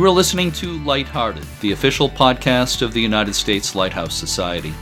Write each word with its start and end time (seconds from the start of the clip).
You 0.00 0.06
are 0.06 0.10
listening 0.10 0.50
to 0.52 0.82
Lighthearted, 0.82 1.44
the 1.60 1.72
official 1.72 2.08
podcast 2.08 2.80
of 2.80 2.94
the 2.94 3.02
United 3.02 3.34
States 3.34 3.74
Lighthouse 3.74 4.14
Society. 4.14 4.72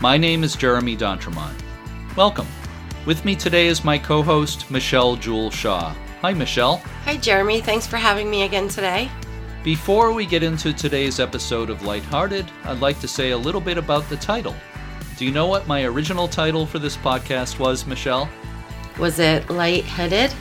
My 0.00 0.16
name 0.16 0.42
is 0.42 0.56
Jeremy 0.56 0.96
D'Entremont. 0.96 1.52
Welcome. 2.16 2.46
With 3.04 3.26
me 3.26 3.36
today 3.36 3.66
is 3.66 3.84
my 3.84 3.98
co 3.98 4.22
host, 4.22 4.70
Michelle 4.70 5.16
Jewel 5.16 5.50
Shaw. 5.50 5.94
Hi, 6.22 6.32
Michelle. 6.32 6.78
Hi, 7.04 7.18
Jeremy. 7.18 7.60
Thanks 7.60 7.86
for 7.86 7.98
having 7.98 8.30
me 8.30 8.44
again 8.44 8.68
today. 8.68 9.10
Before 9.62 10.14
we 10.14 10.24
get 10.24 10.42
into 10.42 10.72
today's 10.72 11.20
episode 11.20 11.68
of 11.68 11.82
Lighthearted, 11.82 12.50
I'd 12.64 12.80
like 12.80 12.98
to 13.00 13.06
say 13.06 13.32
a 13.32 13.36
little 13.36 13.60
bit 13.60 13.76
about 13.76 14.08
the 14.08 14.16
title. 14.16 14.54
Do 15.18 15.26
you 15.26 15.30
know 15.30 15.46
what 15.46 15.66
my 15.66 15.84
original 15.84 16.26
title 16.26 16.64
for 16.64 16.78
this 16.78 16.96
podcast 16.96 17.58
was, 17.58 17.84
Michelle? 17.84 18.30
Was 18.98 19.18
it 19.18 19.50
lightheaded? 19.50 20.32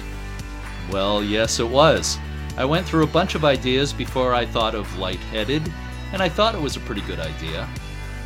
Well, 0.90 1.22
yes, 1.22 1.60
it 1.60 1.68
was. 1.68 2.18
I 2.56 2.66
went 2.66 2.88
through 2.88 3.04
a 3.04 3.08
bunch 3.08 3.34
of 3.34 3.46
ideas 3.46 3.92
before 3.92 4.34
I 4.34 4.46
thought 4.46 4.76
of 4.76 4.98
lightheaded, 5.00 5.64
and 6.12 6.22
I 6.22 6.30
thought 6.30 6.54
it 6.54 6.62
was 6.62 6.76
a 6.76 6.82
pretty 6.82 7.02
good 7.02 7.20
idea. 7.20 7.68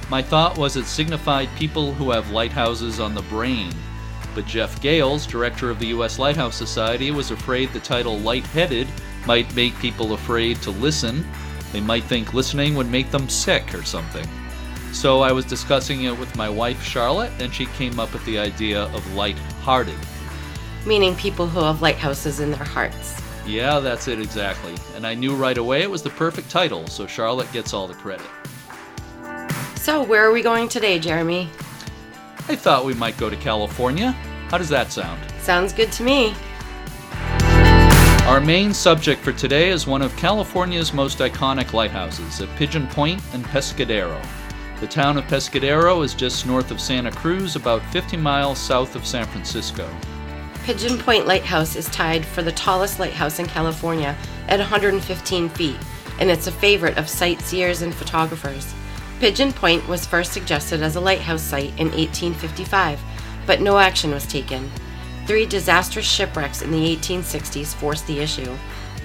My 0.09 0.21
thought 0.21 0.57
was 0.57 0.75
it 0.75 0.85
signified 0.85 1.49
people 1.55 1.93
who 1.93 2.11
have 2.11 2.31
lighthouses 2.31 2.99
on 2.99 3.15
the 3.15 3.21
brain, 3.23 3.71
but 4.35 4.45
Jeff 4.45 4.81
Gales, 4.81 5.25
director 5.25 5.69
of 5.69 5.79
the 5.79 5.87
U.S. 5.87 6.19
Lighthouse 6.19 6.55
Society, 6.55 7.09
was 7.11 7.31
afraid 7.31 7.71
the 7.71 7.79
title 7.79 8.19
lightheaded 8.19 8.87
might 9.25 9.55
make 9.55 9.77
people 9.79 10.13
afraid 10.13 10.61
to 10.61 10.71
listen. 10.71 11.25
They 11.71 11.81
might 11.81 12.03
think 12.03 12.33
listening 12.33 12.75
would 12.75 12.89
make 12.89 13.11
them 13.11 13.29
sick 13.29 13.73
or 13.73 13.83
something. 13.83 14.27
So 14.91 15.21
I 15.21 15.31
was 15.31 15.45
discussing 15.45 16.03
it 16.03 16.17
with 16.17 16.35
my 16.35 16.49
wife 16.49 16.83
Charlotte, 16.83 17.31
and 17.39 17.53
she 17.53 17.65
came 17.65 17.99
up 17.99 18.13
with 18.13 18.25
the 18.25 18.39
idea 18.39 18.83
of 18.83 19.15
light-hearted. 19.15 19.97
Meaning 20.85 21.15
people 21.15 21.47
who 21.47 21.59
have 21.59 21.81
lighthouses 21.81 22.39
in 22.39 22.51
their 22.51 22.63
hearts. 22.63 23.21
Yeah, 23.47 23.79
that's 23.79 24.09
it 24.09 24.19
exactly. 24.19 24.75
And 24.95 25.07
I 25.07 25.13
knew 25.13 25.33
right 25.33 25.57
away 25.57 25.81
it 25.81 25.89
was 25.89 26.03
the 26.03 26.09
perfect 26.09 26.49
title, 26.49 26.85
so 26.87 27.07
Charlotte 27.07 27.51
gets 27.53 27.73
all 27.73 27.87
the 27.87 27.93
credit. 27.93 28.27
So, 29.75 30.03
where 30.03 30.27
are 30.27 30.33
we 30.33 30.41
going 30.41 30.67
today, 30.67 30.99
Jeremy? 30.99 31.49
I 32.49 32.55
thought 32.57 32.83
we 32.83 32.93
might 32.93 33.17
go 33.17 33.29
to 33.29 33.37
California. 33.37 34.11
How 34.49 34.57
does 34.57 34.67
that 34.69 34.91
sound? 34.91 35.21
Sounds 35.39 35.71
good 35.71 35.93
to 35.93 36.03
me. 36.03 36.33
Our 38.27 38.41
main 38.41 38.73
subject 38.73 39.21
for 39.23 39.31
today 39.31 39.69
is 39.69 39.87
one 39.87 40.01
of 40.01 40.13
California's 40.17 40.91
most 40.93 41.19
iconic 41.19 41.71
lighthouses 41.71 42.41
at 42.41 42.53
Pigeon 42.57 42.85
Point 42.87 43.21
and 43.31 43.45
Pescadero. 43.45 44.21
The 44.81 44.87
town 44.87 45.17
of 45.17 45.23
Pescadero 45.23 46.03
is 46.03 46.13
just 46.13 46.45
north 46.45 46.69
of 46.69 46.81
Santa 46.81 47.11
Cruz, 47.11 47.55
about 47.55 47.81
50 47.93 48.17
miles 48.17 48.59
south 48.59 48.97
of 48.97 49.07
San 49.07 49.25
Francisco. 49.25 49.89
Pigeon 50.67 50.97
Point 50.97 51.25
Lighthouse 51.25 51.77
is 51.77 51.85
tied 51.85 52.25
for 52.25 52.43
the 52.43 52.51
tallest 52.51 52.99
lighthouse 52.99 53.39
in 53.39 53.45
California 53.45 54.17
at 54.49 54.59
115 54.59 55.47
feet, 55.47 55.77
and 56.19 56.29
it's 56.29 56.47
a 56.47 56.51
favorite 56.51 56.97
of 56.97 57.07
sightseers 57.07 57.83
and 57.83 57.95
photographers. 57.95 58.73
Pigeon 59.21 59.53
Point 59.53 59.87
was 59.87 60.05
first 60.05 60.33
suggested 60.33 60.81
as 60.81 60.97
a 60.97 60.99
lighthouse 60.99 61.41
site 61.41 61.69
in 61.79 61.87
1855, 61.91 62.99
but 63.45 63.61
no 63.61 63.79
action 63.79 64.11
was 64.11 64.27
taken. 64.27 64.69
Three 65.25 65.45
disastrous 65.45 66.05
shipwrecks 66.05 66.61
in 66.61 66.71
the 66.71 66.97
1860s 66.97 67.73
forced 67.73 68.05
the 68.05 68.19
issue. 68.19 68.53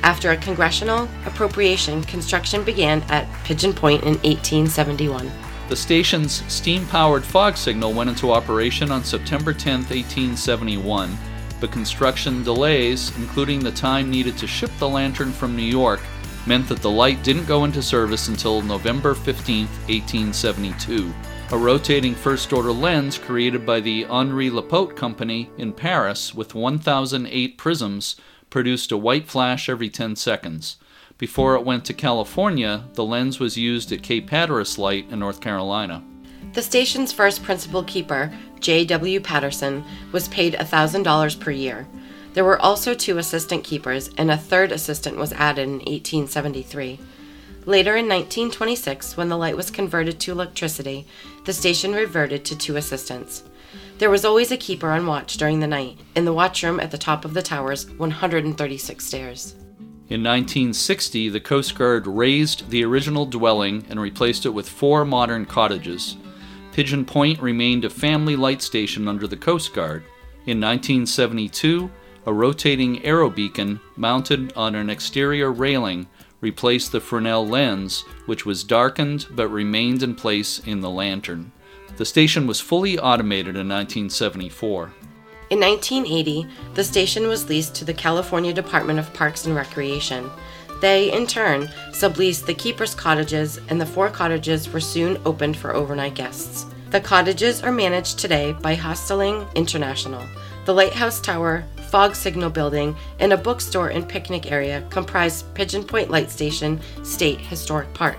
After 0.03 0.33
a 0.33 0.37
congressional 0.37 1.09
appropriation, 1.27 2.03
construction 2.03 2.65
began 2.65 3.03
at 3.03 3.33
Pigeon 3.45 3.73
Point 3.73 4.03
in 4.03 4.15
1871. 4.15 5.31
The 5.69 5.77
station's 5.77 6.43
steam 6.53 6.85
powered 6.87 7.25
fog 7.25 7.57
signal 7.57 7.93
went 7.93 8.11
into 8.11 8.33
operation 8.33 8.91
on 8.91 9.05
September 9.05 9.53
10, 9.55 9.83
1871 9.83 11.17
but 11.63 11.71
construction 11.71 12.43
delays, 12.43 13.17
including 13.19 13.61
the 13.61 13.71
time 13.71 14.11
needed 14.11 14.37
to 14.37 14.49
ship 14.49 14.71
the 14.81 14.89
lantern 14.89 15.31
from 15.31 15.55
New 15.55 15.63
York, 15.63 16.01
meant 16.45 16.69
that 16.69 16.83
the 16.83 16.91
light 16.91 17.23
didn't 17.23 17.47
go 17.47 17.63
into 17.63 17.81
service 17.81 18.27
until 18.27 18.63
November 18.63 19.15
15, 19.15 19.67
1872. 19.67 21.15
A 21.53 21.57
rotating 21.57 22.17
first 22.17 22.53
order 22.53 22.73
lens 22.73 23.17
created 23.17 23.65
by 23.65 23.79
the 23.79 24.05
Henri 24.07 24.51
Lepaute 24.51 24.97
Company 24.97 25.51
in 25.57 25.73
Paris 25.73 26.35
with 26.35 26.57
1008 26.57 27.57
prisms 27.57 28.17
produced 28.51 28.91
a 28.91 28.97
white 28.97 29.29
flash 29.29 29.69
every 29.69 29.89
10 29.89 30.17
seconds. 30.17 30.79
Before 31.17 31.55
it 31.55 31.65
went 31.65 31.85
to 31.85 31.95
California, 31.95 32.89
the 32.95 33.05
lens 33.05 33.39
was 33.39 33.57
used 33.57 33.93
at 33.93 34.03
Cape 34.03 34.31
Hatteras 34.31 34.79
Light 34.79 35.09
in 35.13 35.21
North 35.21 35.41
Carolina. 35.41 36.03
The 36.53 36.63
station's 36.63 37.13
first 37.13 37.43
principal 37.43 37.83
keeper, 37.83 38.31
J.W. 38.61 39.21
Patterson, 39.21 39.85
was 40.13 40.29
paid 40.29 40.53
$1,000 40.53 41.41
per 41.41 41.51
year. 41.51 41.87
There 42.35 42.45
were 42.45 42.61
also 42.61 42.93
two 42.93 43.17
assistant 43.17 43.65
keepers, 43.65 44.11
and 44.19 44.31
a 44.31 44.37
third 44.37 44.71
assistant 44.71 45.17
was 45.17 45.33
added 45.33 45.63
in 45.63 45.77
1873. 45.77 47.01
Later 47.65 47.97
in 47.97 48.07
1926, 48.07 49.17
when 49.17 49.31
the 49.31 49.37
light 49.39 49.57
was 49.57 49.71
converted 49.71 50.21
to 50.21 50.33
electricity, 50.33 51.07
the 51.47 51.55
station 51.55 51.93
reverted 51.93 52.45
to 52.45 52.59
two 52.59 52.77
assistants. 52.77 53.45
There 53.97 54.11
was 54.11 54.25
always 54.25 54.51
a 54.51 54.57
keeper 54.59 54.91
on 54.91 55.07
watch 55.07 55.39
during 55.39 55.61
the 55.61 55.67
night, 55.67 55.99
in 56.15 56.27
the 56.27 56.35
watchroom 56.35 56.83
at 56.83 56.91
the 56.91 56.99
top 56.99 57.25
of 57.25 57.33
the 57.33 57.43
tower's 57.43 57.89
136 57.93 59.05
stairs. 59.05 59.55
In 60.09 60.23
1960, 60.23 61.31
the 61.31 61.41
Coast 61.41 61.75
Guard 61.77 62.07
razed 62.07 62.69
the 62.69 62.85
original 62.85 63.25
dwelling 63.25 63.87
and 63.89 63.99
replaced 63.99 64.45
it 64.45 64.51
with 64.51 64.69
four 64.69 65.07
modern 65.07 65.47
cottages. 65.47 66.17
Pigeon 66.73 67.05
Point 67.05 67.41
remained 67.43 67.85
a 67.85 67.91
family 67.91 68.35
light 68.35 68.63
station 68.63 69.07
under 69.07 69.27
the 69.27 69.37
Coast 69.37 69.75
Guard. 69.75 70.05
In 70.47 70.59
1972, 70.59 71.91
a 72.25 72.33
rotating 72.33 73.05
aero 73.05 73.29
beacon 73.29 73.79
mounted 73.95 74.53
on 74.57 74.75
an 74.75 74.89
exterior 74.89 75.53
railing 75.53 76.09
replaced 76.41 76.91
the 76.91 77.01
Fresnel 77.01 77.47
lens, 77.47 78.05
which 78.27 78.47
was 78.47 78.65
darkened 78.65 79.27
but 79.33 79.49
remained 79.49 80.03
in 80.03 80.15
place 80.15 80.61
in 80.61 80.81
the 80.81 80.91
lantern. 80.91 81.53
The 81.99 82.07
station 82.07 82.47
was 82.47 82.61
fully 82.61 82.99
automated 82.99 83.55
in 83.55 83.69
1974. 83.69 84.93
In 85.51 85.61
1980, 85.61 86.47
the 86.73 86.83
station 86.83 87.29
was 87.29 87.51
leased 87.51 87.75
to 87.75 87.85
the 87.85 87.93
California 87.93 88.55
Department 88.55 88.99
of 88.99 89.13
Parks 89.13 89.45
and 89.45 89.55
Recreation. 89.55 90.31
They, 90.83 91.13
in 91.13 91.29
turn, 91.29 91.69
subleased 91.93 92.45
the 92.45 92.55
keepers' 92.55 92.93
cottages, 92.93 93.61
and 93.69 93.81
the 93.81 93.87
four 93.87 94.11
cottages 94.11 94.69
were 94.73 94.81
soon 94.81 95.17
opened 95.25 95.57
for 95.57 95.73
overnight 95.73 96.17
guests. 96.17 96.67
The 96.91 97.01
cottages 97.01 97.63
are 97.63 97.71
managed 97.71 98.19
today 98.19 98.53
by 98.61 98.75
Hostelling 98.75 99.47
International. 99.55 100.27
The 100.65 100.75
Lighthouse 100.75 101.21
Tower, 101.21 101.65
Fog 101.89 102.17
Signal 102.17 102.51
Building, 102.51 102.97
and 103.21 103.33
a 103.33 103.37
bookstore 103.37 103.91
and 103.91 104.09
picnic 104.09 104.51
area 104.51 104.85
comprise 104.91 105.45
Pigeon 105.55 105.85
Point 105.85 106.11
Light 106.11 106.33
Station 106.33 106.81
State 107.05 107.41
Historic 107.41 107.95
Park. 107.95 108.19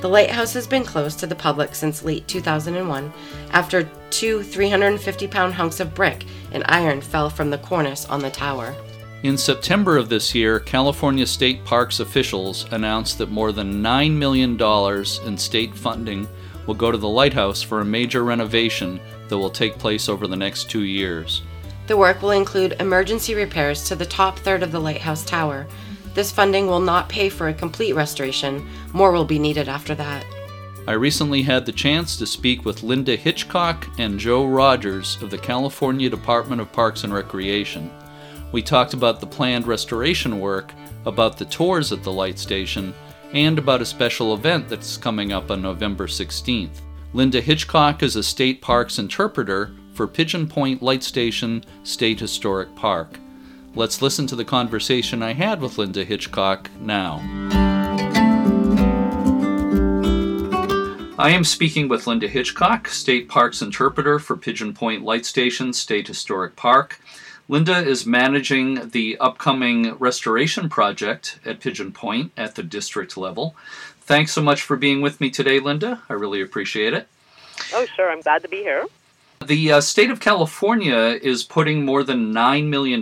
The 0.00 0.08
lighthouse 0.08 0.54
has 0.54 0.66
been 0.66 0.84
closed 0.84 1.18
to 1.18 1.26
the 1.26 1.34
public 1.34 1.74
since 1.74 2.02
late 2.02 2.26
2001 2.26 3.12
after 3.50 3.86
two 4.08 4.42
350 4.42 5.28
pound 5.28 5.52
hunks 5.52 5.78
of 5.78 5.94
brick 5.94 6.24
and 6.52 6.64
iron 6.68 7.02
fell 7.02 7.28
from 7.28 7.50
the 7.50 7.58
cornice 7.58 8.06
on 8.06 8.20
the 8.22 8.30
tower. 8.30 8.74
In 9.22 9.38
September 9.38 9.96
of 9.96 10.08
this 10.08 10.34
year, 10.34 10.58
California 10.58 11.24
State 11.28 11.64
Parks 11.64 12.00
officials 12.00 12.66
announced 12.72 13.18
that 13.18 13.30
more 13.30 13.52
than 13.52 13.80
$9 13.80 14.12
million 14.14 14.60
in 15.24 15.38
state 15.38 15.76
funding 15.76 16.26
will 16.66 16.74
go 16.74 16.90
to 16.90 16.98
the 16.98 17.08
lighthouse 17.08 17.62
for 17.62 17.80
a 17.80 17.84
major 17.84 18.24
renovation 18.24 18.98
that 19.28 19.38
will 19.38 19.48
take 19.48 19.78
place 19.78 20.08
over 20.08 20.26
the 20.26 20.34
next 20.34 20.68
two 20.68 20.82
years. 20.82 21.42
The 21.86 21.96
work 21.96 22.20
will 22.20 22.32
include 22.32 22.74
emergency 22.80 23.36
repairs 23.36 23.84
to 23.84 23.94
the 23.94 24.04
top 24.04 24.40
third 24.40 24.64
of 24.64 24.72
the 24.72 24.80
lighthouse 24.80 25.24
tower. 25.24 25.68
This 26.14 26.32
funding 26.32 26.66
will 26.66 26.80
not 26.80 27.08
pay 27.08 27.28
for 27.28 27.46
a 27.46 27.54
complete 27.54 27.92
restoration, 27.92 28.68
more 28.92 29.12
will 29.12 29.24
be 29.24 29.38
needed 29.38 29.68
after 29.68 29.94
that. 29.94 30.26
I 30.88 30.94
recently 30.94 31.42
had 31.42 31.64
the 31.64 31.70
chance 31.70 32.16
to 32.16 32.26
speak 32.26 32.64
with 32.64 32.82
Linda 32.82 33.14
Hitchcock 33.14 33.88
and 33.98 34.18
Joe 34.18 34.46
Rogers 34.46 35.16
of 35.22 35.30
the 35.30 35.38
California 35.38 36.10
Department 36.10 36.60
of 36.60 36.72
Parks 36.72 37.04
and 37.04 37.14
Recreation. 37.14 37.88
We 38.52 38.60
talked 38.60 38.92
about 38.92 39.18
the 39.18 39.26
planned 39.26 39.66
restoration 39.66 40.38
work, 40.38 40.72
about 41.06 41.38
the 41.38 41.46
tours 41.46 41.90
at 41.90 42.02
the 42.02 42.12
light 42.12 42.38
station, 42.38 42.94
and 43.32 43.58
about 43.58 43.80
a 43.80 43.86
special 43.86 44.34
event 44.34 44.68
that's 44.68 44.98
coming 44.98 45.32
up 45.32 45.50
on 45.50 45.62
November 45.62 46.06
16th. 46.06 46.82
Linda 47.14 47.40
Hitchcock 47.40 48.02
is 48.02 48.14
a 48.14 48.22
state 48.22 48.60
parks 48.60 48.98
interpreter 48.98 49.74
for 49.94 50.06
Pigeon 50.06 50.46
Point 50.46 50.82
Light 50.82 51.02
Station 51.02 51.64
State 51.82 52.20
Historic 52.20 52.74
Park. 52.76 53.18
Let's 53.74 54.02
listen 54.02 54.26
to 54.26 54.36
the 54.36 54.44
conversation 54.44 55.22
I 55.22 55.32
had 55.32 55.62
with 55.62 55.78
Linda 55.78 56.04
Hitchcock 56.04 56.70
now. 56.78 57.22
I 61.18 61.30
am 61.30 61.44
speaking 61.44 61.88
with 61.88 62.06
Linda 62.06 62.28
Hitchcock, 62.28 62.88
State 62.88 63.28
Parks 63.28 63.62
Interpreter 63.62 64.18
for 64.18 64.36
Pigeon 64.36 64.74
Point 64.74 65.04
Light 65.04 65.24
Station 65.24 65.72
State 65.72 66.08
Historic 66.08 66.56
Park. 66.56 67.00
Linda 67.52 67.76
is 67.76 68.06
managing 68.06 68.88
the 68.92 69.18
upcoming 69.18 69.94
restoration 69.96 70.70
project 70.70 71.38
at 71.44 71.60
Pigeon 71.60 71.92
Point 71.92 72.32
at 72.34 72.54
the 72.54 72.62
district 72.62 73.14
level. 73.18 73.54
Thanks 74.00 74.32
so 74.32 74.40
much 74.40 74.62
for 74.62 74.74
being 74.74 75.02
with 75.02 75.20
me 75.20 75.28
today, 75.28 75.60
Linda. 75.60 76.00
I 76.08 76.14
really 76.14 76.40
appreciate 76.40 76.94
it. 76.94 77.08
Oh, 77.74 77.84
sure. 77.94 78.10
I'm 78.10 78.22
glad 78.22 78.40
to 78.40 78.48
be 78.48 78.62
here. 78.62 78.86
The 79.46 79.72
uh, 79.72 79.80
state 79.80 80.10
of 80.10 80.20
California 80.20 81.18
is 81.20 81.42
putting 81.42 81.84
more 81.84 82.04
than 82.04 82.32
$9 82.32 82.68
million 82.68 83.00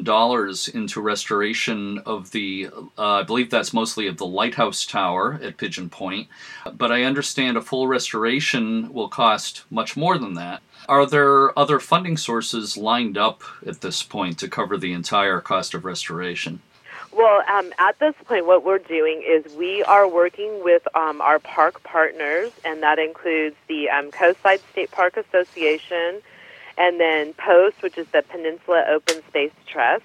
into 0.75 1.01
restoration 1.01 1.99
of 2.07 2.31
the, 2.31 2.71
uh, 2.97 3.03
I 3.05 3.23
believe 3.25 3.51
that's 3.51 3.75
mostly 3.75 4.07
of 4.07 4.17
the 4.17 4.27
Lighthouse 4.27 4.87
Tower 4.87 5.39
at 5.43 5.59
Pigeon 5.59 5.91
Point, 5.91 6.29
but 6.73 6.91
I 6.91 7.03
understand 7.03 7.57
a 7.57 7.63
full 7.63 7.89
restoration 7.89 8.93
will 8.93 9.09
cost 9.09 9.65
much 9.71 9.97
more 9.97 10.17
than 10.17 10.35
that. 10.35 10.63
Are 10.89 11.05
there 11.05 11.59
other 11.59 11.79
funding 11.79 12.17
sources 12.17 12.77
lined 12.77 13.19
up 13.19 13.43
at 13.67 13.83
this 13.83 14.03
point 14.03 14.39
to 14.39 14.49
cover 14.49 14.79
the 14.79 14.93
entire 14.93 15.41
cost 15.41 15.75
of 15.75 15.85
restoration? 15.85 16.63
Well, 17.13 17.43
um, 17.49 17.73
at 17.79 17.99
this 17.99 18.15
point, 18.25 18.47
what 18.47 18.65
we're 18.65 18.79
doing 18.79 19.23
is 19.27 19.53
we 19.55 19.83
are 19.83 20.09
working 20.09 20.63
with 20.63 20.83
um, 20.95 21.21
our 21.21 21.39
park 21.39 21.83
partners, 21.83 22.53
and 22.65 22.83
that 22.83 22.99
includes 22.99 23.57
the 23.69 23.91
um, 23.91 24.11
Coastside 24.11 24.61
State 24.71 24.91
Park 24.93 25.17
Association, 25.17 26.23
and 26.81 26.99
then 26.99 27.35
POST, 27.35 27.83
which 27.83 27.99
is 27.99 28.07
the 28.09 28.23
Peninsula 28.23 28.85
Open 28.89 29.23
Space 29.29 29.53
Trust. 29.67 30.03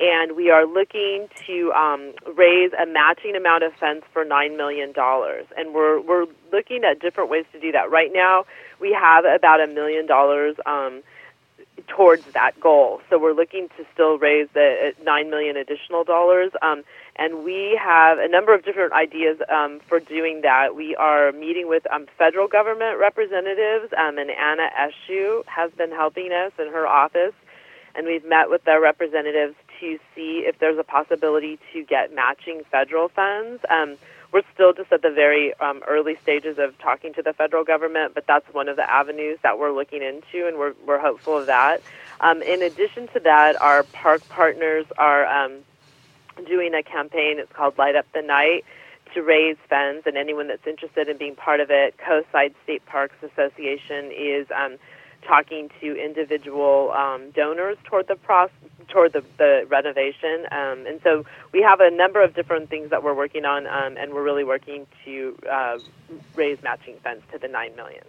And 0.00 0.36
we 0.36 0.50
are 0.50 0.64
looking 0.66 1.28
to 1.46 1.72
um, 1.72 2.12
raise 2.34 2.72
a 2.72 2.86
matching 2.86 3.36
amount 3.36 3.64
of 3.64 3.72
funds 3.74 4.04
for 4.12 4.24
$9 4.24 4.56
million. 4.56 4.92
And 4.96 5.74
we're, 5.74 6.00
we're 6.00 6.26
looking 6.52 6.84
at 6.84 7.00
different 7.00 7.30
ways 7.30 7.44
to 7.52 7.60
do 7.60 7.72
that. 7.72 7.90
Right 7.90 8.10
now, 8.12 8.44
we 8.80 8.92
have 8.92 9.24
about 9.24 9.60
a 9.60 9.66
million 9.66 10.06
dollars 10.06 10.56
um, 10.66 11.02
towards 11.88 12.24
that 12.32 12.58
goal. 12.60 13.00
So 13.10 13.18
we're 13.18 13.34
looking 13.34 13.68
to 13.76 13.84
still 13.92 14.18
raise 14.18 14.48
the 14.54 14.92
uh, 14.98 15.02
nine 15.04 15.30
million 15.30 15.56
additional 15.56 16.04
dollars. 16.04 16.52
Um, 16.62 16.82
and 17.16 17.44
we 17.44 17.78
have 17.82 18.18
a 18.18 18.28
number 18.28 18.54
of 18.54 18.64
different 18.64 18.92
ideas 18.92 19.38
um, 19.48 19.80
for 19.88 20.00
doing 20.00 20.40
that. 20.42 20.74
We 20.74 20.96
are 20.96 21.32
meeting 21.32 21.68
with 21.68 21.86
um, 21.92 22.06
federal 22.18 22.48
government 22.48 22.98
representatives, 22.98 23.92
um, 23.96 24.18
and 24.18 24.30
Anna 24.30 24.68
Eshoo 24.78 25.44
has 25.46 25.70
been 25.72 25.90
helping 25.90 26.32
us 26.32 26.52
in 26.58 26.72
her 26.72 26.86
office. 26.86 27.34
And 27.94 28.06
we've 28.06 28.24
met 28.24 28.50
with 28.50 28.64
their 28.64 28.80
representatives 28.80 29.54
to 29.80 29.98
see 30.14 30.42
if 30.44 30.58
there's 30.58 30.78
a 30.78 30.82
possibility 30.82 31.60
to 31.72 31.84
get 31.84 32.12
matching 32.12 32.62
federal 32.70 33.08
funds. 33.08 33.62
We're 34.34 34.42
still 34.52 34.72
just 34.72 34.92
at 34.92 35.00
the 35.00 35.12
very 35.12 35.54
um, 35.60 35.80
early 35.86 36.16
stages 36.20 36.58
of 36.58 36.76
talking 36.78 37.14
to 37.14 37.22
the 37.22 37.32
federal 37.32 37.62
government, 37.62 38.14
but 38.14 38.26
that's 38.26 38.52
one 38.52 38.68
of 38.68 38.74
the 38.74 38.82
avenues 38.90 39.38
that 39.44 39.60
we're 39.60 39.70
looking 39.70 40.02
into, 40.02 40.48
and 40.48 40.58
we're, 40.58 40.74
we're 40.84 40.98
hopeful 40.98 41.38
of 41.38 41.46
that. 41.46 41.80
Um, 42.20 42.42
in 42.42 42.60
addition 42.60 43.06
to 43.14 43.20
that, 43.20 43.62
our 43.62 43.84
park 43.84 44.28
partners 44.28 44.86
are 44.98 45.24
um, 45.24 45.58
doing 46.48 46.74
a 46.74 46.82
campaign. 46.82 47.38
It's 47.38 47.52
called 47.52 47.78
Light 47.78 47.94
Up 47.94 48.06
the 48.12 48.22
Night 48.22 48.64
to 49.14 49.22
raise 49.22 49.56
funds, 49.70 50.02
and 50.04 50.16
anyone 50.16 50.48
that's 50.48 50.66
interested 50.66 51.08
in 51.08 51.16
being 51.16 51.36
part 51.36 51.60
of 51.60 51.70
it, 51.70 51.94
Coastside 51.98 52.54
State 52.64 52.84
Parks 52.86 53.14
Association 53.22 54.10
is 54.10 54.48
um, 54.50 54.78
talking 55.26 55.70
to 55.80 55.96
individual 55.96 56.92
um, 56.92 57.30
donors 57.30 57.76
toward 57.84 58.08
the 58.08 58.16
process 58.16 58.54
toward 58.88 59.12
the, 59.12 59.24
the 59.38 59.66
renovation. 59.68 60.46
Um, 60.50 60.86
and 60.86 61.00
so 61.02 61.24
we 61.52 61.62
have 61.62 61.80
a 61.80 61.90
number 61.90 62.22
of 62.22 62.34
different 62.34 62.70
things 62.70 62.90
that 62.90 63.02
we're 63.02 63.14
working 63.14 63.44
on, 63.44 63.66
um, 63.66 63.96
and 63.96 64.12
we're 64.12 64.22
really 64.22 64.44
working 64.44 64.86
to 65.04 65.36
uh, 65.50 65.78
raise 66.34 66.62
matching 66.62 66.96
funds 67.02 67.24
to 67.32 67.38
the 67.38 67.48
nine 67.48 67.74
million. 67.76 68.04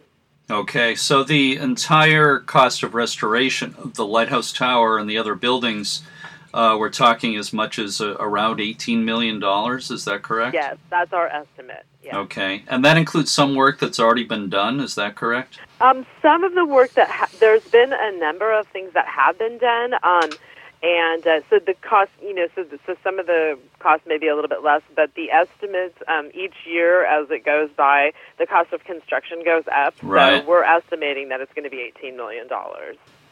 Okay, 0.49 0.93
so 0.93 1.23
the 1.23 1.57
entire 1.57 2.39
cost 2.39 2.83
of 2.83 2.93
restoration 2.93 3.73
of 3.79 3.95
the 3.95 4.05
lighthouse 4.05 4.53
tower 4.53 4.99
and 4.99 5.09
the 5.09 5.17
other 5.17 5.33
buildings, 5.33 6.03
uh, 6.55 6.77
we're 6.77 6.89
talking 6.89 7.35
as 7.35 7.51
much 7.51 7.77
as 7.77 7.99
uh, 7.99 8.15
around 8.19 8.61
eighteen 8.61 9.03
million 9.03 9.39
dollars. 9.39 9.91
Is 9.91 10.05
that 10.05 10.23
correct? 10.23 10.53
Yes, 10.53 10.77
that's 10.89 11.11
our 11.11 11.27
estimate. 11.27 11.85
Yeah. 12.01 12.17
Okay, 12.19 12.63
and 12.67 12.85
that 12.85 12.97
includes 12.97 13.31
some 13.31 13.55
work 13.55 13.79
that's 13.79 13.99
already 13.99 14.23
been 14.23 14.49
done. 14.49 14.79
Is 14.79 14.95
that 14.95 15.15
correct? 15.15 15.59
Um, 15.81 16.05
some 16.21 16.43
of 16.43 16.53
the 16.53 16.65
work 16.65 16.93
that 16.93 17.09
ha- 17.09 17.29
there's 17.39 17.63
been 17.65 17.91
a 17.91 18.11
number 18.17 18.57
of 18.57 18.67
things 18.67 18.93
that 18.93 19.05
have 19.07 19.37
been 19.37 19.57
done. 19.57 19.95
Um, 20.01 20.29
and 20.83 21.25
uh, 21.25 21.39
so 21.49 21.57
the 21.57 21.73
cost, 21.81 22.11
you 22.21 22.35
know, 22.35 22.47
so, 22.53 22.63
the, 22.63 22.79
so 22.85 22.95
some 23.03 23.17
of 23.17 23.25
the 23.25 23.57
cost 23.79 24.05
may 24.05 24.19
be 24.19 24.27
a 24.27 24.35
little 24.35 24.49
bit 24.49 24.61
less, 24.61 24.83
but 24.95 25.15
the 25.15 25.31
estimates 25.31 25.97
um, 26.07 26.29
each 26.35 26.53
year 26.65 27.05
as 27.05 27.29
it 27.31 27.43
goes 27.43 27.71
by, 27.75 28.11
the 28.37 28.45
cost 28.45 28.71
of 28.71 28.83
construction 28.83 29.41
goes 29.43 29.63
up. 29.75 29.95
Right. 30.03 30.43
So 30.43 30.47
we're 30.47 30.63
estimating 30.63 31.29
that 31.29 31.41
it's 31.41 31.51
going 31.53 31.63
to 31.63 31.71
be 31.71 31.91
$18 32.03 32.15
million. 32.15 32.47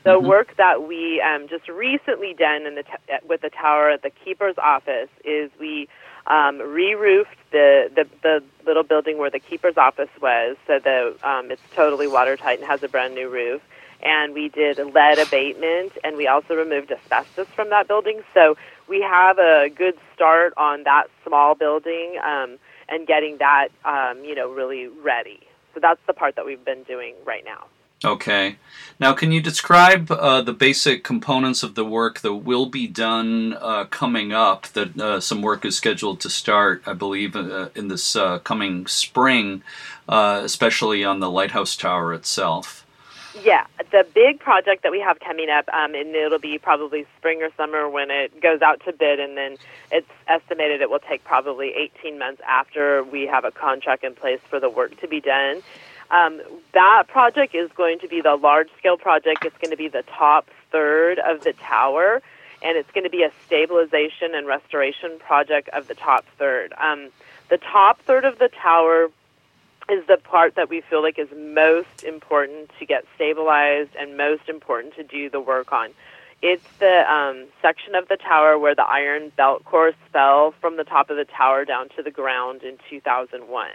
The 0.04 0.12
mm-hmm. 0.12 0.28
work 0.28 0.56
that 0.58 0.88
we 0.88 1.22
um, 1.22 1.48
just 1.48 1.68
recently 1.70 2.34
done 2.34 2.66
in 2.66 2.76
the 2.76 2.84
t- 2.84 3.28
with 3.28 3.42
the 3.42 3.50
tower 3.50 3.90
at 3.90 4.02
the 4.02 4.10
keeper's 4.10 4.58
office 4.58 5.10
is 5.24 5.50
we 5.60 5.88
um, 6.28 6.60
re-roofed 6.60 7.38
the, 7.52 7.90
the 7.96 8.08
the 8.22 8.44
little 8.66 8.84
building 8.84 9.18
where 9.18 9.30
the 9.30 9.40
keeper's 9.40 9.78
office 9.78 10.10
was, 10.22 10.58
so 10.68 10.80
the 10.80 11.16
um, 11.24 11.52
it's 11.52 11.62
totally 11.76 12.08
watertight 12.08 12.60
and 12.60 12.68
has 12.68 12.84
a 12.84 12.88
brand 12.88 13.16
new 13.16 13.30
roof 13.30 13.62
and 14.04 14.34
we 14.34 14.50
did 14.50 14.78
lead 14.94 15.18
abatement, 15.18 15.94
and 16.04 16.18
we 16.18 16.28
also 16.28 16.56
removed 16.56 16.92
asbestos 16.92 17.48
from 17.56 17.70
that 17.70 17.88
building. 17.88 18.22
So 18.34 18.58
we 18.88 19.02
have 19.02 19.40
a 19.40 19.70
good 19.70 19.98
start 20.14 20.54
on 20.58 20.84
that 20.84 21.06
small 21.26 21.56
building 21.56 22.20
um, 22.24 22.58
and 22.90 23.08
getting 23.08 23.38
that, 23.38 23.70
um, 23.86 24.24
you 24.26 24.36
know, 24.36 24.52
really 24.52 24.88
ready. 24.88 25.40
So 25.74 25.80
that's 25.80 26.02
the 26.06 26.14
part 26.14 26.36
that 26.36 26.46
we've 26.46 26.64
been 26.64 26.84
doing 26.84 27.16
right 27.26 27.46
now. 27.46 27.66
Okay. 28.06 28.58
Now, 29.00 29.14
can 29.14 29.32
you 29.32 29.42
describe 29.42 30.12
uh, 30.12 30.42
the 30.42 30.54
basic 30.54 31.04
components 31.04 31.64
of 31.64 31.76
the 31.76 31.86
work 31.86 32.20
that 32.20 32.34
will 32.34 32.68
be 32.68 32.88
done 32.88 33.58
uh, 33.60 33.86
coming 33.86 34.32
up? 34.32 34.68
That 34.68 35.00
uh, 35.00 35.20
some 35.20 35.42
work 35.42 35.66
is 35.66 35.76
scheduled 35.76 36.20
to 36.22 36.30
start, 36.30 36.84
I 36.86 36.94
believe, 36.94 37.36
uh, 37.36 37.70
in 37.76 37.88
this 37.88 38.16
uh, 38.16 38.40
coming 38.40 38.88
spring, 38.88 39.64
uh, 40.08 40.42
especially 40.44 41.04
on 41.04 41.20
the 41.20 41.30
lighthouse 41.30 41.76
tower 41.76 42.14
itself. 42.14 42.86
Yeah, 43.44 43.66
the 43.92 44.06
big 44.14 44.40
project 44.40 44.84
that 44.84 44.92
we 44.92 45.00
have 45.00 45.20
coming 45.20 45.50
up, 45.50 45.68
um, 45.74 45.96
and 45.96 46.16
it'll 46.16 46.38
be 46.38 46.60
probably 46.60 47.08
spring 47.18 47.42
or 47.42 47.50
summer 47.58 47.90
when 47.90 48.12
it 48.12 48.40
goes 48.42 48.62
out 48.62 48.82
to 48.86 48.94
bid, 48.94 49.20
and 49.20 49.36
then 49.36 49.58
it's 49.92 50.10
estimated 50.28 50.82
it 50.82 50.90
will 50.92 51.00
take 51.00 51.24
probably 51.24 51.74
18 51.74 52.20
months 52.20 52.42
after 52.48 53.04
we 53.04 53.26
have 53.26 53.44
a 53.44 53.52
contract 53.52 54.04
in 54.04 54.14
place 54.14 54.40
for 54.50 54.60
the 54.60 54.70
work 54.70 55.00
to 55.02 55.08
be 55.08 55.20
done. 55.20 55.64
Um, 56.14 56.42
that 56.74 57.06
project 57.08 57.56
is 57.56 57.72
going 57.72 57.98
to 58.00 58.08
be 58.08 58.22
the 58.22 58.36
large 58.36 58.70
scale 58.78 58.98
project. 58.98 59.44
It's 59.46 59.58
going 59.58 59.72
to 59.72 59.78
be 59.78 59.88
the 59.88 60.04
top 60.04 60.48
third 60.72 61.18
of 61.18 61.44
the 61.44 61.54
tower, 61.54 62.22
and 62.62 62.78
it's 62.78 62.92
going 62.92 63.04
to 63.04 63.10
be 63.10 63.24
a 63.24 63.32
stabilization 63.48 64.36
and 64.36 64.46
restoration 64.46 65.18
project 65.18 65.70
of 65.70 65.88
the 65.88 65.96
top 65.96 66.26
third. 66.38 66.72
Um, 66.80 67.10
the 67.50 67.58
top 67.58 68.00
third 68.02 68.26
of 68.26 68.38
the 68.38 68.50
tower 68.50 69.10
is 69.90 70.06
the 70.06 70.18
part 70.18 70.54
that 70.56 70.70
we 70.70 70.82
feel 70.82 71.02
like 71.02 71.18
is 71.18 71.30
most 71.36 72.04
important 72.04 72.70
to 72.78 72.86
get 72.86 73.06
stabilized 73.16 73.96
and 74.00 74.16
most 74.16 74.48
important 74.48 74.96
to 74.96 75.04
do 75.04 75.32
the 75.32 75.42
work 75.42 75.74
on. 75.74 75.90
It's 76.44 76.68
the 76.78 77.12
um, 77.12 77.46
section 77.60 77.96
of 77.96 78.08
the 78.08 78.18
tower 78.18 78.60
where 78.60 78.76
the 78.76 78.84
iron 78.84 79.32
belt 79.36 79.66
course 79.66 79.96
fell 80.12 80.54
from 80.62 80.78
the 80.78 80.84
top 80.84 81.10
of 81.10 81.18
the 81.18 81.26
tower 81.26 81.66
down 81.66 81.90
to 81.96 82.04
the 82.04 82.12
ground 82.12 82.62
in 82.62 82.78
2001. 82.88 83.70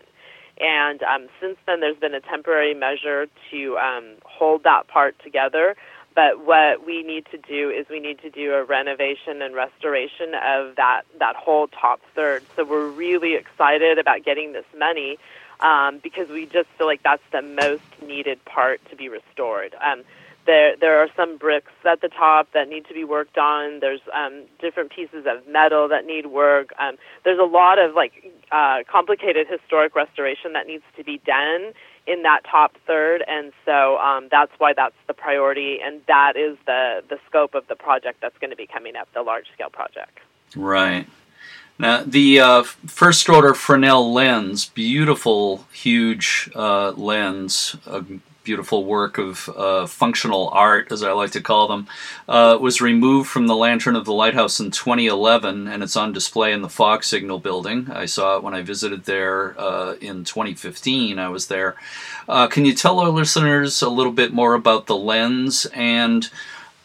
And 0.60 1.02
um, 1.02 1.28
since 1.40 1.56
then, 1.66 1.80
there's 1.80 1.96
been 1.96 2.14
a 2.14 2.20
temporary 2.20 2.74
measure 2.74 3.26
to 3.50 3.78
um, 3.78 4.14
hold 4.24 4.64
that 4.64 4.88
part 4.88 5.16
together. 5.22 5.76
But 6.14 6.44
what 6.44 6.84
we 6.84 7.04
need 7.04 7.26
to 7.30 7.38
do 7.38 7.70
is 7.70 7.86
we 7.88 8.00
need 8.00 8.18
to 8.22 8.30
do 8.30 8.54
a 8.54 8.64
renovation 8.64 9.40
and 9.40 9.54
restoration 9.54 10.34
of 10.34 10.74
that, 10.76 11.02
that 11.20 11.36
whole 11.36 11.68
top 11.68 12.00
third. 12.14 12.42
So 12.56 12.64
we're 12.64 12.88
really 12.88 13.34
excited 13.34 13.98
about 13.98 14.24
getting 14.24 14.52
this 14.52 14.64
money 14.76 15.18
um, 15.60 16.00
because 16.02 16.28
we 16.28 16.46
just 16.46 16.68
feel 16.76 16.88
like 16.88 17.02
that's 17.04 17.22
the 17.30 17.42
most 17.42 17.82
needed 18.04 18.44
part 18.44 18.80
to 18.90 18.96
be 18.96 19.08
restored. 19.08 19.76
Um, 19.80 20.02
there, 20.48 20.76
there 20.80 20.98
are 20.98 21.08
some 21.14 21.36
bricks 21.36 21.70
at 21.84 22.00
the 22.00 22.08
top 22.08 22.50
that 22.54 22.70
need 22.70 22.86
to 22.86 22.94
be 22.94 23.04
worked 23.04 23.36
on. 23.36 23.80
There's 23.80 24.00
um, 24.14 24.44
different 24.58 24.90
pieces 24.90 25.26
of 25.26 25.46
metal 25.46 25.88
that 25.88 26.06
need 26.06 26.26
work. 26.26 26.70
Um, 26.78 26.96
there's 27.22 27.38
a 27.38 27.44
lot 27.44 27.78
of 27.78 27.94
like 27.94 28.12
uh, 28.50 28.78
complicated 28.90 29.46
historic 29.46 29.94
restoration 29.94 30.54
that 30.54 30.66
needs 30.66 30.84
to 30.96 31.04
be 31.04 31.20
done 31.26 31.74
in 32.06 32.22
that 32.22 32.40
top 32.50 32.76
third, 32.86 33.22
and 33.28 33.52
so 33.66 33.98
um, 33.98 34.28
that's 34.30 34.52
why 34.56 34.72
that's 34.72 34.94
the 35.06 35.12
priority, 35.12 35.80
and 35.84 36.00
that 36.08 36.34
is 36.36 36.56
the 36.64 37.02
the 37.10 37.18
scope 37.28 37.54
of 37.54 37.68
the 37.68 37.76
project 37.76 38.22
that's 38.22 38.38
going 38.38 38.50
to 38.50 38.56
be 38.56 38.66
coming 38.66 38.96
up, 38.96 39.06
the 39.12 39.22
large 39.22 39.44
scale 39.52 39.68
project. 39.68 40.18
Right. 40.56 41.06
Now, 41.78 42.02
the 42.04 42.40
uh, 42.40 42.62
first 42.62 43.28
order 43.28 43.52
Fresnel 43.52 44.12
lens, 44.12 44.64
beautiful, 44.64 45.66
huge 45.70 46.50
uh, 46.54 46.92
lens, 46.92 47.76
a 47.86 48.02
beautiful 48.48 48.86
work 48.86 49.18
of 49.18 49.46
uh, 49.50 49.86
functional 49.86 50.48
art, 50.54 50.90
as 50.90 51.02
I 51.02 51.12
like 51.12 51.32
to 51.32 51.42
call 51.42 51.68
them, 51.68 51.86
uh, 52.26 52.56
was 52.58 52.80
removed 52.80 53.28
from 53.28 53.46
the 53.46 53.54
lantern 53.54 53.94
of 53.94 54.06
the 54.06 54.14
lighthouse 54.14 54.58
in 54.58 54.70
2011, 54.70 55.68
and 55.68 55.82
it's 55.82 55.96
on 55.96 56.14
display 56.14 56.54
in 56.54 56.62
the 56.62 56.68
fog 56.70 57.04
signal 57.04 57.40
building. 57.40 57.90
I 57.90 58.06
saw 58.06 58.38
it 58.38 58.42
when 58.42 58.54
I 58.54 58.62
visited 58.62 59.04
there 59.04 59.54
uh, 59.60 59.96
in 60.00 60.24
2015. 60.24 61.18
I 61.18 61.28
was 61.28 61.48
there. 61.48 61.76
Uh, 62.26 62.46
can 62.46 62.64
you 62.64 62.72
tell 62.72 63.00
our 63.00 63.10
listeners 63.10 63.82
a 63.82 63.90
little 63.90 64.12
bit 64.12 64.32
more 64.32 64.54
about 64.54 64.86
the 64.86 64.96
lens 64.96 65.66
and 65.74 66.30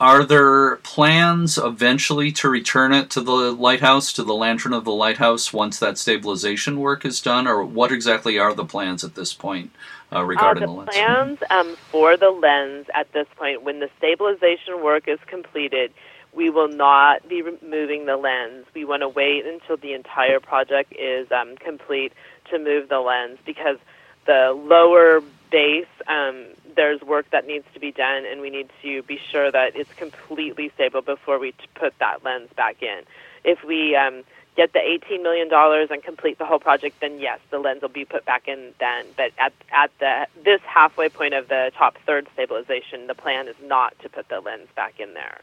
are 0.01 0.25
there 0.25 0.75
plans 0.77 1.57
eventually 1.57 2.29
to 2.33 2.49
return 2.49 2.91
it 2.91 3.09
to 3.11 3.21
the 3.21 3.31
lighthouse, 3.31 4.11
to 4.11 4.23
the 4.23 4.33
lantern 4.33 4.73
of 4.73 4.83
the 4.83 4.91
lighthouse, 4.91 5.53
once 5.53 5.79
that 5.79 5.97
stabilization 5.97 6.77
work 6.77 7.05
is 7.05 7.21
done, 7.21 7.47
or 7.47 7.63
what 7.63 7.93
exactly 7.93 8.37
are 8.37 8.53
the 8.53 8.65
plans 8.65 9.05
at 9.05 9.15
this 9.15 9.33
point 9.33 9.71
uh, 10.13 10.23
regarding 10.23 10.63
uh, 10.63 10.67
the, 10.67 10.71
lens? 10.71 10.89
plans 10.89 11.39
um, 11.49 11.75
for 11.91 12.17
the 12.17 12.29
lens 12.29 12.87
at 12.93 13.11
this 13.13 13.27
point, 13.37 13.63
when 13.63 13.79
the 13.79 13.89
stabilization 13.97 14.83
work 14.83 15.07
is 15.07 15.19
completed, 15.27 15.93
we 16.33 16.49
will 16.49 16.67
not 16.67 17.27
be 17.27 17.41
removing 17.41 18.05
the 18.05 18.17
lens. 18.17 18.65
We 18.73 18.85
want 18.85 19.01
to 19.01 19.09
wait 19.09 19.45
until 19.45 19.77
the 19.77 19.93
entire 19.93 20.39
project 20.39 20.93
is 20.97 21.31
um, 21.31 21.57
complete 21.57 22.13
to 22.49 22.59
move 22.59 22.89
the 22.89 22.99
lens 22.99 23.37
because 23.45 23.77
the 24.25 24.53
lower 24.55 25.21
base, 25.51 25.85
um, 26.07 26.45
there's 26.75 27.01
work 27.01 27.29
that 27.31 27.45
needs 27.45 27.65
to 27.73 27.79
be 27.79 27.91
done, 27.91 28.25
and 28.25 28.41
we 28.41 28.49
need 28.49 28.69
to 28.81 29.03
be 29.03 29.19
sure 29.31 29.51
that 29.51 29.75
it's 29.75 29.93
completely 29.93 30.71
stable 30.73 31.01
before 31.01 31.37
we 31.37 31.51
t- 31.51 31.57
put 31.75 31.93
that 31.99 32.23
lens 32.23 32.49
back 32.55 32.81
in. 32.81 33.03
If 33.43 33.63
we 33.63 33.95
um, 33.95 34.23
get 34.55 34.73
the 34.73 34.79
$18 34.79 35.23
million 35.23 35.49
and 35.51 36.03
complete 36.03 36.37
the 36.37 36.45
whole 36.45 36.59
project, 36.59 36.99
then 37.01 37.19
yes, 37.19 37.39
the 37.49 37.59
lens 37.59 37.81
will 37.81 37.89
be 37.89 38.05
put 38.05 38.25
back 38.25 38.47
in 38.47 38.73
then. 38.79 39.05
But 39.17 39.31
at, 39.37 39.53
at 39.71 39.91
the 39.99 40.27
this 40.43 40.61
halfway 40.67 41.09
point 41.09 41.33
of 41.33 41.47
the 41.47 41.71
top 41.77 41.97
third 42.05 42.27
stabilization, 42.33 43.07
the 43.07 43.15
plan 43.15 43.47
is 43.47 43.55
not 43.63 43.97
to 43.99 44.09
put 44.09 44.29
the 44.29 44.39
lens 44.39 44.67
back 44.75 44.99
in 44.99 45.13
there. 45.13 45.41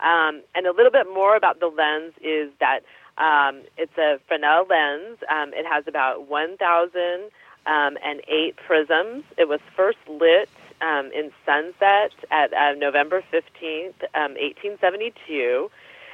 Um, 0.00 0.42
and 0.54 0.66
a 0.66 0.72
little 0.72 0.92
bit 0.92 1.06
more 1.12 1.36
about 1.36 1.60
the 1.60 1.66
lens 1.66 2.14
is 2.22 2.50
that 2.60 2.80
um, 3.18 3.62
it's 3.76 3.96
a 3.98 4.18
Fresnel 4.26 4.66
lens. 4.68 5.18
Um, 5.28 5.52
it 5.52 5.66
has 5.66 5.86
about 5.86 6.26
1,008 6.28 7.30
um, 7.66 7.96
prisms. 8.66 9.24
It 9.36 9.46
was 9.48 9.60
first 9.76 9.98
lit 10.08 10.48
um, 10.80 11.10
in 11.12 11.30
sunset 11.44 12.12
at 12.30 12.52
uh, 12.54 12.72
November 12.78 13.22
15th, 13.32 14.00
1872. 14.14 15.70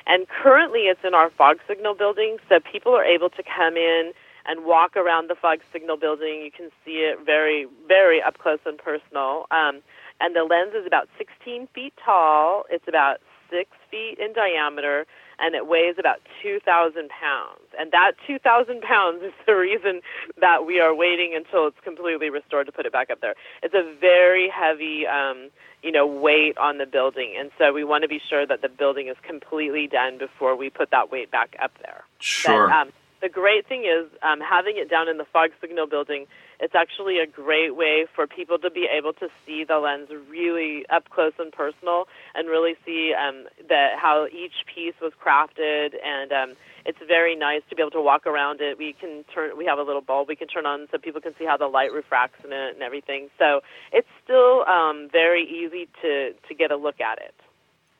And 0.07 0.27
currently 0.29 0.83
it's 0.83 1.01
in 1.05 1.15
our 1.15 1.31
fog 1.31 1.59
signal 1.67 1.95
building, 1.95 2.39
so 2.49 2.61
people 2.61 2.95
are 2.95 3.05
able 3.05 3.31
to 3.31 3.43
come 3.43 3.77
in 3.77 4.13
and 4.47 4.65
walk 4.65 4.97
around 4.97 5.29
the 5.29 5.35
fog 5.35 5.59
signal 5.73 5.97
building. 5.97 6.43
You 6.45 6.53
can 6.53 6.71
see 6.85 6.99
it 6.99 7.19
very, 7.25 7.67
very 7.89 8.23
up 8.23 8.39
close 8.39 8.61
and 8.65 8.79
personal. 8.79 9.47
Um, 9.51 9.83
and 10.21 10.35
the 10.35 10.45
lens 10.45 10.75
is 10.75 10.87
about 10.87 11.09
16 11.19 11.69
feet 11.75 11.93
tall. 12.03 12.65
It's 12.71 12.87
about 12.87 13.19
six 13.51 13.71
feet 13.91 14.19
in 14.19 14.33
diameter, 14.33 15.07
and 15.39 15.55
it 15.55 15.67
weighs 15.67 15.97
about 15.99 16.21
2,000 16.43 17.09
pounds. 17.09 17.61
And 17.79 17.93
that 17.93 18.13
2,000 18.27 18.81
pounds 18.81 19.23
is 19.23 19.33
the 19.47 19.55
reason 19.55 20.01
that 20.41 20.67
we 20.67 20.81
are 20.81 20.95
waiting 20.95 21.35
until 21.37 21.67
it's 21.67 21.81
completely 21.85 22.31
restored 22.31 22.67
to 22.67 22.73
put 22.73 22.87
it 22.87 22.93
back 22.93 23.11
up 23.11 23.21
there. 23.21 23.35
It's 23.63 23.75
a 23.75 23.95
very 24.01 24.49
heavy, 24.49 25.07
um, 25.07 25.51
you 25.83 25.93
know, 25.93 26.07
weight 26.07 26.57
on 26.59 26.79
the 26.79 26.87
building, 26.87 27.35
and 27.39 27.51
so 27.59 27.73
we 27.73 27.85
want 27.85 28.03
to 28.03 28.09
be 28.09 28.21
sure 28.29 28.47
that 28.47 28.63
the 28.63 28.69
building 28.69 29.09
is 29.09 29.17
completely 29.23 29.87
done 29.87 30.19
before 30.19 30.57
we 30.57 30.71
put 30.71 30.91
that 30.91 31.11
weight 31.11 31.31
back 31.31 31.55
up 31.63 31.73
there. 31.83 32.05
Sure. 32.19 32.69
But, 32.69 32.75
um, 32.75 32.93
the 33.23 33.29
great 33.29 33.67
thing 33.67 33.85
is 33.85 34.11
um, 34.23 34.41
having 34.41 34.77
it 34.77 34.91
down 34.91 35.09
in 35.09 35.17
the 35.17 35.25
fog 35.25 35.51
signal 35.61 35.87
building 35.87 36.27
it's 36.61 36.75
actually 36.75 37.19
a 37.19 37.27
great 37.27 37.77
way 37.77 38.07
for 38.15 38.27
people 38.27 38.59
to 38.59 38.71
be 38.71 38.89
able 38.91 39.13
to 39.15 39.29
see 39.45 39.65
the 39.65 39.79
lens 39.79 40.09
really 40.29 40.85
up 40.89 41.09
close 41.11 41.33
and 41.39 41.53
personal 41.53 42.09
and 42.35 42.49
really 42.49 42.75
see 42.85 43.13
um, 43.15 43.45
the, 43.69 43.89
how 43.97 44.27
each 44.27 44.65
piece 44.73 44.95
was 45.01 45.13
crafted 45.23 45.95
and 46.05 46.33
um, 46.33 46.57
it's 46.85 46.99
very 47.07 47.35
nice 47.35 47.63
to 47.69 47.77
be 47.77 47.83
able 47.83 47.91
to 47.91 48.01
walk 48.01 48.27
around 48.27 48.61
it. 48.61 48.79
We 48.79 48.93
can 48.93 49.25
turn, 49.35 49.57
we 49.57 49.67
have 49.67 49.79
a 49.79 49.83
little 49.83 50.01
bulb 50.01 50.29
we 50.29 50.37
can 50.37 50.49
turn 50.49 50.67
on 50.67 50.87
so 50.91 50.99
people 50.99 51.21
can 51.21 51.35
see 51.39 51.45
how 51.45 51.57
the 51.57 51.67
light 51.67 51.93
refracts 51.93 52.45
in 52.45 52.53
it 52.53 52.75
and 52.75 52.83
everything. 52.83 53.29
So 53.39 53.61
it's 53.93 54.09
still 54.23 54.65
um, 54.67 55.09
very 55.11 55.43
easy 55.43 55.89
to, 56.03 56.33
to 56.49 56.55
get 56.55 56.71
a 56.71 56.77
look 56.77 57.01
at 57.01 57.19
it. 57.19 57.35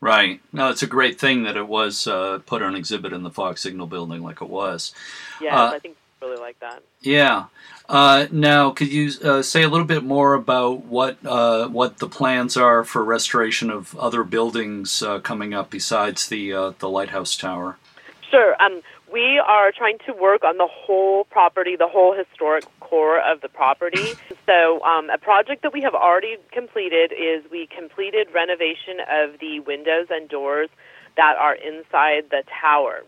Right. 0.01 0.41
No, 0.53 0.69
it's 0.69 0.83
a 0.83 0.87
great 0.87 1.19
thing 1.19 1.43
that 1.45 1.57
it 1.57 1.67
was 1.67 2.07
uh, 2.07 2.39
put 2.47 2.63
on 2.63 2.77
exhibit 2.77 3.13
in 3.13 3.23
the 3.23 3.31
Fog 3.31 3.59
Signal 3.59 3.87
building 3.87 4.23
like 4.23 4.41
it 4.41 4.49
was. 4.49 4.95
Yeah, 5.41 5.59
uh, 5.59 5.71
I 5.73 5.79
think 5.79 5.97
really 6.23 6.37
like 6.37 6.61
that. 6.61 6.83
Yeah. 7.01 7.47
Uh, 7.89 8.27
now, 8.33 8.71
could 8.71 8.93
you 8.93 9.11
uh, 9.23 9.43
say 9.43 9.63
a 9.63 9.69
little 9.69 9.87
bit 9.87 10.03
more 10.03 10.35
about 10.35 10.85
what 10.85 11.19
uh, 11.25 11.69
what 11.69 11.99
the 11.99 12.09
plans 12.09 12.57
are 12.57 12.83
for 12.83 13.05
restoration 13.05 13.71
of 13.71 13.97
other 13.97 14.25
buildings 14.25 15.03
uh, 15.03 15.21
coming 15.21 15.55
up 15.55 15.71
besides 15.71 16.29
the 16.29 16.53
uh, 16.53 16.73
the 16.79 16.89
lighthouse 16.89 17.37
tower? 17.37 17.79
Sure. 18.31 18.61
Um, 18.61 18.83
we 19.13 19.39
are 19.39 19.71
trying 19.71 19.99
to 20.07 20.13
work 20.13 20.43
on 20.43 20.59
the 20.59 20.67
whole 20.69 21.25
property, 21.25 21.77
the 21.77 21.87
whole 21.87 22.13
historic 22.13 22.65
core 22.81 23.21
of 23.21 23.41
the 23.41 23.49
property. 23.49 24.15
so, 24.47 24.83
um, 24.83 25.09
a 25.11 25.19
project 25.19 25.63
that 25.63 25.73
we 25.73 25.81
have 25.83 25.95
already 25.95 26.37
completed 26.51 27.13
is 27.13 27.49
we 27.51 27.69
completed 27.69 28.27
renovation 28.35 28.99
of 29.09 29.39
the 29.39 29.61
windows 29.61 30.09
and 30.11 30.29
doors 30.29 30.69
that 31.17 31.37
are 31.39 31.55
inside 31.55 32.31
the 32.31 32.43
tower. 32.61 33.05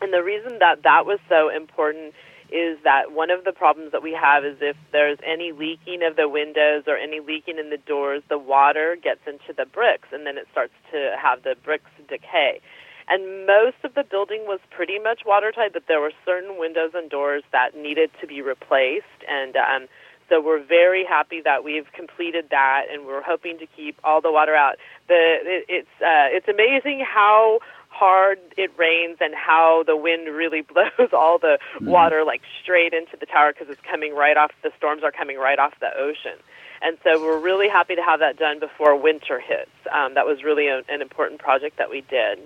And 0.00 0.12
the 0.12 0.24
reason 0.24 0.58
that 0.58 0.82
that 0.82 1.06
was 1.06 1.20
so 1.28 1.48
important 1.48 2.14
is 2.52 2.78
that 2.84 3.12
one 3.12 3.30
of 3.30 3.44
the 3.44 3.52
problems 3.52 3.92
that 3.92 4.02
we 4.02 4.12
have 4.12 4.44
is 4.44 4.56
if 4.60 4.76
there's 4.92 5.18
any 5.26 5.52
leaking 5.52 6.02
of 6.02 6.16
the 6.16 6.28
windows 6.28 6.84
or 6.86 6.96
any 6.96 7.20
leaking 7.20 7.58
in 7.58 7.70
the 7.70 7.78
doors, 7.78 8.22
the 8.28 8.38
water 8.38 8.96
gets 9.02 9.20
into 9.26 9.52
the 9.56 9.64
bricks 9.64 10.08
and 10.12 10.26
then 10.26 10.36
it 10.36 10.46
starts 10.52 10.74
to 10.92 11.16
have 11.20 11.42
the 11.42 11.56
bricks 11.64 11.90
decay. 12.08 12.60
And 13.08 13.46
most 13.46 13.76
of 13.82 13.94
the 13.94 14.04
building 14.04 14.44
was 14.46 14.60
pretty 14.70 14.98
much 14.98 15.22
watertight, 15.26 15.72
but 15.72 15.84
there 15.88 16.00
were 16.00 16.12
certain 16.24 16.58
windows 16.58 16.92
and 16.94 17.10
doors 17.10 17.42
that 17.52 17.76
needed 17.76 18.10
to 18.20 18.26
be 18.26 18.42
replaced. 18.42 19.20
And 19.28 19.56
um, 19.56 19.88
so 20.28 20.40
we're 20.40 20.62
very 20.62 21.04
happy 21.04 21.40
that 21.44 21.64
we've 21.64 21.90
completed 21.92 22.46
that, 22.50 22.84
and 22.90 23.04
we're 23.04 23.22
hoping 23.22 23.58
to 23.58 23.66
keep 23.66 23.98
all 24.04 24.20
the 24.20 24.32
water 24.32 24.54
out. 24.54 24.76
The 25.08 25.36
it, 25.44 25.64
it's 25.68 25.94
uh, 26.00 26.32
it's 26.32 26.48
amazing 26.48 27.04
how 27.04 27.60
hard 27.92 28.38
it 28.56 28.70
rains 28.76 29.18
and 29.20 29.34
how 29.34 29.84
the 29.86 29.96
wind 29.96 30.26
really 30.28 30.60
blows 30.72 31.12
all 31.12 31.38
the 31.38 31.58
mm-hmm. 31.76 31.86
water 31.86 32.24
like 32.24 32.42
straight 32.62 32.92
into 32.92 33.16
the 33.18 33.26
tower 33.26 33.52
because 33.52 33.68
it's 33.68 33.80
coming 33.82 34.14
right 34.14 34.36
off 34.36 34.50
the 34.62 34.72
storms 34.76 35.02
are 35.02 35.12
coming 35.12 35.38
right 35.38 35.58
off 35.58 35.72
the 35.80 35.94
ocean 35.96 36.38
and 36.80 36.98
so 37.04 37.20
we're 37.20 37.38
really 37.38 37.68
happy 37.68 37.94
to 37.94 38.02
have 38.02 38.18
that 38.20 38.36
done 38.36 38.58
before 38.58 38.96
winter 38.96 39.38
hits 39.38 39.70
um, 39.92 40.14
that 40.14 40.26
was 40.26 40.42
really 40.42 40.68
a, 40.68 40.82
an 40.88 41.02
important 41.02 41.38
project 41.38 41.76
that 41.76 41.90
we 41.90 42.00
did 42.02 42.38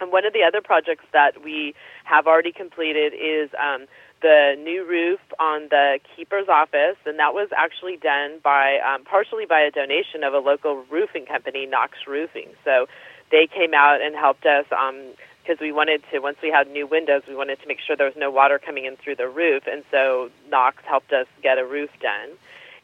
and 0.00 0.10
one 0.10 0.24
of 0.24 0.32
the 0.32 0.42
other 0.42 0.60
projects 0.60 1.04
that 1.12 1.42
we 1.44 1.74
have 2.04 2.26
already 2.26 2.52
completed 2.52 3.12
is 3.12 3.50
um, 3.58 3.86
the 4.22 4.54
new 4.58 4.84
roof 4.84 5.20
on 5.38 5.68
the 5.70 5.98
keeper's 6.16 6.48
office, 6.48 6.96
and 7.06 7.18
that 7.18 7.34
was 7.34 7.48
actually 7.56 7.96
done 7.96 8.38
by 8.42 8.78
um, 8.78 9.04
partially 9.04 9.46
by 9.46 9.60
a 9.60 9.70
donation 9.70 10.24
of 10.24 10.34
a 10.34 10.38
local 10.38 10.84
roofing 10.90 11.26
company, 11.26 11.66
Knox 11.66 11.98
Roofing. 12.06 12.48
So 12.64 12.86
they 13.30 13.46
came 13.46 13.74
out 13.74 14.00
and 14.00 14.14
helped 14.14 14.44
us 14.46 14.64
because 14.68 15.60
um, 15.60 15.60
we 15.60 15.72
wanted 15.72 16.02
to 16.10 16.18
once 16.18 16.36
we 16.42 16.50
had 16.50 16.70
new 16.70 16.86
windows 16.86 17.22
we 17.28 17.34
wanted 17.34 17.60
to 17.60 17.66
make 17.66 17.78
sure 17.80 17.96
there 17.96 18.06
was 18.06 18.16
no 18.16 18.30
water 18.30 18.58
coming 18.58 18.84
in 18.84 18.96
through 18.96 19.16
the 19.16 19.28
roof 19.28 19.64
and 19.70 19.84
so 19.90 20.30
knox 20.48 20.82
helped 20.84 21.12
us 21.12 21.26
get 21.42 21.58
a 21.58 21.64
roof 21.64 21.90
done. 22.00 22.30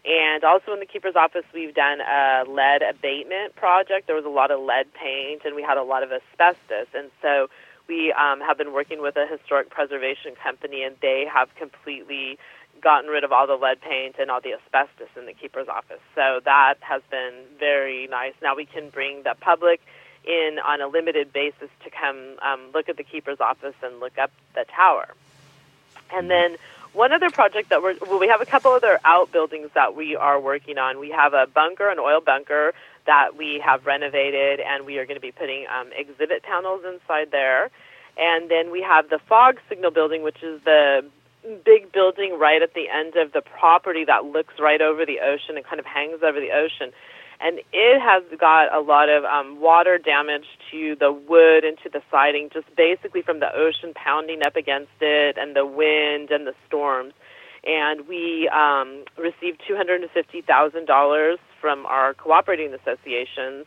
And 0.04 0.44
also 0.44 0.72
in 0.72 0.78
the 0.78 0.86
keeper's 0.86 1.16
office 1.16 1.44
we've 1.52 1.74
done 1.74 2.00
a 2.00 2.44
lead 2.48 2.82
abatement 2.82 3.56
project. 3.56 4.06
There 4.06 4.16
was 4.16 4.24
a 4.24 4.30
lot 4.30 4.50
of 4.50 4.60
lead 4.60 4.92
paint 4.94 5.42
and 5.44 5.54
we 5.56 5.62
had 5.62 5.78
a 5.78 5.82
lot 5.82 6.02
of 6.02 6.10
asbestos. 6.12 6.86
And 6.94 7.10
so 7.20 7.48
we 7.88 8.12
um, 8.12 8.40
have 8.40 8.58
been 8.58 8.72
working 8.72 9.02
with 9.02 9.16
a 9.16 9.26
historic 9.26 9.70
preservation 9.70 10.34
company 10.42 10.82
and 10.82 10.96
they 11.02 11.26
have 11.32 11.54
completely 11.56 12.38
gotten 12.80 13.08
rid 13.10 13.24
of 13.24 13.32
all 13.32 13.46
the 13.46 13.56
lead 13.56 13.80
paint 13.80 14.16
and 14.18 14.30
all 14.30 14.40
the 14.40 14.52
asbestos 14.52 15.08
in 15.16 15.26
the 15.26 15.32
keeper's 15.32 15.68
office. 15.68 16.00
So 16.14 16.40
that 16.44 16.74
has 16.80 17.02
been 17.10 17.34
very 17.58 18.06
nice. 18.06 18.34
Now 18.42 18.54
we 18.54 18.66
can 18.66 18.90
bring 18.90 19.22
the 19.22 19.34
public 19.40 19.80
in 20.26 20.58
on 20.64 20.80
a 20.80 20.88
limited 20.88 21.32
basis 21.32 21.70
to 21.84 21.90
come 21.90 22.36
um, 22.42 22.60
look 22.74 22.88
at 22.88 22.96
the 22.96 23.04
keeper's 23.04 23.40
office 23.40 23.74
and 23.82 24.00
look 24.00 24.18
up 24.18 24.30
the 24.54 24.64
tower. 24.64 25.08
And 26.12 26.30
then 26.30 26.56
one 26.92 27.12
other 27.12 27.30
project 27.30 27.68
that 27.70 27.82
we're 27.82 27.96
well, 28.00 28.18
we 28.18 28.28
have 28.28 28.40
a 28.40 28.46
couple 28.46 28.72
other 28.72 28.98
outbuildings 29.04 29.70
that 29.74 29.94
we 29.94 30.16
are 30.16 30.40
working 30.40 30.78
on. 30.78 30.98
We 30.98 31.10
have 31.10 31.34
a 31.34 31.46
bunker, 31.46 31.88
an 31.88 31.98
oil 31.98 32.20
bunker 32.20 32.72
that 33.06 33.36
we 33.36 33.60
have 33.64 33.86
renovated, 33.86 34.60
and 34.60 34.84
we 34.84 34.98
are 34.98 35.06
going 35.06 35.16
to 35.16 35.20
be 35.20 35.32
putting 35.32 35.66
um, 35.68 35.90
exhibit 35.96 36.42
panels 36.42 36.82
inside 36.84 37.30
there. 37.30 37.70
And 38.16 38.50
then 38.50 38.70
we 38.70 38.82
have 38.82 39.10
the 39.10 39.18
fog 39.28 39.58
signal 39.68 39.90
building, 39.90 40.22
which 40.22 40.42
is 40.42 40.60
the 40.64 41.04
big 41.64 41.92
building 41.92 42.38
right 42.38 42.62
at 42.62 42.74
the 42.74 42.88
end 42.88 43.16
of 43.16 43.32
the 43.32 43.42
property 43.42 44.04
that 44.04 44.24
looks 44.24 44.54
right 44.58 44.80
over 44.80 45.06
the 45.06 45.20
ocean 45.20 45.56
and 45.56 45.64
kind 45.64 45.78
of 45.78 45.86
hangs 45.86 46.22
over 46.22 46.40
the 46.40 46.50
ocean 46.50 46.92
and 47.40 47.60
it 47.72 48.00
has 48.00 48.22
got 48.38 48.74
a 48.74 48.80
lot 48.80 49.08
of 49.08 49.24
um, 49.24 49.60
water 49.60 49.98
damage 49.98 50.46
to 50.70 50.96
the 50.98 51.12
wood 51.12 51.64
and 51.64 51.76
to 51.82 51.88
the 51.88 52.02
siding, 52.10 52.50
just 52.52 52.66
basically 52.76 53.22
from 53.22 53.40
the 53.40 53.54
ocean 53.54 53.92
pounding 53.94 54.42
up 54.42 54.56
against 54.56 54.92
it 55.00 55.36
and 55.38 55.54
the 55.54 55.66
wind 55.66 56.30
and 56.30 56.46
the 56.46 56.54
storms. 56.66 57.12
And 57.64 58.06
we 58.06 58.48
um, 58.48 59.04
received 59.18 59.60
two 59.66 59.76
hundred 59.76 60.00
and 60.02 60.10
fifty 60.10 60.40
thousand 60.40 60.86
dollars 60.86 61.38
from 61.60 61.84
our 61.86 62.14
cooperating 62.14 62.72
associations 62.72 63.66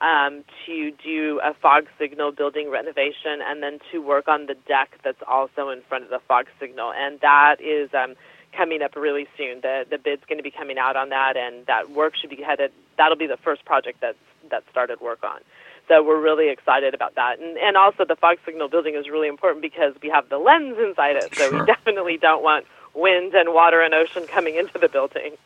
um, 0.00 0.44
to 0.66 0.92
do 1.02 1.40
a 1.42 1.52
fog 1.54 1.86
signal 1.98 2.32
building 2.32 2.70
renovation 2.70 3.40
and 3.44 3.62
then 3.62 3.78
to 3.90 3.98
work 4.00 4.28
on 4.28 4.46
the 4.46 4.54
deck 4.66 4.90
that's 5.04 5.22
also 5.26 5.68
in 5.68 5.82
front 5.88 6.04
of 6.04 6.10
the 6.10 6.20
fog 6.26 6.46
signal. 6.58 6.92
And 6.92 7.20
that 7.20 7.60
is 7.60 7.90
um, 7.92 8.14
coming 8.56 8.82
up 8.82 8.96
really 8.96 9.26
soon. 9.36 9.60
The 9.60 9.86
the 9.88 9.98
bid's 9.98 10.24
going 10.26 10.38
to 10.38 10.42
be 10.42 10.50
coming 10.50 10.78
out 10.78 10.96
on 10.96 11.10
that, 11.10 11.36
and 11.36 11.66
that 11.66 11.90
work 11.90 12.14
should 12.16 12.30
be 12.30 12.42
headed. 12.42 12.72
That'll 12.96 13.16
be 13.16 13.26
the 13.26 13.36
first 13.38 13.64
project 13.64 14.00
that 14.00 14.16
that 14.50 14.64
started 14.70 15.00
work 15.00 15.22
on. 15.22 15.40
So 15.88 16.02
we're 16.04 16.20
really 16.20 16.50
excited 16.50 16.94
about 16.94 17.14
that, 17.16 17.40
and 17.40 17.56
and 17.58 17.76
also 17.76 18.04
the 18.04 18.16
fog 18.16 18.38
signal 18.44 18.68
building 18.68 18.94
is 18.94 19.08
really 19.08 19.28
important 19.28 19.62
because 19.62 19.94
we 20.02 20.08
have 20.08 20.28
the 20.28 20.38
lens 20.38 20.76
inside 20.78 21.16
it. 21.16 21.34
So 21.34 21.50
sure. 21.50 21.60
we 21.60 21.66
definitely 21.66 22.16
don't 22.16 22.42
want 22.42 22.66
wind 22.94 23.34
and 23.34 23.54
water 23.54 23.80
and 23.80 23.94
ocean 23.94 24.26
coming 24.26 24.56
into 24.56 24.78
the 24.78 24.88
building. 24.88 25.36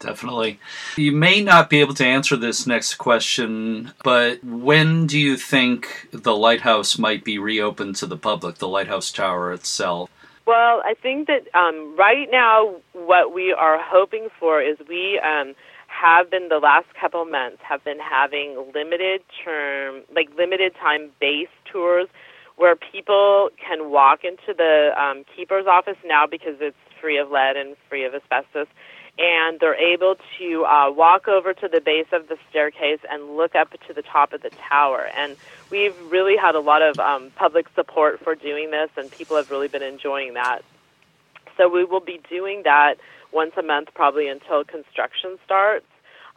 Definitely. 0.00 0.60
You 0.96 1.10
may 1.10 1.42
not 1.42 1.68
be 1.68 1.80
able 1.80 1.94
to 1.94 2.06
answer 2.06 2.36
this 2.36 2.68
next 2.68 2.94
question, 2.94 3.92
but 4.04 4.42
when 4.44 5.08
do 5.08 5.18
you 5.18 5.36
think 5.36 6.08
the 6.12 6.36
lighthouse 6.36 6.98
might 6.98 7.24
be 7.24 7.38
reopened 7.38 7.96
to 7.96 8.06
the 8.06 8.16
public, 8.16 8.56
the 8.56 8.68
lighthouse 8.68 9.10
tower 9.10 9.52
itself? 9.52 10.08
Well, 10.48 10.80
I 10.82 10.94
think 10.94 11.26
that 11.26 11.44
um, 11.52 11.94
right 11.98 12.26
now, 12.32 12.76
what 12.94 13.34
we 13.34 13.52
are 13.52 13.76
hoping 13.78 14.28
for 14.40 14.62
is 14.62 14.78
we 14.88 15.20
um, 15.22 15.52
have 15.88 16.30
been 16.30 16.48
the 16.48 16.56
last 16.56 16.86
couple 16.98 17.22
months 17.26 17.58
have 17.68 17.84
been 17.84 17.98
having 17.98 18.56
limited 18.74 19.20
term, 19.44 20.04
like 20.16 20.30
limited 20.38 20.72
time 20.80 21.10
base 21.20 21.52
tours, 21.70 22.08
where 22.56 22.74
people 22.76 23.50
can 23.60 23.90
walk 23.90 24.20
into 24.24 24.56
the 24.56 24.92
um, 24.96 25.24
keeper's 25.36 25.66
office 25.66 26.00
now 26.02 26.24
because 26.26 26.56
it's 26.60 26.80
free 26.98 27.18
of 27.18 27.30
lead 27.30 27.58
and 27.58 27.76
free 27.86 28.06
of 28.06 28.14
asbestos 28.14 28.68
and 29.18 29.58
they're 29.58 29.74
able 29.74 30.16
to 30.38 30.64
uh, 30.64 30.90
walk 30.92 31.26
over 31.26 31.52
to 31.52 31.68
the 31.68 31.80
base 31.80 32.06
of 32.12 32.28
the 32.28 32.36
staircase 32.48 33.00
and 33.10 33.36
look 33.36 33.54
up 33.56 33.70
to 33.86 33.92
the 33.92 34.02
top 34.02 34.32
of 34.32 34.42
the 34.42 34.50
tower. 34.50 35.08
And 35.16 35.36
we've 35.70 35.96
really 36.08 36.36
had 36.36 36.54
a 36.54 36.60
lot 36.60 36.82
of 36.82 36.98
um, 37.00 37.32
public 37.34 37.66
support 37.74 38.20
for 38.20 38.34
doing 38.36 38.70
this, 38.70 38.90
and 38.96 39.10
people 39.10 39.36
have 39.36 39.50
really 39.50 39.68
been 39.68 39.82
enjoying 39.82 40.34
that. 40.34 40.62
So 41.56 41.68
we 41.68 41.84
will 41.84 42.00
be 42.00 42.20
doing 42.30 42.62
that 42.64 42.94
once 43.32 43.52
a 43.58 43.62
month, 43.62 43.88
probably 43.94 44.28
until 44.28 44.62
construction 44.64 45.38
starts. 45.44 45.86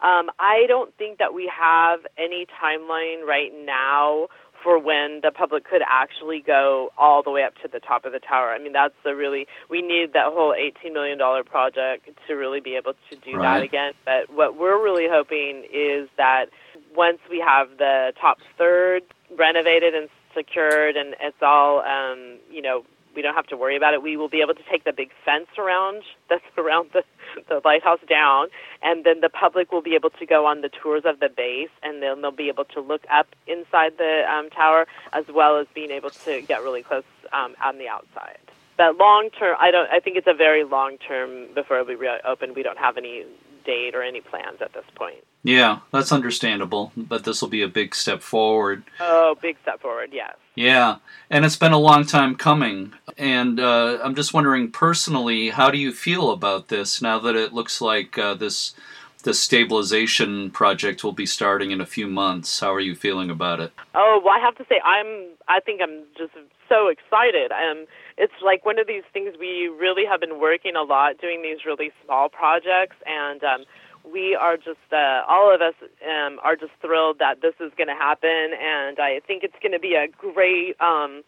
Um, 0.00 0.30
I 0.40 0.64
don't 0.66 0.92
think 0.96 1.18
that 1.18 1.32
we 1.32 1.50
have 1.56 2.00
any 2.18 2.46
timeline 2.60 3.24
right 3.24 3.52
now 3.64 4.26
for 4.62 4.78
when 4.78 5.20
the 5.22 5.30
public 5.30 5.64
could 5.64 5.82
actually 5.88 6.40
go 6.40 6.90
all 6.96 7.22
the 7.22 7.30
way 7.30 7.42
up 7.42 7.54
to 7.62 7.68
the 7.68 7.80
top 7.80 8.04
of 8.04 8.12
the 8.12 8.18
tower. 8.18 8.50
I 8.50 8.58
mean, 8.58 8.72
that's 8.72 8.94
the 9.04 9.14
really 9.14 9.46
we 9.68 9.82
need 9.82 10.12
that 10.12 10.26
whole 10.26 10.54
eighteen 10.54 10.92
million 10.92 11.18
dollar 11.18 11.44
project 11.44 12.08
to 12.26 12.34
really 12.34 12.60
be 12.60 12.76
able 12.76 12.94
to 13.10 13.16
do 13.16 13.36
right. 13.36 13.58
that 13.58 13.62
again. 13.62 13.92
But 14.04 14.32
what 14.32 14.58
we're 14.58 14.82
really 14.82 15.08
hoping 15.08 15.64
is 15.72 16.08
that 16.16 16.46
once 16.94 17.18
we 17.30 17.40
have 17.40 17.78
the 17.78 18.12
top 18.20 18.38
third 18.56 19.02
renovated 19.36 19.94
and 19.94 20.08
secured, 20.34 20.96
and 20.96 21.14
it's 21.20 21.42
all 21.42 21.80
um, 21.80 22.38
you 22.50 22.62
know 22.62 22.84
we 23.14 23.22
don't 23.22 23.34
have 23.34 23.46
to 23.48 23.56
worry 23.56 23.76
about 23.76 23.94
it. 23.94 24.02
We 24.02 24.16
will 24.16 24.28
be 24.28 24.40
able 24.40 24.54
to 24.54 24.62
take 24.70 24.84
the 24.84 24.92
big 24.92 25.10
fence 25.24 25.48
around 25.58 26.02
that's 26.28 26.44
around 26.56 26.90
the, 26.92 27.02
the 27.48 27.60
lighthouse 27.64 28.00
down, 28.08 28.48
and 28.82 29.04
then 29.04 29.20
the 29.20 29.28
public 29.28 29.72
will 29.72 29.82
be 29.82 29.94
able 29.94 30.10
to 30.10 30.26
go 30.26 30.46
on 30.46 30.60
the 30.60 30.68
tours 30.68 31.02
of 31.04 31.20
the 31.20 31.28
base, 31.28 31.70
and 31.82 32.02
then 32.02 32.20
they'll 32.20 32.30
be 32.30 32.48
able 32.48 32.64
to 32.66 32.80
look 32.80 33.02
up 33.10 33.28
inside 33.46 33.98
the 33.98 34.24
um, 34.30 34.50
tower 34.50 34.86
as 35.12 35.24
well 35.28 35.58
as 35.58 35.66
being 35.74 35.90
able 35.90 36.10
to 36.10 36.42
get 36.42 36.62
really 36.62 36.82
close 36.82 37.04
um, 37.32 37.54
on 37.62 37.78
the 37.78 37.88
outside. 37.88 38.38
But 38.76 38.96
long 38.96 39.30
term, 39.38 39.56
I 39.60 39.70
don't. 39.70 39.88
I 39.90 40.00
think 40.00 40.16
it's 40.16 40.26
a 40.26 40.34
very 40.34 40.64
long 40.64 40.98
term 40.98 41.48
before 41.54 41.78
it'll 41.78 41.88
be 41.88 41.94
reopened. 41.94 42.56
We 42.56 42.62
don't 42.62 42.78
have 42.78 42.96
any 42.96 43.24
date 43.64 43.94
or 43.94 44.02
any 44.02 44.20
plans 44.20 44.60
at 44.60 44.72
this 44.72 44.84
point. 44.94 45.24
Yeah, 45.44 45.80
that's 45.92 46.12
understandable, 46.12 46.92
but 46.96 47.24
this 47.24 47.42
will 47.42 47.48
be 47.48 47.62
a 47.62 47.68
big 47.68 47.94
step 47.94 48.22
forward. 48.22 48.84
Oh, 49.00 49.36
big 49.40 49.56
step 49.62 49.80
forward, 49.80 50.10
yes. 50.12 50.36
Yeah, 50.54 50.96
and 51.30 51.44
it's 51.44 51.56
been 51.56 51.72
a 51.72 51.78
long 51.78 52.06
time 52.06 52.36
coming. 52.36 52.92
And 53.22 53.60
uh, 53.60 54.00
I'm 54.02 54.16
just 54.16 54.34
wondering 54.34 54.72
personally, 54.72 55.50
how 55.50 55.70
do 55.70 55.78
you 55.78 55.92
feel 55.92 56.32
about 56.32 56.66
this 56.66 57.00
now 57.00 57.20
that 57.20 57.36
it 57.36 57.52
looks 57.52 57.80
like 57.80 58.18
uh, 58.18 58.34
this 58.34 58.74
this 59.22 59.38
stabilization 59.38 60.50
project 60.50 61.04
will 61.04 61.12
be 61.12 61.24
starting 61.24 61.70
in 61.70 61.80
a 61.80 61.86
few 61.86 62.08
months? 62.08 62.58
How 62.58 62.74
are 62.74 62.80
you 62.80 62.96
feeling 62.96 63.30
about 63.30 63.60
it? 63.60 63.72
Oh, 63.94 64.20
well, 64.24 64.34
I 64.36 64.40
have 64.40 64.56
to 64.56 64.64
say, 64.68 64.80
I'm. 64.84 65.28
I 65.46 65.60
think 65.60 65.80
I'm 65.80 66.02
just 66.18 66.32
so 66.68 66.88
excited. 66.88 67.52
Um, 67.52 67.86
it's 68.18 68.32
like 68.44 68.66
one 68.66 68.80
of 68.80 68.88
these 68.88 69.04
things 69.12 69.36
we 69.38 69.68
really 69.68 70.04
have 70.04 70.18
been 70.18 70.40
working 70.40 70.74
a 70.74 70.82
lot, 70.82 71.18
doing 71.18 71.42
these 71.42 71.64
really 71.64 71.92
small 72.04 72.28
projects, 72.28 72.96
and 73.06 73.44
um, 73.44 73.64
we 74.12 74.34
are 74.34 74.56
just 74.56 74.90
uh, 74.90 75.22
all 75.28 75.54
of 75.54 75.60
us 75.60 75.74
um, 76.04 76.40
are 76.42 76.56
just 76.56 76.72
thrilled 76.80 77.20
that 77.20 77.40
this 77.40 77.54
is 77.60 77.70
going 77.76 77.86
to 77.86 77.94
happen, 77.94 78.50
and 78.60 78.98
I 78.98 79.20
think 79.28 79.44
it's 79.44 79.54
going 79.62 79.70
to 79.70 79.78
be 79.78 79.94
a 79.94 80.08
great. 80.08 80.74
Um, 80.80 81.22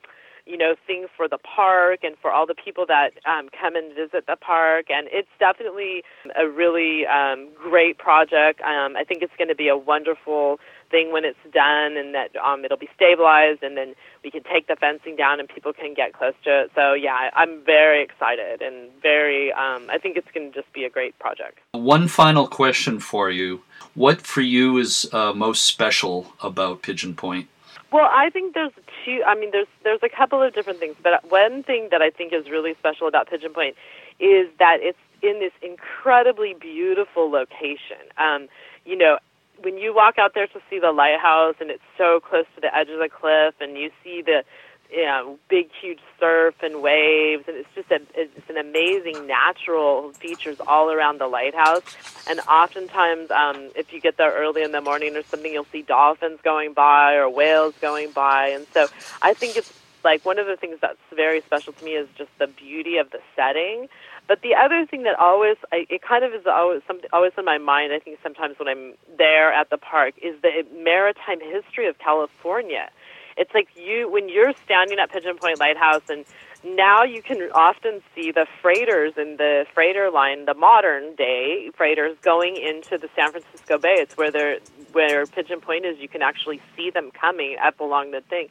you 0.46 0.58
know, 0.58 0.74
thing 0.86 1.06
for 1.16 1.28
the 1.28 1.38
park 1.38 2.00
and 2.02 2.16
for 2.20 2.30
all 2.30 2.46
the 2.46 2.54
people 2.54 2.84
that 2.86 3.12
um, 3.24 3.48
come 3.58 3.76
and 3.76 3.94
visit 3.94 4.26
the 4.26 4.36
park. 4.36 4.86
And 4.90 5.08
it's 5.10 5.28
definitely 5.38 6.02
a 6.38 6.48
really 6.48 7.06
um, 7.06 7.48
great 7.54 7.98
project. 7.98 8.60
Um, 8.60 8.96
I 8.96 9.04
think 9.04 9.22
it's 9.22 9.32
going 9.38 9.48
to 9.48 9.54
be 9.54 9.68
a 9.68 9.76
wonderful 9.76 10.60
thing 10.90 11.12
when 11.12 11.24
it's 11.24 11.38
done 11.52 11.96
and 11.96 12.14
that 12.14 12.30
um, 12.36 12.64
it'll 12.64 12.78
be 12.78 12.90
stabilized 12.94 13.62
and 13.62 13.76
then 13.76 13.94
we 14.22 14.30
can 14.30 14.42
take 14.44 14.66
the 14.68 14.76
fencing 14.76 15.16
down 15.16 15.40
and 15.40 15.48
people 15.48 15.72
can 15.72 15.94
get 15.94 16.12
close 16.12 16.34
to 16.44 16.62
it. 16.62 16.70
So 16.74 16.92
yeah, 16.92 17.30
I'm 17.34 17.64
very 17.64 18.02
excited 18.02 18.62
and 18.62 18.90
very. 19.02 19.52
Um, 19.52 19.88
I 19.90 19.98
think 19.98 20.16
it's 20.16 20.30
going 20.32 20.52
to 20.52 20.60
just 20.60 20.72
be 20.72 20.84
a 20.84 20.90
great 20.90 21.18
project. 21.18 21.58
One 21.72 22.06
final 22.06 22.46
question 22.46 23.00
for 23.00 23.30
you: 23.30 23.62
What 23.94 24.20
for 24.20 24.40
you 24.40 24.78
is 24.78 25.08
uh, 25.12 25.32
most 25.32 25.64
special 25.64 26.32
about 26.42 26.82
Pigeon 26.82 27.14
Point? 27.14 27.48
Well, 27.94 28.10
I 28.12 28.28
think 28.28 28.54
there's 28.54 28.72
two. 29.04 29.22
I 29.24 29.36
mean, 29.36 29.50
there's 29.52 29.68
there's 29.84 30.02
a 30.02 30.08
couple 30.08 30.42
of 30.42 30.52
different 30.52 30.80
things, 30.80 30.96
but 31.00 31.30
one 31.30 31.62
thing 31.62 31.90
that 31.92 32.02
I 32.02 32.10
think 32.10 32.32
is 32.32 32.50
really 32.50 32.74
special 32.74 33.06
about 33.06 33.30
Pigeon 33.30 33.52
Point 33.54 33.76
is 34.18 34.48
that 34.58 34.78
it's 34.80 34.98
in 35.22 35.38
this 35.38 35.52
incredibly 35.62 36.54
beautiful 36.54 37.30
location. 37.30 38.02
Um, 38.18 38.48
you 38.84 38.96
know, 38.98 39.18
when 39.62 39.78
you 39.78 39.94
walk 39.94 40.18
out 40.18 40.32
there 40.34 40.48
to 40.48 40.60
see 40.68 40.80
the 40.80 40.90
lighthouse 40.90 41.54
and 41.60 41.70
it's 41.70 41.84
so 41.96 42.18
close 42.18 42.46
to 42.56 42.60
the 42.60 42.76
edge 42.76 42.88
of 42.88 42.98
the 42.98 43.08
cliff 43.08 43.54
and 43.60 43.78
you 43.78 43.92
see 44.02 44.22
the 44.22 44.42
you 44.90 45.04
know, 45.04 45.38
big 45.48 45.68
huge 45.80 46.00
surf 46.20 46.54
and 46.62 46.82
waves 46.82 47.44
and 47.48 47.56
it's 47.56 47.68
just 47.74 47.90
a 47.90 48.00
it's 48.14 48.48
an 48.48 48.56
amazing 48.56 49.26
natural 49.26 50.12
features 50.12 50.58
all 50.66 50.90
around 50.90 51.18
the 51.18 51.26
lighthouse 51.26 51.82
and 52.28 52.40
oftentimes 52.40 53.30
um 53.30 53.70
if 53.74 53.92
you 53.92 54.00
get 54.00 54.16
there 54.16 54.32
early 54.32 54.62
in 54.62 54.72
the 54.72 54.80
morning 54.80 55.16
or 55.16 55.22
something 55.24 55.52
you'll 55.52 55.66
see 55.72 55.82
dolphins 55.82 56.38
going 56.42 56.72
by 56.72 57.14
or 57.14 57.28
whales 57.28 57.74
going 57.80 58.10
by 58.12 58.48
and 58.48 58.66
so 58.72 58.86
I 59.20 59.34
think 59.34 59.56
it's 59.56 59.72
like 60.04 60.24
one 60.24 60.38
of 60.38 60.46
the 60.46 60.56
things 60.56 60.78
that's 60.80 60.98
very 61.14 61.40
special 61.40 61.72
to 61.72 61.84
me 61.84 61.92
is 61.92 62.08
just 62.16 62.30
the 62.38 62.46
beauty 62.46 62.98
of 62.98 63.10
the 63.10 63.20
setting 63.34 63.88
but 64.26 64.40
the 64.40 64.54
other 64.54 64.86
thing 64.86 65.02
that 65.02 65.18
always, 65.18 65.56
I, 65.70 65.86
it 65.90 66.00
kind 66.02 66.24
of 66.24 66.32
is 66.32 66.46
always 66.46 66.82
something 66.86 67.10
always 67.12 67.32
in 67.36 67.44
my 67.44 67.58
mind. 67.58 67.92
I 67.92 67.98
think 67.98 68.18
sometimes 68.22 68.58
when 68.58 68.68
I'm 68.68 68.94
there 69.18 69.52
at 69.52 69.68
the 69.68 69.76
park 69.76 70.14
is 70.22 70.40
the 70.40 70.64
maritime 70.72 71.40
history 71.40 71.88
of 71.88 71.98
California. 71.98 72.88
It's 73.36 73.52
like 73.54 73.68
you 73.74 74.10
when 74.10 74.28
you're 74.28 74.52
standing 74.64 74.98
at 74.98 75.10
Pigeon 75.10 75.36
Point 75.36 75.58
Lighthouse, 75.58 76.02
and 76.08 76.24
now 76.64 77.02
you 77.02 77.22
can 77.22 77.50
often 77.52 78.00
see 78.14 78.30
the 78.32 78.46
freighters 78.62 79.14
in 79.16 79.36
the 79.36 79.66
freighter 79.74 80.10
line, 80.10 80.46
the 80.46 80.54
modern 80.54 81.14
day 81.14 81.70
freighters 81.76 82.16
going 82.22 82.56
into 82.56 82.96
the 82.96 83.08
San 83.14 83.32
Francisco 83.32 83.78
Bay. 83.78 83.96
It's 83.98 84.16
where 84.16 84.30
they're 84.30 84.58
where 84.92 85.26
Pigeon 85.26 85.60
Point 85.60 85.84
is. 85.84 85.98
You 85.98 86.08
can 86.08 86.22
actually 86.22 86.60
see 86.76 86.90
them 86.90 87.10
coming 87.10 87.56
up 87.62 87.80
along 87.80 88.12
the 88.12 88.20
thing, 88.22 88.48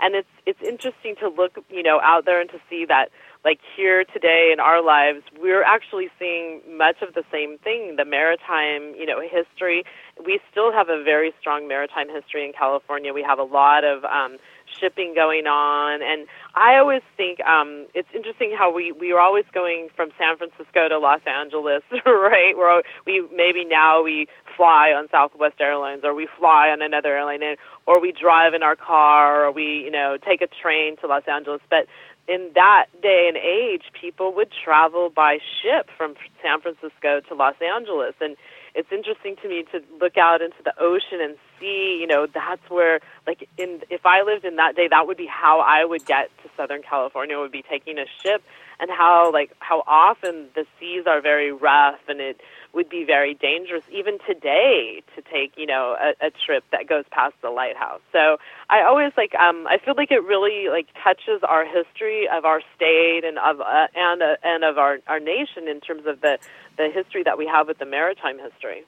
and 0.00 0.14
it's 0.14 0.28
it's 0.46 0.62
interesting 0.62 1.16
to 1.16 1.28
look, 1.28 1.58
you 1.70 1.82
know, 1.82 2.00
out 2.02 2.24
there 2.24 2.40
and 2.40 2.50
to 2.50 2.60
see 2.68 2.84
that 2.86 3.10
like 3.44 3.60
here 3.76 4.04
today 4.04 4.50
in 4.52 4.58
our 4.58 4.82
lives, 4.82 5.22
we're 5.38 5.62
actually 5.62 6.08
seeing 6.18 6.62
much 6.66 6.96
of 7.02 7.12
the 7.14 7.24
same 7.30 7.58
thing. 7.58 7.96
The 7.96 8.04
maritime, 8.04 8.94
you 8.96 9.04
know, 9.04 9.20
history. 9.20 9.84
We 10.24 10.40
still 10.50 10.72
have 10.72 10.88
a 10.88 11.02
very 11.02 11.34
strong 11.40 11.68
maritime 11.68 12.08
history 12.08 12.46
in 12.46 12.52
California. 12.52 13.12
We 13.12 13.22
have 13.22 13.38
a 13.38 13.44
lot 13.44 13.84
of 13.84 14.04
um, 14.04 14.38
shipping 14.80 15.12
going 15.14 15.46
on, 15.46 16.00
and 16.02 16.26
I 16.54 16.76
always 16.78 17.02
think 17.16 17.40
um, 17.40 17.86
it's 17.94 18.08
interesting 18.14 18.54
how 18.56 18.72
we 18.72 18.92
we 18.92 19.12
are 19.12 19.20
always 19.20 19.44
going 19.52 19.88
from 19.94 20.10
San 20.18 20.38
Francisco 20.38 20.88
to 20.88 20.98
Los 20.98 21.20
Angeles, 21.26 21.82
right? 22.06 22.56
Where 22.56 22.82
we 23.06 23.26
maybe 23.34 23.64
now 23.64 24.02
we 24.02 24.26
fly 24.56 24.94
on 24.96 25.08
Southwest 25.10 25.60
Airlines, 25.60 26.02
or 26.04 26.14
we 26.14 26.28
fly 26.38 26.70
on 26.70 26.80
another 26.80 27.16
airline, 27.16 27.56
or 27.86 28.00
we 28.00 28.12
drive 28.12 28.54
in 28.54 28.62
our 28.62 28.76
car, 28.76 29.44
or 29.44 29.52
we 29.52 29.82
you 29.84 29.90
know 29.90 30.16
take 30.24 30.40
a 30.40 30.48
train 30.48 30.96
to 31.02 31.06
Los 31.06 31.24
Angeles, 31.28 31.60
but 31.68 31.86
in 32.26 32.50
that 32.54 32.86
day 33.02 33.26
and 33.28 33.36
age, 33.36 33.82
people 34.00 34.32
would 34.34 34.50
travel 34.64 35.10
by 35.10 35.38
ship 35.62 35.90
from 35.96 36.14
San 36.42 36.60
Francisco 36.60 37.20
to 37.28 37.34
Los 37.34 37.54
Angeles. 37.60 38.14
And 38.20 38.36
it's 38.74 38.90
interesting 38.90 39.36
to 39.42 39.48
me 39.48 39.64
to 39.72 39.82
look 40.00 40.16
out 40.16 40.40
into 40.40 40.62
the 40.64 40.72
ocean 40.80 41.20
and 41.20 41.36
see, 41.60 41.98
you 42.00 42.06
know, 42.06 42.26
that's 42.26 42.68
where, 42.68 43.00
like, 43.26 43.48
in 43.58 43.82
if 43.90 44.06
I 44.06 44.22
lived 44.22 44.44
in 44.44 44.56
that 44.56 44.74
day, 44.74 44.88
that 44.88 45.06
would 45.06 45.16
be 45.16 45.26
how 45.26 45.60
I 45.60 45.84
would 45.84 46.04
get 46.06 46.30
to 46.42 46.50
Southern 46.56 46.82
California, 46.82 47.38
would 47.38 47.52
be 47.52 47.64
taking 47.68 47.98
a 47.98 48.06
ship, 48.22 48.42
and 48.80 48.90
how, 48.90 49.32
like, 49.32 49.52
how 49.58 49.82
often 49.86 50.48
the 50.54 50.66
seas 50.78 51.04
are 51.06 51.20
very 51.20 51.52
rough 51.52 52.00
and 52.08 52.20
it 52.20 52.40
would 52.74 52.88
be 52.88 53.04
very 53.04 53.34
dangerous 53.34 53.84
even 53.90 54.18
today 54.26 55.02
to 55.14 55.22
take 55.22 55.52
you 55.56 55.66
know 55.66 55.96
a, 56.00 56.26
a 56.26 56.30
trip 56.44 56.64
that 56.72 56.88
goes 56.88 57.04
past 57.10 57.34
the 57.42 57.50
lighthouse. 57.50 58.00
So 58.12 58.38
i 58.68 58.82
always 58.82 59.12
like 59.16 59.34
um 59.36 59.66
i 59.68 59.78
feel 59.78 59.94
like 59.96 60.10
it 60.10 60.22
really 60.24 60.68
like 60.68 60.88
touches 61.02 61.42
our 61.42 61.64
history 61.64 62.28
of 62.28 62.44
our 62.44 62.60
state 62.74 63.22
and 63.24 63.38
of 63.38 63.60
uh, 63.60 63.86
and 63.94 64.22
uh, 64.22 64.36
and 64.42 64.64
of 64.64 64.78
our 64.78 64.98
our 65.06 65.20
nation 65.20 65.68
in 65.68 65.80
terms 65.80 66.06
of 66.06 66.20
the 66.20 66.38
the 66.76 66.90
history 66.92 67.22
that 67.22 67.38
we 67.38 67.46
have 67.46 67.68
with 67.68 67.78
the 67.78 67.86
maritime 67.86 68.38
history 68.38 68.84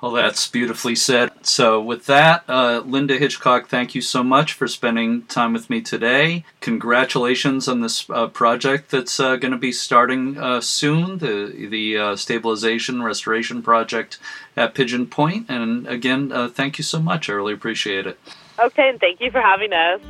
Well, 0.00 0.12
that's 0.12 0.48
beautifully 0.48 0.94
said. 0.94 1.30
So, 1.42 1.80
with 1.80 2.06
that, 2.06 2.44
uh, 2.48 2.82
Linda 2.86 3.18
Hitchcock, 3.18 3.68
thank 3.68 3.94
you 3.94 4.00
so 4.00 4.22
much 4.22 4.54
for 4.54 4.66
spending 4.66 5.24
time 5.24 5.52
with 5.52 5.68
me 5.68 5.82
today. 5.82 6.44
Congratulations 6.60 7.68
on 7.68 7.82
this 7.82 8.08
uh, 8.08 8.28
project 8.28 8.90
that's 8.90 9.20
uh, 9.20 9.36
going 9.36 9.52
to 9.52 9.58
be 9.58 9.72
starting 9.72 10.38
uh, 10.38 10.62
soon 10.62 11.18
the, 11.18 11.68
the 11.70 11.98
uh, 11.98 12.16
stabilization 12.16 13.02
restoration 13.02 13.62
project 13.62 14.18
at 14.56 14.74
Pigeon 14.74 15.06
Point. 15.06 15.50
And 15.50 15.86
again, 15.86 16.32
uh, 16.32 16.48
thank 16.48 16.78
you 16.78 16.84
so 16.84 16.98
much. 16.98 17.28
I 17.28 17.34
really 17.34 17.52
appreciate 17.52 18.06
it. 18.06 18.18
Okay, 18.58 18.88
and 18.88 19.00
thank 19.00 19.20
you 19.20 19.30
for 19.30 19.40
having 19.40 19.72
us. 19.74 20.00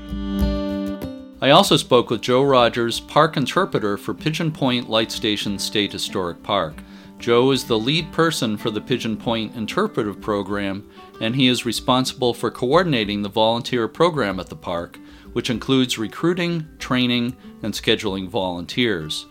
I 1.43 1.51
also 1.51 1.77
spoke 1.77 2.11
with 2.11 2.21
Joe 2.21 2.45
Rogers, 2.45 3.01
park 3.01 3.37
interpreter 3.37 3.97
for 3.97 4.15
Pigeon 4.15 4.53
Point 4.53 4.89
Light 4.89 5.11
Station 5.11 5.59
State 5.59 5.93
Historic 5.93 6.43
Park. 6.45 6.75
Joe 7.21 7.51
is 7.51 7.65
the 7.65 7.79
lead 7.79 8.11
person 8.13 8.57
for 8.57 8.71
the 8.71 8.81
Pigeon 8.81 9.15
Point 9.15 9.55
Interpretive 9.55 10.23
Program, 10.23 10.89
and 11.21 11.37
he 11.37 11.49
is 11.49 11.67
responsible 11.67 12.33
for 12.33 12.51
coordinating 12.51 13.21
the 13.21 13.29
volunteer 13.29 13.87
program 13.89 14.41
at 14.41 14.47
the 14.47 14.57
park, 14.57 14.99
which 15.35 15.51
includes 15.51 15.99
recruiting, 15.99 16.67
training, 16.79 17.37
and 17.63 17.75
scheduling 17.75 18.27
volunteers. 18.27 19.27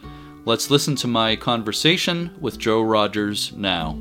Let's 0.46 0.70
listen 0.70 0.96
to 0.98 1.08
my 1.08 1.36
conversation 1.36 2.30
with 2.40 2.60
Joe 2.60 2.84
Rogers 2.84 3.54
now. 3.54 3.98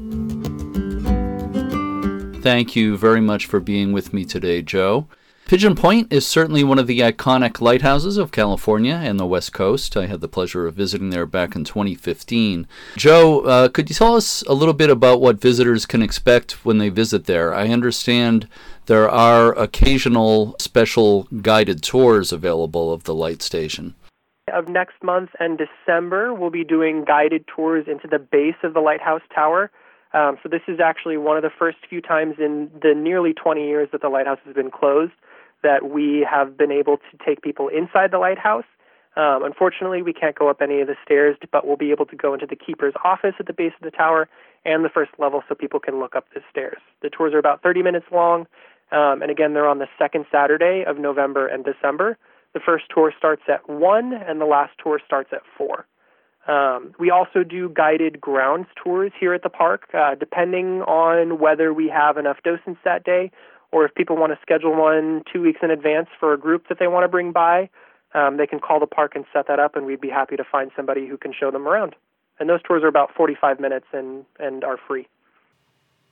Thank 2.42 2.76
you 2.76 2.98
very 2.98 3.22
much 3.22 3.46
for 3.46 3.58
being 3.58 3.92
with 3.92 4.12
me 4.12 4.26
today, 4.26 4.60
Joe. 4.60 5.08
Pigeon 5.48 5.74
Point 5.74 6.12
is 6.12 6.26
certainly 6.26 6.62
one 6.62 6.78
of 6.78 6.86
the 6.86 7.00
iconic 7.00 7.62
lighthouses 7.62 8.18
of 8.18 8.32
California 8.32 9.00
and 9.02 9.18
the 9.18 9.24
West 9.24 9.54
Coast. 9.54 9.96
I 9.96 10.04
had 10.04 10.20
the 10.20 10.28
pleasure 10.28 10.66
of 10.66 10.74
visiting 10.74 11.08
there 11.08 11.24
back 11.24 11.56
in 11.56 11.64
2015. 11.64 12.66
Joe, 12.98 13.40
uh, 13.40 13.68
could 13.70 13.88
you 13.88 13.94
tell 13.94 14.14
us 14.14 14.42
a 14.42 14.52
little 14.52 14.74
bit 14.74 14.90
about 14.90 15.22
what 15.22 15.40
visitors 15.40 15.86
can 15.86 16.02
expect 16.02 16.66
when 16.66 16.76
they 16.76 16.90
visit 16.90 17.24
there? 17.24 17.54
I 17.54 17.68
understand 17.68 18.46
there 18.84 19.08
are 19.08 19.58
occasional 19.58 20.54
special 20.58 21.26
guided 21.40 21.82
tours 21.82 22.30
available 22.30 22.92
of 22.92 23.04
the 23.04 23.14
light 23.14 23.40
station. 23.40 23.94
Of 24.52 24.68
next 24.68 25.02
month 25.02 25.30
and 25.40 25.58
December, 25.58 26.34
we'll 26.34 26.50
be 26.50 26.62
doing 26.62 27.06
guided 27.06 27.46
tours 27.46 27.86
into 27.88 28.06
the 28.06 28.18
base 28.18 28.56
of 28.62 28.74
the 28.74 28.80
lighthouse 28.80 29.22
tower. 29.34 29.70
Um, 30.12 30.36
so 30.42 30.50
this 30.50 30.62
is 30.68 30.78
actually 30.78 31.16
one 31.16 31.38
of 31.38 31.42
the 31.42 31.52
first 31.58 31.78
few 31.88 32.02
times 32.02 32.34
in 32.38 32.70
the 32.82 32.94
nearly 32.94 33.32
20 33.32 33.66
years 33.66 33.88
that 33.92 34.02
the 34.02 34.10
lighthouse 34.10 34.40
has 34.44 34.54
been 34.54 34.70
closed 34.70 35.12
that 35.62 35.90
we 35.90 36.26
have 36.30 36.56
been 36.56 36.70
able 36.70 36.98
to 36.98 37.24
take 37.24 37.42
people 37.42 37.68
inside 37.68 38.10
the 38.10 38.18
lighthouse. 38.18 38.64
Um, 39.16 39.42
unfortunately, 39.42 40.02
we 40.02 40.12
can't 40.12 40.38
go 40.38 40.48
up 40.48 40.62
any 40.62 40.80
of 40.80 40.86
the 40.86 40.94
stairs, 41.04 41.36
but 41.50 41.66
we'll 41.66 41.76
be 41.76 41.90
able 41.90 42.06
to 42.06 42.16
go 42.16 42.34
into 42.34 42.46
the 42.46 42.54
keeper's 42.54 42.94
office 43.04 43.34
at 43.40 43.46
the 43.46 43.52
base 43.52 43.72
of 43.80 43.90
the 43.90 43.96
tower 43.96 44.28
and 44.64 44.84
the 44.84 44.88
first 44.88 45.10
level 45.18 45.42
so 45.48 45.54
people 45.54 45.80
can 45.80 45.98
look 45.98 46.14
up 46.14 46.26
the 46.34 46.40
stairs. 46.50 46.78
The 47.02 47.10
tours 47.10 47.34
are 47.34 47.38
about 47.38 47.62
30 47.62 47.82
minutes 47.82 48.06
long, 48.12 48.46
um, 48.92 49.22
and 49.22 49.30
again, 49.30 49.54
they're 49.54 49.68
on 49.68 49.78
the 49.78 49.88
second 49.98 50.26
Saturday 50.30 50.84
of 50.86 50.98
November 50.98 51.46
and 51.46 51.64
December. 51.64 52.16
The 52.54 52.60
first 52.60 52.84
tour 52.94 53.12
starts 53.16 53.42
at 53.48 53.68
1, 53.68 54.12
and 54.12 54.40
the 54.40 54.46
last 54.46 54.72
tour 54.82 55.00
starts 55.04 55.30
at 55.32 55.42
4. 55.56 55.84
Um, 56.46 56.94
we 56.98 57.10
also 57.10 57.42
do 57.42 57.68
guided 57.68 58.20
grounds 58.20 58.68
tours 58.82 59.12
here 59.18 59.34
at 59.34 59.42
the 59.42 59.50
park, 59.50 59.88
uh, 59.92 60.14
depending 60.14 60.80
on 60.82 61.38
whether 61.38 61.74
we 61.74 61.88
have 61.88 62.16
enough 62.16 62.38
docents 62.42 62.80
that 62.84 63.04
day 63.04 63.30
or 63.72 63.84
if 63.84 63.94
people 63.94 64.16
want 64.16 64.32
to 64.32 64.38
schedule 64.42 64.74
one 64.74 65.22
two 65.32 65.42
weeks 65.42 65.60
in 65.62 65.70
advance 65.70 66.08
for 66.18 66.32
a 66.32 66.38
group 66.38 66.68
that 66.68 66.78
they 66.78 66.86
want 66.86 67.04
to 67.04 67.08
bring 67.08 67.32
by, 67.32 67.68
um, 68.14 68.36
they 68.36 68.46
can 68.46 68.58
call 68.58 68.80
the 68.80 68.86
park 68.86 69.12
and 69.14 69.24
set 69.32 69.46
that 69.48 69.58
up, 69.58 69.76
and 69.76 69.84
we'd 69.84 70.00
be 70.00 70.08
happy 70.08 70.36
to 70.36 70.44
find 70.44 70.70
somebody 70.74 71.06
who 71.06 71.16
can 71.16 71.32
show 71.38 71.50
them 71.50 71.68
around. 71.68 71.94
And 72.40 72.48
those 72.48 72.62
tours 72.62 72.82
are 72.82 72.88
about 72.88 73.12
45 73.14 73.60
minutes 73.60 73.86
and, 73.92 74.24
and 74.38 74.64
are 74.64 74.78
free. 74.86 75.08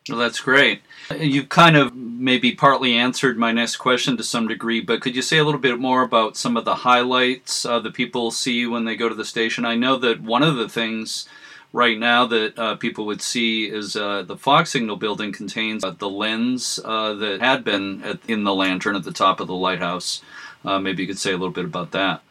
Well, 0.09 0.19
that's 0.19 0.41
great. 0.41 0.83
You've 1.19 1.49
kind 1.49 1.77
of 1.77 1.95
maybe 1.95 2.53
partly 2.53 2.95
answered 2.95 3.37
my 3.37 3.51
next 3.51 3.77
question 3.77 4.17
to 4.17 4.23
some 4.23 4.47
degree, 4.47 4.81
but 4.81 5.01
could 5.01 5.17
you 5.17 5.23
say 5.23 5.39
a 5.39 5.45
little 5.45 5.61
bit 5.61 5.81
more 5.81 6.03
about 6.03 6.37
some 6.37 6.57
of 6.57 6.65
the 6.65 6.77
highlights 6.77 7.65
uh, 7.65 7.81
that 7.81 7.95
people 7.95 8.31
see 8.31 8.67
when 8.67 8.85
they 8.85 8.95
go 8.95 9.09
to 9.09 9.17
the 9.17 9.25
station? 9.25 9.65
I 9.65 9.75
know 9.75 9.97
that 9.97 10.23
one 10.23 10.45
of 10.45 10.57
the 10.57 10.69
things 10.69 11.29
right 11.73 11.99
now 11.99 12.27
that 12.27 12.59
uh, 12.59 12.77
people 12.77 13.07
would 13.07 13.23
see 13.23 13.67
is 13.67 13.97
uh, 13.97 14.23
the 14.23 14.37
fog 14.37 14.67
signal 14.67 14.97
building 14.97 15.33
contains 15.33 15.85
uh, 15.85 15.91
the 15.91 16.09
lens 16.09 16.81
uh, 16.85 17.15
that 17.15 17.41
had 17.41 17.65
been 17.65 18.03
at, 18.03 18.19
in 18.29 18.45
the 18.45 18.55
lantern 18.55 18.97
at 18.97 19.05
the 19.05 19.13
top 19.13 19.41
of 19.41 19.47
the 19.47 19.55
lighthouse. 19.55 20.23
Uh, 20.65 20.79
maybe 20.79 21.03
you 21.03 21.09
could 21.09 21.19
say 21.19 21.31
a 21.31 21.37
little 21.37 21.51
bit 21.51 21.65
about 21.65 21.93
that. 21.93 22.23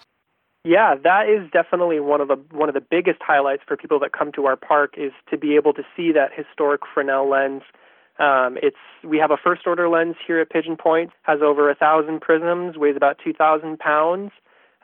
Yeah, 0.63 0.95
that 1.03 1.29
is 1.29 1.49
definitely 1.51 1.99
one 1.99 2.21
of 2.21 2.27
the 2.27 2.37
one 2.51 2.69
of 2.69 2.75
the 2.75 2.81
biggest 2.81 3.19
highlights 3.21 3.61
for 3.67 3.77
people 3.77 3.99
that 3.99 4.13
come 4.13 4.31
to 4.31 4.47
our 4.47 4.55
park 4.55 4.95
is 4.97 5.11
to 5.29 5.37
be 5.37 5.55
able 5.55 5.73
to 5.73 5.83
see 5.95 6.11
that 6.13 6.31
historic 6.35 6.81
Fresnel 6.91 7.29
lens. 7.29 7.61
Um, 8.17 8.57
it's 8.63 8.77
we 9.03 9.19
have 9.19 9.29
a 9.29 9.37
first 9.37 9.67
order 9.67 9.87
lens 9.87 10.15
here 10.25 10.39
at 10.39 10.49
Pigeon 10.49 10.75
Point, 10.75 11.11
has 11.21 11.41
over 11.43 11.69
a 11.69 11.75
thousand 11.75 12.21
prisms, 12.21 12.77
weighs 12.77 12.95
about 12.95 13.19
two 13.23 13.31
thousand 13.31 13.77
pounds 13.77 14.31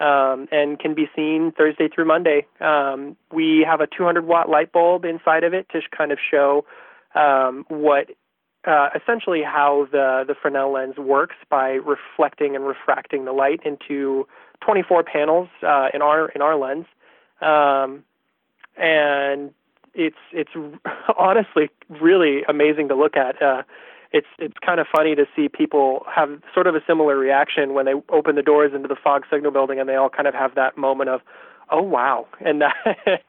um, 0.01 0.47
and 0.51 0.79
can 0.79 0.93
be 0.93 1.07
seen 1.15 1.51
Thursday 1.55 1.87
through 1.87 2.05
Monday. 2.05 2.45
Um, 2.59 3.15
we 3.31 3.65
have 3.67 3.81
a 3.81 3.87
200 3.87 4.25
watt 4.25 4.49
light 4.49 4.71
bulb 4.71 5.05
inside 5.05 5.43
of 5.43 5.53
it 5.53 5.67
to 5.69 5.81
kind 5.95 6.11
of 6.11 6.17
show 6.19 6.65
um, 7.15 7.65
what 7.69 8.07
uh, 8.65 8.89
essentially 8.95 9.41
how 9.43 9.87
the 9.91 10.23
the 10.27 10.35
Fresnel 10.39 10.73
lens 10.73 10.97
works 10.97 11.35
by 11.49 11.71
reflecting 11.71 12.55
and 12.55 12.65
refracting 12.65 13.25
the 13.25 13.31
light 13.31 13.59
into 13.65 14.27
24 14.61 15.03
panels 15.03 15.49
uh, 15.63 15.87
in 15.93 16.01
our 16.01 16.29
in 16.29 16.41
our 16.41 16.55
lens, 16.55 16.85
um, 17.41 18.03
and 18.77 19.51
it's 19.93 20.17
it's 20.31 20.51
honestly 21.17 21.69
really 21.89 22.43
amazing 22.47 22.87
to 22.87 22.95
look 22.95 23.15
at. 23.15 23.41
Uh, 23.41 23.63
it's 24.11 24.27
it's 24.39 24.57
kind 24.65 24.79
of 24.79 24.87
funny 24.93 25.15
to 25.15 25.25
see 25.35 25.47
people 25.47 26.05
have 26.13 26.41
sort 26.53 26.67
of 26.67 26.75
a 26.75 26.81
similar 26.85 27.17
reaction 27.17 27.73
when 27.73 27.85
they 27.85 27.93
open 28.09 28.35
the 28.35 28.41
doors 28.41 28.73
into 28.73 28.87
the 28.87 28.95
fog 28.95 29.23
signal 29.31 29.51
building 29.51 29.79
and 29.79 29.87
they 29.87 29.95
all 29.95 30.09
kind 30.09 30.27
of 30.27 30.33
have 30.33 30.55
that 30.55 30.77
moment 30.77 31.09
of 31.09 31.21
oh 31.69 31.81
wow. 31.81 32.27
And 32.39 32.61
that 32.61 32.75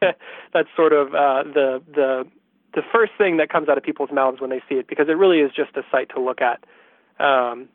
that's 0.52 0.68
sort 0.76 0.92
of 0.92 1.14
uh 1.14 1.44
the 1.44 1.82
the 1.94 2.26
the 2.74 2.82
first 2.92 3.12
thing 3.16 3.36
that 3.36 3.48
comes 3.50 3.68
out 3.68 3.78
of 3.78 3.84
people's 3.84 4.10
mouths 4.10 4.40
when 4.40 4.50
they 4.50 4.60
see 4.68 4.76
it 4.76 4.88
because 4.88 5.08
it 5.08 5.16
really 5.16 5.38
is 5.38 5.52
just 5.54 5.76
a 5.76 5.82
sight 5.90 6.10
to 6.14 6.20
look 6.20 6.40
at. 6.40 6.64
Um 7.24 7.68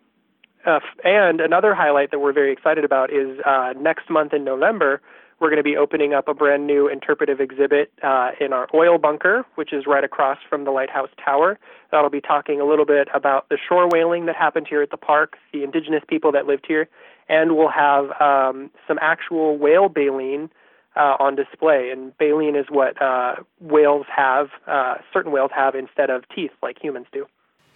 uh, 0.65 0.79
and 1.05 1.39
another 1.39 1.73
highlight 1.73 2.11
that 2.11 2.19
we're 2.19 2.33
very 2.33 2.51
excited 2.51 2.83
about 2.83 3.13
is 3.13 3.39
uh, 3.45 3.73
next 3.79 4.09
month 4.09 4.33
in 4.33 4.43
November, 4.43 5.01
we're 5.39 5.49
going 5.49 5.57
to 5.57 5.63
be 5.63 5.77
opening 5.77 6.13
up 6.13 6.27
a 6.27 6.33
brand 6.33 6.65
new 6.65 6.87
interpretive 6.87 7.39
exhibit 7.39 7.91
uh, 8.03 8.31
in 8.39 8.53
our 8.53 8.67
oil 8.73 8.97
bunker, 8.97 9.45
which 9.55 9.71
is 9.71 9.85
right 9.85 10.03
across 10.03 10.37
from 10.49 10.65
the 10.65 10.71
lighthouse 10.71 11.09
tower. 11.23 11.59
That'll 11.91 12.09
be 12.09 12.21
talking 12.21 12.59
a 12.59 12.65
little 12.65 12.85
bit 12.85 13.07
about 13.13 13.47
the 13.49 13.57
shore 13.57 13.87
whaling 13.87 14.25
that 14.25 14.35
happened 14.35 14.67
here 14.67 14.81
at 14.81 14.89
the 14.89 14.97
park, 14.97 15.37
the 15.53 15.63
indigenous 15.63 16.03
people 16.07 16.31
that 16.31 16.47
lived 16.47 16.65
here, 16.67 16.89
and 17.29 17.55
we'll 17.55 17.69
have 17.69 18.09
um, 18.19 18.71
some 18.87 18.97
actual 19.01 19.57
whale 19.57 19.89
baleen 19.89 20.49
uh, 20.95 21.15
on 21.19 21.35
display. 21.35 21.91
And 21.91 22.17
baleen 22.17 22.55
is 22.55 22.65
what 22.69 22.99
uh, 23.01 23.35
whales 23.59 24.07
have, 24.13 24.49
uh, 24.65 24.95
certain 25.13 25.31
whales 25.31 25.51
have 25.55 25.75
instead 25.75 26.09
of 26.09 26.23
teeth 26.33 26.51
like 26.63 26.81
humans 26.81 27.07
do. 27.11 27.27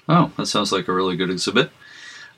Oh, 0.10 0.32
that 0.38 0.47
sounds 0.47 0.71
like 0.71 0.88
a 0.88 0.93
really 0.93 1.15
good 1.15 1.30
exhibit. 1.30 1.69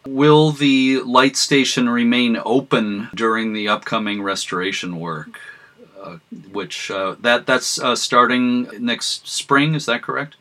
Will 0.06 0.52
the 0.52 1.00
light 1.02 1.38
station 1.38 1.90
remain 1.90 2.38
open 2.44 3.10
during 3.16 3.54
the 3.54 3.70
upcoming 3.70 4.22
restoration 4.22 5.00
work? 5.00 5.40
Uh, 6.02 6.18
which 6.52 6.92
uh, 6.92 7.16
that 7.22 7.46
that's 7.46 7.80
uh, 7.80 7.96
starting 7.96 8.68
next 8.84 9.26
spring. 9.28 9.74
Is 9.74 9.86
that 9.86 10.02
correct? 10.02 10.36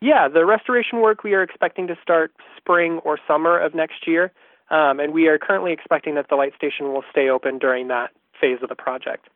Yeah, 0.00 0.28
the 0.28 0.44
restoration 0.44 1.00
work 1.00 1.24
we 1.24 1.34
are 1.34 1.42
expecting 1.42 1.88
to 1.88 1.98
start 2.00 2.32
spring 2.56 3.00
or 3.04 3.18
summer 3.26 3.58
of 3.58 3.74
next 3.74 4.06
year, 4.06 4.30
um, 4.70 5.00
and 5.00 5.12
we 5.12 5.26
are 5.26 5.38
currently 5.38 5.72
expecting 5.72 6.14
that 6.14 6.28
the 6.28 6.36
light 6.36 6.54
station 6.54 6.92
will 6.92 7.04
stay 7.10 7.28
open 7.28 7.58
during 7.58 7.88
that 7.88 8.10
phase 8.40 8.58
of 8.62 8.68
the 8.68 8.76
project. 8.76 9.26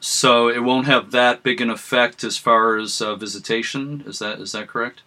So 0.00 0.48
it 0.48 0.64
won't 0.64 0.86
have 0.86 1.12
that 1.12 1.42
big 1.42 1.60
an 1.60 1.70
effect 1.70 2.24
as 2.24 2.36
far 2.36 2.76
as 2.76 3.00
uh, 3.00 3.14
visitation. 3.14 4.02
Is 4.06 4.18
that 4.18 4.40
is 4.40 4.52
that 4.52 4.66
correct? 4.66 5.02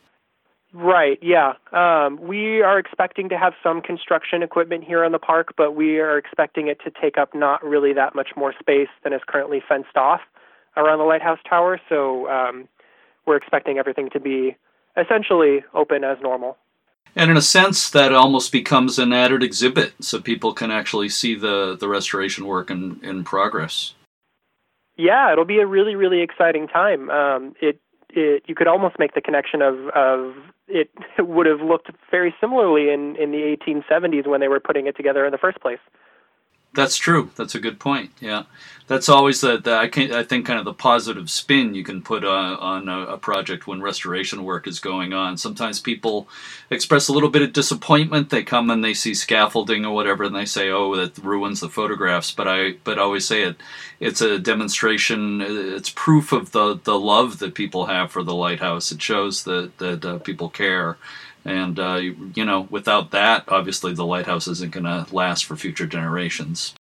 Right, 0.79 1.17
yeah. 1.23 1.53
Um, 1.71 2.19
we 2.21 2.61
are 2.61 2.77
expecting 2.77 3.29
to 3.29 3.37
have 3.37 3.53
some 3.63 3.81
construction 3.81 4.43
equipment 4.43 4.83
here 4.83 5.03
on 5.03 5.11
the 5.11 5.17
park, 5.17 5.55
but 5.57 5.71
we 5.75 5.97
are 5.97 6.19
expecting 6.19 6.67
it 6.67 6.77
to 6.85 6.91
take 7.01 7.17
up 7.17 7.33
not 7.33 7.65
really 7.65 7.93
that 7.93 8.13
much 8.13 8.29
more 8.35 8.53
space 8.59 8.89
than 9.03 9.11
is 9.11 9.21
currently 9.25 9.59
fenced 9.67 9.97
off 9.97 10.21
around 10.75 10.99
the 10.99 11.03
lighthouse 11.03 11.39
tower. 11.49 11.81
So 11.89 12.29
um, 12.29 12.67
we're 13.25 13.37
expecting 13.37 13.79
everything 13.79 14.11
to 14.11 14.19
be 14.19 14.55
essentially 14.95 15.63
open 15.73 16.03
as 16.03 16.19
normal. 16.21 16.57
And 17.15 17.31
in 17.31 17.37
a 17.37 17.41
sense, 17.41 17.89
that 17.89 18.13
almost 18.13 18.51
becomes 18.51 18.99
an 18.99 19.13
added 19.13 19.41
exhibit, 19.41 19.93
so 19.99 20.21
people 20.21 20.53
can 20.53 20.69
actually 20.69 21.09
see 21.09 21.33
the, 21.33 21.75
the 21.79 21.87
restoration 21.87 22.45
work 22.45 22.69
in, 22.69 22.99
in 23.01 23.23
progress. 23.23 23.95
Yeah, 24.95 25.31
it'll 25.31 25.43
be 25.43 25.57
a 25.57 25.65
really, 25.65 25.95
really 25.95 26.21
exciting 26.21 26.67
time. 26.67 27.09
Um, 27.09 27.55
it 27.61 27.81
it, 28.09 28.43
you 28.47 28.55
could 28.55 28.67
almost 28.67 28.99
make 28.99 29.13
the 29.13 29.21
connection 29.21 29.61
of, 29.61 29.75
of 29.89 30.33
it 30.67 30.89
would 31.19 31.45
have 31.45 31.61
looked 31.61 31.89
very 32.11 32.33
similarly 32.39 32.89
in, 32.89 33.15
in 33.17 33.31
the 33.31 33.57
1870s 33.57 34.27
when 34.27 34.39
they 34.39 34.47
were 34.47 34.59
putting 34.59 34.87
it 34.87 34.95
together 34.95 35.25
in 35.25 35.31
the 35.31 35.37
first 35.37 35.59
place. 35.61 35.79
That's 36.77 36.95
true. 36.95 37.31
That's 37.35 37.55
a 37.55 37.59
good 37.59 37.79
point. 37.79 38.11
Yeah, 38.19 38.43
that's 38.85 39.09
always 39.09 39.41
the, 39.41 39.57
the 39.57 39.71
I, 39.71 40.19
I 40.19 40.23
think 40.23 40.45
kind 40.45 40.59
of 40.59 40.65
the 40.65 40.75
positive 40.75 41.27
spin 41.27 41.73
you 41.73 41.83
can 41.83 42.03
put 42.03 42.23
on, 42.23 42.53
on 42.59 42.87
a, 42.87 43.13
a, 43.13 43.17
project 43.17 43.65
when 43.65 43.81
restoration 43.81 44.43
work 44.43 44.67
is 44.67 44.77
going 44.77 45.11
on. 45.11 45.37
Sometimes 45.37 45.79
people 45.79 46.29
express 46.69 47.07
a 47.07 47.13
little 47.13 47.31
bit 47.31 47.41
of 47.41 47.51
disappointment. 47.51 48.29
They 48.29 48.43
come 48.43 48.69
and 48.69 48.83
they 48.83 48.93
see 48.93 49.15
scaffolding 49.15 49.87
or 49.87 49.95
whatever, 49.95 50.23
and 50.23 50.35
they 50.35 50.45
say, 50.45 50.69
"Oh, 50.69 50.95
that 50.95 51.17
ruins 51.17 51.61
the 51.61 51.69
photographs." 51.69 52.29
But 52.29 52.47
I 52.47 52.73
but 52.83 52.99
I 52.99 53.01
always 53.01 53.25
say 53.25 53.41
it. 53.41 53.55
It's 53.99 54.21
a 54.21 54.37
demonstration. 54.37 55.41
It's 55.41 55.89
proof 55.89 56.31
of 56.31 56.51
the 56.51 56.79
the 56.83 56.99
love 56.99 57.39
that 57.39 57.55
people 57.55 57.87
have 57.87 58.11
for 58.11 58.21
the 58.21 58.35
lighthouse. 58.35 58.91
It 58.91 59.01
shows 59.01 59.45
that 59.45 59.75
that 59.79 60.05
uh, 60.05 60.19
people 60.19 60.49
care 60.49 60.97
and, 61.47 61.79
uh, 61.79 61.95
you 62.35 62.43
know, 62.43 62.67
without 62.69 63.11
that, 63.11 63.45
obviously 63.47 63.93
the 63.93 64.05
lighthouse 64.05 64.47
isn't 64.47 64.73
going 64.73 64.83
to 64.83 65.07
last 65.15 65.45
for 65.45 65.55
future 65.55 65.87
generations. 65.87 66.75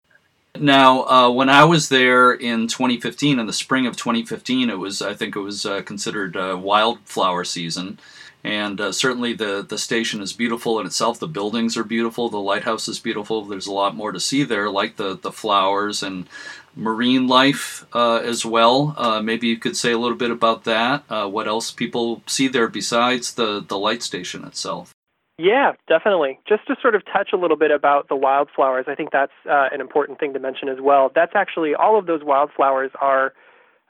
Now, 0.59 1.03
uh, 1.03 1.29
when 1.29 1.49
I 1.49 1.65
was 1.65 1.89
there 1.89 2.33
in 2.33 2.67
2015, 2.67 3.37
in 3.37 3.45
the 3.45 3.53
spring 3.53 3.85
of 3.85 3.95
2015, 3.95 4.71
it 4.71 4.79
was, 4.79 5.03
I 5.03 5.13
think 5.13 5.35
it 5.35 5.41
was 5.41 5.67
uh, 5.67 5.83
considered 5.83 6.35
uh, 6.35 6.57
wildflower 6.59 7.43
season. 7.43 7.99
And 8.43 8.81
uh, 8.81 8.91
certainly 8.91 9.33
the, 9.33 9.63
the 9.67 9.77
station 9.77 10.21
is 10.21 10.33
beautiful 10.33 10.79
in 10.79 10.87
itself. 10.87 11.19
The 11.19 11.27
buildings 11.27 11.77
are 11.77 11.83
beautiful. 11.83 12.29
The 12.29 12.37
lighthouse 12.37 12.87
is 12.87 12.99
beautiful. 12.99 13.43
There's 13.43 13.67
a 13.67 13.73
lot 13.73 13.95
more 13.95 14.11
to 14.11 14.19
see 14.19 14.43
there, 14.43 14.69
like 14.69 14.95
the, 14.95 15.15
the 15.15 15.31
flowers 15.31 16.01
and 16.01 16.27
marine 16.75 17.27
life 17.27 17.85
uh, 17.93 18.17
as 18.17 18.45
well. 18.45 18.93
Uh, 18.97 19.21
maybe 19.21 19.47
you 19.47 19.57
could 19.57 19.77
say 19.77 19.91
a 19.91 19.97
little 19.97 20.17
bit 20.17 20.31
about 20.31 20.63
that. 20.65 21.03
Uh, 21.09 21.27
what 21.27 21.47
else 21.47 21.71
people 21.71 22.21
see 22.27 22.47
there 22.47 22.67
besides 22.67 23.33
the, 23.33 23.63
the 23.65 23.77
light 23.77 24.03
station 24.03 24.43
itself? 24.43 24.91
Yeah, 25.37 25.73
definitely. 25.87 26.39
Just 26.47 26.65
to 26.67 26.75
sort 26.81 26.95
of 26.95 27.03
touch 27.05 27.31
a 27.33 27.37
little 27.37 27.57
bit 27.57 27.71
about 27.71 28.07
the 28.07 28.15
wildflowers, 28.15 28.85
I 28.87 28.95
think 28.95 29.11
that's 29.11 29.33
uh, 29.49 29.67
an 29.71 29.81
important 29.81 30.19
thing 30.19 30.33
to 30.33 30.39
mention 30.39 30.69
as 30.69 30.77
well. 30.81 31.11
That's 31.13 31.33
actually 31.35 31.75
all 31.75 31.99
of 31.99 32.05
those 32.05 32.23
wildflowers 32.23 32.91
are 33.01 33.33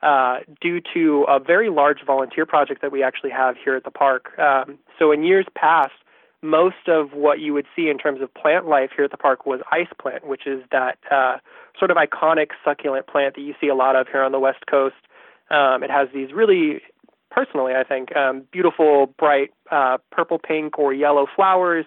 uh, 0.02 0.40
due 0.60 0.82
to 0.94 1.26
a 1.28 1.40
very 1.40 1.70
large 1.70 2.00
volunteer 2.06 2.46
project 2.46 2.82
that 2.82 2.92
we 2.92 3.04
actually 3.04 3.30
have 3.30 3.56
here 3.64 3.76
at 3.76 3.84
the 3.84 3.92
park. 3.92 4.38
Um, 4.40 4.80
so 4.98 5.12
in 5.12 5.24
years 5.24 5.46
past, 5.56 5.94
most 6.46 6.88
of 6.88 7.14
what 7.14 7.40
you 7.40 7.54
would 7.54 7.66
see 7.76 7.90
in 7.90 7.98
terms 7.98 8.22
of 8.22 8.34
plant 8.34 8.68
life 8.68 8.92
here 8.96 9.06
at 9.06 9.12
the 9.12 9.18
park 9.18 9.46
was 9.46 9.62
ice 9.72 9.88
plant, 10.00 10.26
which 10.28 10.46
is 10.46 10.64
that 10.72 10.98
uh, 11.12 11.38
sort 11.78 11.92
of 11.92 11.98
iconic 11.98 12.50
succulent 12.64 13.08
plant 13.08 13.36
that 13.36 13.42
you 13.42 13.54
see 13.60 13.68
a 13.68 13.76
lot 13.76 13.96
of 13.96 14.08
here 14.08 14.24
on 14.24 14.32
the 14.32 14.40
West 14.40 14.66
Coast. 14.70 14.96
Um, 15.50 15.84
it 15.84 15.92
has 15.92 16.08
these 16.14 16.32
really, 16.34 16.82
personally, 17.30 17.74
I 17.74 17.84
think, 17.84 18.16
um, 18.16 18.44
beautiful, 18.52 19.08
bright 19.18 19.52
uh, 19.72 19.98
purple, 20.12 20.40
pink, 20.40 20.80
or 20.80 20.94
yellow 20.94 21.28
flowers. 21.36 21.86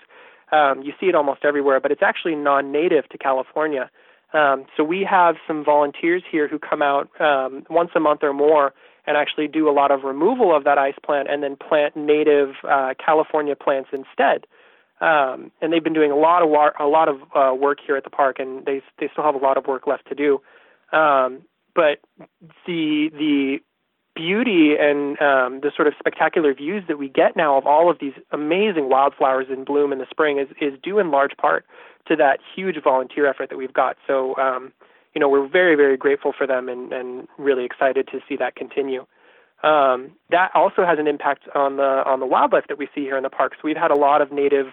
Um, 0.53 0.83
you 0.83 0.92
see 0.99 1.07
it 1.07 1.14
almost 1.14 1.44
everywhere, 1.44 1.81
but 1.81 1.90
it's 1.90 2.03
actually 2.03 2.35
non-native 2.35 3.09
to 3.11 3.18
California. 3.18 3.90
Um, 4.33 4.66
so 4.77 4.85
we 4.85 5.07
have 5.09 5.37
some 5.47 5.64
volunteers 5.64 6.23
here 6.31 6.49
who 6.49 6.59
come 6.59 6.83
out 6.83 7.09
um, 7.21 7.64
once 7.71 7.90
a 7.94 8.01
month 8.01 8.23
or 8.23 8.33
more 8.33 8.75
and 9.09 9.16
actually 9.16 9.49
do 9.49 9.68
a 9.68 9.73
lot 9.73 9.90
of 9.90 10.05
removal 10.05 10.55
of 10.55 10.64
that 10.64 10.77
ice 10.77 10.94
plant 11.03 11.29
and 11.31 11.42
then 11.42 11.57
plant 11.57 11.97
native 11.97 12.51
uh, 12.68 12.92
California 13.05 13.57
plants 13.57 13.88
instead. 13.92 14.47
Um, 15.01 15.51
and 15.62 15.73
they've 15.73 15.83
been 15.83 15.94
doing 15.94 16.11
a 16.11 16.16
lot 16.16 16.42
of 16.42 16.49
war- 16.51 16.75
a 16.79 16.87
lot 16.87 17.09
of 17.09 17.16
uh, 17.35 17.55
work 17.55 17.79
here 17.85 17.97
at 17.97 18.05
the 18.05 18.11
park, 18.11 18.38
and 18.38 18.66
they 18.66 18.83
they 18.99 19.09
still 19.12 19.25
have 19.25 19.35
a 19.35 19.38
lot 19.38 19.57
of 19.57 19.66
work 19.66 19.87
left 19.87 20.07
to 20.09 20.14
do. 20.14 20.40
Um, 20.92 21.42
but 21.75 22.01
the 22.66 23.11
the 23.12 23.59
beauty 24.14 24.75
and 24.79 25.21
um, 25.23 25.61
the 25.61 25.71
sort 25.75 25.87
of 25.87 25.94
spectacular 25.99 26.53
views 26.53 26.83
that 26.88 26.99
we 26.99 27.09
get 27.09 27.37
now 27.37 27.57
of 27.57 27.66
all 27.66 27.88
of 27.88 27.99
these 28.01 28.14
amazing 28.33 28.88
wildflowers 28.88 29.47
in 29.49 29.64
bloom 29.64 29.92
in 29.92 29.99
the 29.99 30.07
spring 30.11 30.38
is 30.38 30.49
is 30.61 30.79
due 30.83 30.99
in 30.99 31.11
large 31.12 31.37
part 31.37 31.64
to 32.09 32.16
that 32.16 32.40
huge 32.55 32.83
volunteer 32.83 33.27
effort 33.27 33.49
that 33.51 33.57
we've 33.57 33.73
got. 33.73 33.97
So 34.07 34.37
um, 34.37 34.73
you 35.14 35.21
know 35.21 35.29
we're 35.29 35.49
very 35.49 35.75
very 35.75 35.97
grateful 35.97 36.33
for 36.37 36.47
them 36.47 36.68
and 36.68 36.92
and 36.92 37.29
really 37.38 37.64
excited 37.64 38.09
to 38.09 38.21
see 38.29 38.37
that 38.37 38.57
continue. 38.57 39.07
Um, 39.62 40.12
that 40.31 40.53
also 40.55 40.85
has 40.85 41.01
an 41.01 41.09
impact 41.09 41.49
on 41.55 41.77
the 41.77 42.03
on 42.07 42.21
the 42.21 42.27
wildlife 42.27 42.68
that 42.68 42.79
we 42.79 42.88
see 42.94 43.03
here 43.03 43.16
in 43.16 43.23
the 43.23 43.31
park. 43.31 43.55
So 43.55 43.61
we've 43.64 43.77
had 43.77 43.90
a 43.90 43.97
lot 43.99 44.23
of 44.23 44.31
native 44.31 44.68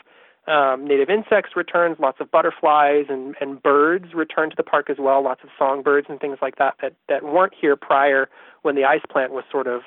um, 0.47 0.85
native 0.85 1.09
insects 1.09 1.55
returns, 1.55 1.97
lots 1.99 2.19
of 2.21 2.29
butterflies 2.29 3.05
and, 3.09 3.35
and 3.41 3.61
birds 3.61 4.13
return 4.13 4.51
to 4.51 4.55
the 4.55 4.63
park 4.63 4.89
as 4.89 4.97
well, 4.99 5.23
lots 5.23 5.43
of 5.43 5.49
songbirds 5.57 6.07
and 6.09 6.19
things 6.19 6.37
like 6.41 6.57
that, 6.57 6.75
that 6.81 6.93
that 7.09 7.23
weren't 7.23 7.53
here 7.59 7.75
prior 7.75 8.29
when 8.61 8.75
the 8.75 8.83
ice 8.85 9.01
plant 9.09 9.31
was 9.31 9.43
sort 9.51 9.67
of, 9.67 9.81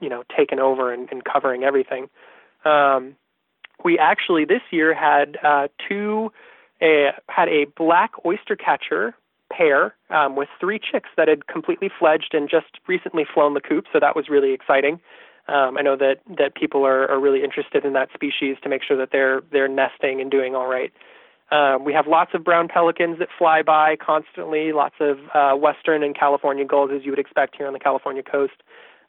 you 0.00 0.08
know, 0.08 0.22
taken 0.36 0.60
over 0.60 0.92
and, 0.92 1.08
and 1.10 1.24
covering 1.24 1.64
everything. 1.64 2.10
Um, 2.64 3.16
we 3.84 3.98
actually 3.98 4.44
this 4.44 4.62
year 4.70 4.94
had 4.94 5.38
uh, 5.42 5.68
two, 5.88 6.30
a, 6.82 7.12
had 7.28 7.48
a 7.48 7.64
black 7.76 8.12
oyster 8.26 8.54
catcher 8.54 9.14
pair 9.56 9.94
um, 10.10 10.36
with 10.36 10.48
three 10.58 10.78
chicks 10.78 11.10
that 11.16 11.28
had 11.28 11.46
completely 11.46 11.90
fledged 11.98 12.32
and 12.32 12.48
just 12.48 12.72
recently 12.88 13.24
flown 13.32 13.54
the 13.54 13.60
coop, 13.60 13.84
so 13.92 14.00
that 14.00 14.16
was 14.16 14.28
really 14.28 14.52
exciting. 14.52 15.00
Um, 15.48 15.76
I 15.76 15.82
know 15.82 15.96
that 15.96 16.16
that 16.38 16.54
people 16.54 16.86
are, 16.86 17.10
are 17.10 17.20
really 17.20 17.42
interested 17.42 17.84
in 17.84 17.92
that 17.94 18.08
species 18.14 18.56
to 18.62 18.68
make 18.68 18.82
sure 18.86 18.96
that 18.96 19.10
they're 19.10 19.42
they're 19.50 19.68
nesting 19.68 20.20
and 20.20 20.30
doing 20.30 20.54
all 20.54 20.68
right. 20.68 20.92
Um, 21.50 21.84
we 21.84 21.92
have 21.92 22.06
lots 22.06 22.30
of 22.32 22.42
brown 22.42 22.68
pelicans 22.68 23.18
that 23.18 23.28
fly 23.36 23.62
by 23.62 23.96
constantly, 23.96 24.72
lots 24.72 24.94
of 25.00 25.18
uh, 25.34 25.54
western 25.54 26.02
and 26.02 26.16
California 26.18 26.64
gulls, 26.64 26.90
as 26.94 27.04
you 27.04 27.10
would 27.12 27.18
expect 27.18 27.56
here 27.58 27.66
on 27.66 27.74
the 27.74 27.78
California 27.78 28.22
coast. 28.22 28.62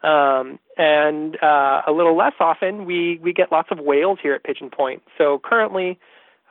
Um, 0.04 0.60
and 0.78 1.42
uh, 1.42 1.84
a 1.88 1.94
little 1.94 2.18
less 2.18 2.34
often, 2.42 2.84
we, 2.84 3.18
we 3.24 3.32
get 3.32 3.50
lots 3.50 3.70
of 3.72 3.80
whales 3.80 4.20
here 4.22 4.34
at 4.34 4.44
Pigeon 4.44 4.70
Point. 4.70 5.02
So 5.18 5.40
currently, 5.42 5.98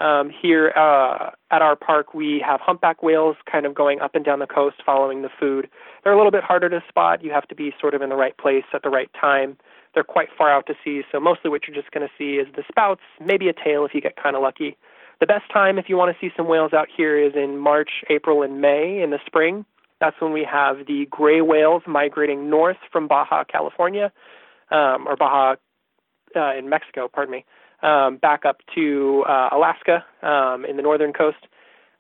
um, 0.02 0.30
here 0.30 0.72
uh, 0.76 1.30
at 1.50 1.62
our 1.62 1.76
park, 1.76 2.12
we 2.12 2.42
have 2.44 2.60
humpback 2.60 3.02
whales 3.02 3.36
kind 3.50 3.64
of 3.66 3.74
going 3.74 4.00
up 4.00 4.14
and 4.14 4.24
down 4.24 4.40
the 4.40 4.46
coast 4.46 4.76
following 4.84 5.22
the 5.22 5.28
food. 5.38 5.68
They're 6.02 6.12
a 6.12 6.16
little 6.16 6.32
bit 6.32 6.42
harder 6.42 6.68
to 6.68 6.82
spot. 6.88 7.22
You 7.22 7.30
have 7.30 7.46
to 7.48 7.54
be 7.54 7.72
sort 7.80 7.94
of 7.94 8.02
in 8.02 8.08
the 8.08 8.16
right 8.16 8.36
place 8.36 8.64
at 8.74 8.82
the 8.82 8.90
right 8.90 9.10
time. 9.18 9.56
They're 9.94 10.02
quite 10.04 10.28
far 10.36 10.50
out 10.50 10.66
to 10.66 10.74
sea, 10.84 11.02
so 11.12 11.20
mostly 11.20 11.50
what 11.50 11.62
you're 11.66 11.76
just 11.76 11.92
going 11.92 12.06
to 12.06 12.12
see 12.18 12.36
is 12.36 12.48
the 12.56 12.64
spouts, 12.68 13.02
maybe 13.24 13.48
a 13.48 13.52
tail 13.52 13.84
if 13.84 13.94
you 13.94 14.00
get 14.00 14.16
kind 14.16 14.34
of 14.34 14.42
lucky. 14.42 14.76
The 15.20 15.26
best 15.26 15.44
time 15.52 15.78
if 15.78 15.88
you 15.88 15.96
want 15.96 16.16
to 16.16 16.20
see 16.20 16.32
some 16.36 16.48
whales 16.48 16.72
out 16.72 16.88
here 16.94 17.16
is 17.18 17.34
in 17.36 17.58
March, 17.58 17.90
April, 18.10 18.42
and 18.42 18.60
May 18.60 19.02
in 19.02 19.10
the 19.10 19.20
spring. 19.24 19.64
That's 20.00 20.20
when 20.20 20.32
we 20.32 20.44
have 20.50 20.86
the 20.88 21.06
gray 21.10 21.42
whales 21.42 21.82
migrating 21.86 22.50
north 22.50 22.78
from 22.90 23.06
Baja 23.06 23.44
California, 23.44 24.10
um, 24.72 25.06
or 25.06 25.14
Baja 25.14 25.54
uh, 26.34 26.54
in 26.58 26.68
Mexico, 26.68 27.08
pardon 27.12 27.30
me, 27.30 27.44
um, 27.82 28.16
back 28.16 28.44
up 28.44 28.58
to 28.74 29.24
uh, 29.28 29.50
Alaska 29.52 30.04
um, 30.22 30.64
in 30.64 30.76
the 30.76 30.82
northern 30.82 31.12
coast. 31.12 31.38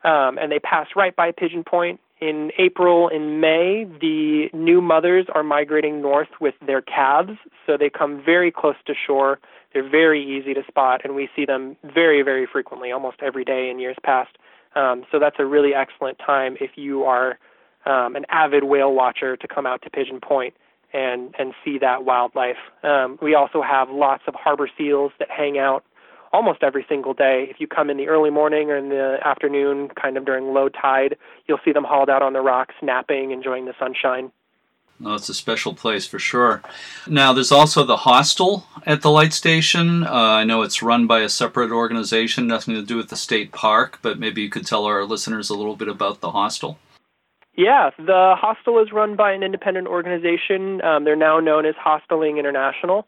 Um, 0.04 0.36
and 0.38 0.50
they 0.50 0.58
pass 0.58 0.88
right 0.96 1.14
by 1.14 1.30
Pigeon 1.30 1.64
Point 1.64 2.00
in 2.22 2.52
April 2.56 3.08
and 3.08 3.40
May, 3.40 3.84
the 4.00 4.48
new 4.52 4.80
mothers 4.80 5.26
are 5.34 5.42
migrating 5.42 6.00
north 6.00 6.28
with 6.40 6.54
their 6.64 6.80
calves, 6.80 7.32
so 7.66 7.76
they 7.76 7.90
come 7.90 8.22
very 8.24 8.52
close 8.52 8.76
to 8.86 8.94
shore. 8.94 9.40
They're 9.74 9.88
very 9.88 10.22
easy 10.22 10.54
to 10.54 10.62
spot, 10.68 11.00
and 11.02 11.16
we 11.16 11.28
see 11.34 11.44
them 11.44 11.76
very, 11.82 12.22
very 12.22 12.46
frequently, 12.46 12.92
almost 12.92 13.16
every 13.22 13.44
day 13.44 13.68
in 13.68 13.80
years 13.80 13.96
past. 14.04 14.38
Um, 14.76 15.04
so 15.10 15.18
that's 15.18 15.36
a 15.40 15.44
really 15.44 15.74
excellent 15.74 16.20
time 16.24 16.56
if 16.60 16.70
you 16.76 17.02
are 17.02 17.40
um, 17.86 18.14
an 18.14 18.24
avid 18.28 18.64
whale 18.64 18.92
watcher 18.92 19.36
to 19.36 19.48
come 19.48 19.66
out 19.66 19.82
to 19.82 19.90
Pigeon 19.90 20.20
Point 20.20 20.54
and 20.92 21.34
and 21.38 21.54
see 21.64 21.78
that 21.78 22.04
wildlife. 22.04 22.56
Um, 22.82 23.18
we 23.22 23.34
also 23.34 23.62
have 23.62 23.90
lots 23.90 24.22
of 24.26 24.34
harbor 24.34 24.68
seals 24.76 25.12
that 25.18 25.30
hang 25.30 25.58
out 25.58 25.84
almost 26.32 26.62
every 26.62 26.84
single 26.88 27.14
day. 27.14 27.46
If 27.50 27.60
you 27.60 27.66
come 27.66 27.90
in 27.90 27.96
the 27.96 28.08
early 28.08 28.30
morning 28.30 28.70
or 28.70 28.76
in 28.76 28.88
the 28.88 29.18
afternoon, 29.24 29.88
kind 30.00 30.16
of 30.16 30.24
during 30.24 30.54
low 30.54 30.68
tide, 30.68 31.16
you'll 31.46 31.60
see 31.64 31.72
them 31.72 31.84
hauled 31.84 32.08
out 32.08 32.22
on 32.22 32.32
the 32.32 32.40
rocks, 32.40 32.74
napping, 32.82 33.30
enjoying 33.30 33.66
the 33.66 33.74
sunshine. 33.78 34.32
Oh, 35.04 35.14
it's 35.14 35.28
a 35.28 35.34
special 35.34 35.74
place 35.74 36.06
for 36.06 36.20
sure. 36.20 36.62
Now, 37.08 37.32
there's 37.32 37.50
also 37.50 37.82
the 37.82 37.96
hostel 37.96 38.66
at 38.86 39.02
the 39.02 39.10
light 39.10 39.32
station. 39.32 40.04
Uh, 40.04 40.10
I 40.12 40.44
know 40.44 40.62
it's 40.62 40.82
run 40.82 41.08
by 41.08 41.20
a 41.20 41.28
separate 41.28 41.72
organization, 41.72 42.46
nothing 42.46 42.74
to 42.74 42.82
do 42.82 42.96
with 42.96 43.08
the 43.08 43.16
state 43.16 43.50
park, 43.50 43.98
but 44.00 44.20
maybe 44.20 44.42
you 44.42 44.48
could 44.48 44.66
tell 44.66 44.84
our 44.84 45.04
listeners 45.04 45.50
a 45.50 45.56
little 45.56 45.74
bit 45.74 45.88
about 45.88 46.20
the 46.20 46.30
hostel. 46.30 46.78
Yeah, 47.54 47.90
the 47.98 48.34
hostel 48.38 48.80
is 48.80 48.92
run 48.92 49.14
by 49.14 49.32
an 49.32 49.42
independent 49.42 49.86
organization. 49.86 50.80
Um, 50.82 51.04
they're 51.04 51.16
now 51.16 51.38
known 51.38 51.66
as 51.66 51.74
Hostelling 51.76 52.38
International. 52.38 53.06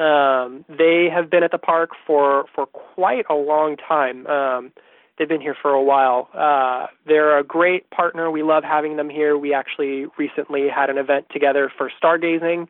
Um, 0.00 0.64
they 0.68 1.08
have 1.14 1.30
been 1.30 1.44
at 1.44 1.52
the 1.52 1.58
park 1.58 1.90
for 2.06 2.46
for 2.54 2.66
quite 2.66 3.24
a 3.30 3.34
long 3.34 3.76
time. 3.76 4.26
Um, 4.26 4.72
they've 5.16 5.28
been 5.28 5.40
here 5.40 5.54
for 5.60 5.70
a 5.70 5.82
while. 5.82 6.28
Uh, 6.34 6.88
they're 7.06 7.38
a 7.38 7.44
great 7.44 7.88
partner. 7.90 8.30
We 8.30 8.42
love 8.42 8.64
having 8.64 8.96
them 8.96 9.08
here. 9.08 9.38
We 9.38 9.54
actually 9.54 10.06
recently 10.18 10.68
had 10.68 10.90
an 10.90 10.98
event 10.98 11.26
together 11.32 11.70
for 11.78 11.90
stargazing 12.02 12.66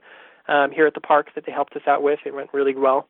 um, 0.48 0.70
here 0.72 0.86
at 0.86 0.92
the 0.92 1.00
park 1.00 1.28
that 1.34 1.46
they 1.46 1.52
helped 1.52 1.74
us 1.76 1.82
out 1.86 2.02
with. 2.02 2.18
It 2.26 2.34
went 2.34 2.52
really 2.52 2.76
well. 2.76 3.08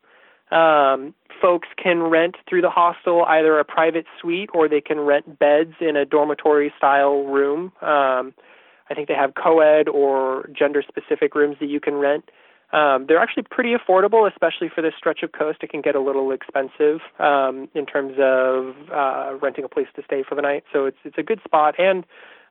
Um, 0.51 1.13
folks 1.41 1.67
can 1.81 2.03
rent 2.03 2.35
through 2.47 2.61
the 2.61 2.69
hostel 2.69 3.23
either 3.25 3.59
a 3.59 3.65
private 3.65 4.05
suite 4.19 4.49
or 4.53 4.69
they 4.69 4.81
can 4.81 4.99
rent 4.99 5.39
beds 5.39 5.73
in 5.81 5.95
a 5.95 6.05
dormitory 6.05 6.73
style 6.77 7.23
room. 7.23 7.71
Um, 7.81 8.33
I 8.89 8.93
think 8.93 9.07
they 9.07 9.15
have 9.15 9.33
co 9.35 9.59
ed 9.59 9.87
or 9.87 10.49
gender 10.57 10.83
specific 10.87 11.35
rooms 11.35 11.57
that 11.59 11.67
you 11.67 11.79
can 11.79 11.95
rent. 11.95 12.29
Um, 12.73 13.05
they're 13.07 13.19
actually 13.19 13.43
pretty 13.43 13.73
affordable, 13.73 14.29
especially 14.29 14.69
for 14.73 14.81
this 14.81 14.93
stretch 14.97 15.23
of 15.23 15.31
coast. 15.31 15.59
It 15.61 15.69
can 15.69 15.81
get 15.81 15.95
a 15.95 16.01
little 16.01 16.31
expensive 16.31 16.99
um, 17.19 17.69
in 17.73 17.85
terms 17.85 18.15
of 18.19 18.75
uh, 18.91 19.37
renting 19.41 19.63
a 19.63 19.69
place 19.69 19.87
to 19.95 20.03
stay 20.03 20.23
for 20.27 20.35
the 20.35 20.41
night. 20.41 20.63
So 20.73 20.85
it's 20.85 20.97
it's 21.03 21.17
a 21.17 21.23
good 21.23 21.39
spot, 21.45 21.75
and 21.79 22.05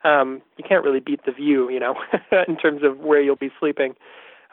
um, 0.04 0.40
you 0.56 0.64
can't 0.66 0.84
really 0.84 1.00
beat 1.00 1.24
the 1.26 1.32
view, 1.32 1.70
you 1.70 1.80
know, 1.80 1.96
in 2.48 2.56
terms 2.56 2.82
of 2.82 2.98
where 3.00 3.20
you'll 3.20 3.36
be 3.36 3.50
sleeping. 3.58 3.94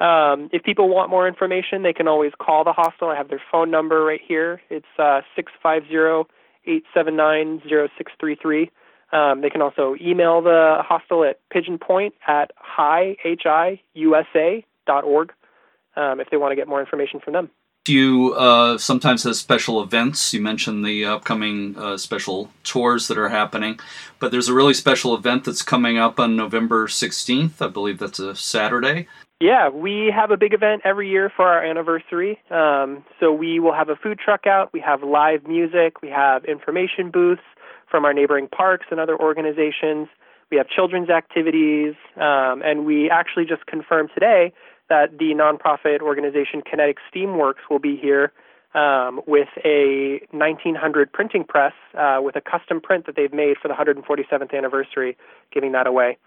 Um, 0.02 0.50
if 0.52 0.64
people 0.64 0.90
want 0.90 1.12
more 1.12 1.28
information, 1.28 1.84
they 1.84 1.94
can 1.94 2.08
always 2.08 2.32
call 2.42 2.64
the 2.64 2.74
hostel. 2.74 3.10
I 3.10 3.16
have 3.16 3.30
their 3.30 3.42
phone 3.52 3.70
number 3.70 4.04
right 4.04 4.20
here. 4.28 4.60
It's 4.72 4.88
uh, 4.98 5.22
six 5.36 5.52
five 5.62 5.84
zero 5.88 6.28
eight 6.66 6.84
seven 6.92 7.16
nine 7.16 7.62
zero 7.70 7.88
six 8.00 8.12
three 8.20 8.36
three. 8.36 8.72
Um, 9.14 9.42
they 9.42 9.50
can 9.52 9.62
also 9.62 9.96
email 10.02 10.42
the 10.42 10.78
hostel 10.80 11.24
at 11.24 11.40
pigeonpoint 11.54 12.14
at 12.28 12.52
hi, 12.56 13.16
H-I-U-S-A 13.24 14.66
dot 14.88 15.04
org 15.04 15.34
um, 15.96 16.20
if 16.20 16.30
they 16.32 16.38
want 16.38 16.52
to 16.52 16.56
get 16.56 16.68
more 16.68 16.80
information 16.80 17.20
from 17.20 17.34
them. 17.34 17.50
You 17.88 18.34
uh, 18.36 18.78
sometimes 18.78 19.24
have 19.24 19.36
special 19.36 19.84
events. 19.84 20.34
You 20.34 20.42
mentioned 20.42 20.86
the 20.86 21.06
upcoming 21.06 21.78
uh, 21.78 21.98
special 21.98 22.50
tours 22.64 23.08
that 23.08 23.18
are 23.18 23.30
happening, 23.30 23.80
but 24.20 24.32
there's 24.32 24.48
a 24.48 24.54
really 24.54 24.74
special 24.74 25.14
event 25.14 25.44
that's 25.44 25.62
coming 25.62 25.98
up 25.98 26.20
on 26.20 26.36
November 26.36 26.88
16th. 26.88 27.62
I 27.62 27.68
believe 27.68 28.00
that's 28.00 28.20
a 28.20 28.36
Saturday. 28.36 29.08
Yeah, 29.42 29.70
we 29.70 30.14
have 30.16 30.30
a 30.30 30.38
big 30.38 30.54
event 30.54 30.84
every 30.86 31.10
year 31.10 31.32
for 31.36 31.48
our 31.48 31.66
anniversary. 31.66 32.40
Um, 32.52 33.04
so 33.20 33.34
we 33.34 33.60
will 33.60 33.74
have 33.74 33.90
a 33.90 33.96
food 33.96 34.20
truck 34.20 34.46
out. 34.46 34.72
We 34.72 34.80
have 34.82 35.02
live 35.02 35.48
music. 35.48 36.04
We 36.04 36.10
have 36.10 36.46
information 36.46 37.10
booths 37.10 37.42
from 37.90 38.06
our 38.06 38.14
neighboring 38.14 38.48
parks 38.48 38.86
and 38.92 39.00
other 39.00 39.20
organizations. 39.20 40.10
We 40.52 40.58
have 40.58 40.68
children's 40.68 41.10
activities, 41.10 41.96
um, 42.18 42.62
and 42.64 42.86
we 42.86 43.10
actually 43.10 43.46
just 43.46 43.66
confirmed 43.66 44.12
today 44.14 44.54
that 44.90 45.18
the 45.18 45.34
nonprofit 45.34 46.02
organization 46.02 46.62
Kinetic 46.62 46.98
Steamworks 47.12 47.66
will 47.68 47.80
be 47.80 47.98
here 47.98 48.32
um, 48.76 49.22
with 49.26 49.50
a 49.66 50.22
1900 50.30 51.12
printing 51.12 51.46
press 51.46 51.74
uh, 51.98 52.20
with 52.22 52.36
a 52.36 52.42
custom 52.42 52.80
print 52.80 53.08
that 53.08 53.16
they've 53.16 53.34
made 53.34 53.58
for 53.60 53.70
the 53.70 53.74
147th 53.74 54.56
anniversary, 54.56 55.18
giving 55.52 55.72
that 55.72 55.88
away. 55.88 56.18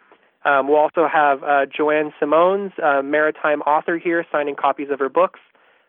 Um, 0.44 0.68
we'll 0.68 0.78
also 0.78 1.08
have 1.10 1.42
uh, 1.42 1.66
JoAnn 1.66 2.12
Semones, 2.20 2.78
a 2.78 3.02
maritime 3.02 3.62
author 3.62 3.98
here, 3.98 4.26
signing 4.30 4.56
copies 4.56 4.88
of 4.90 4.98
her 4.98 5.08
books. 5.08 5.40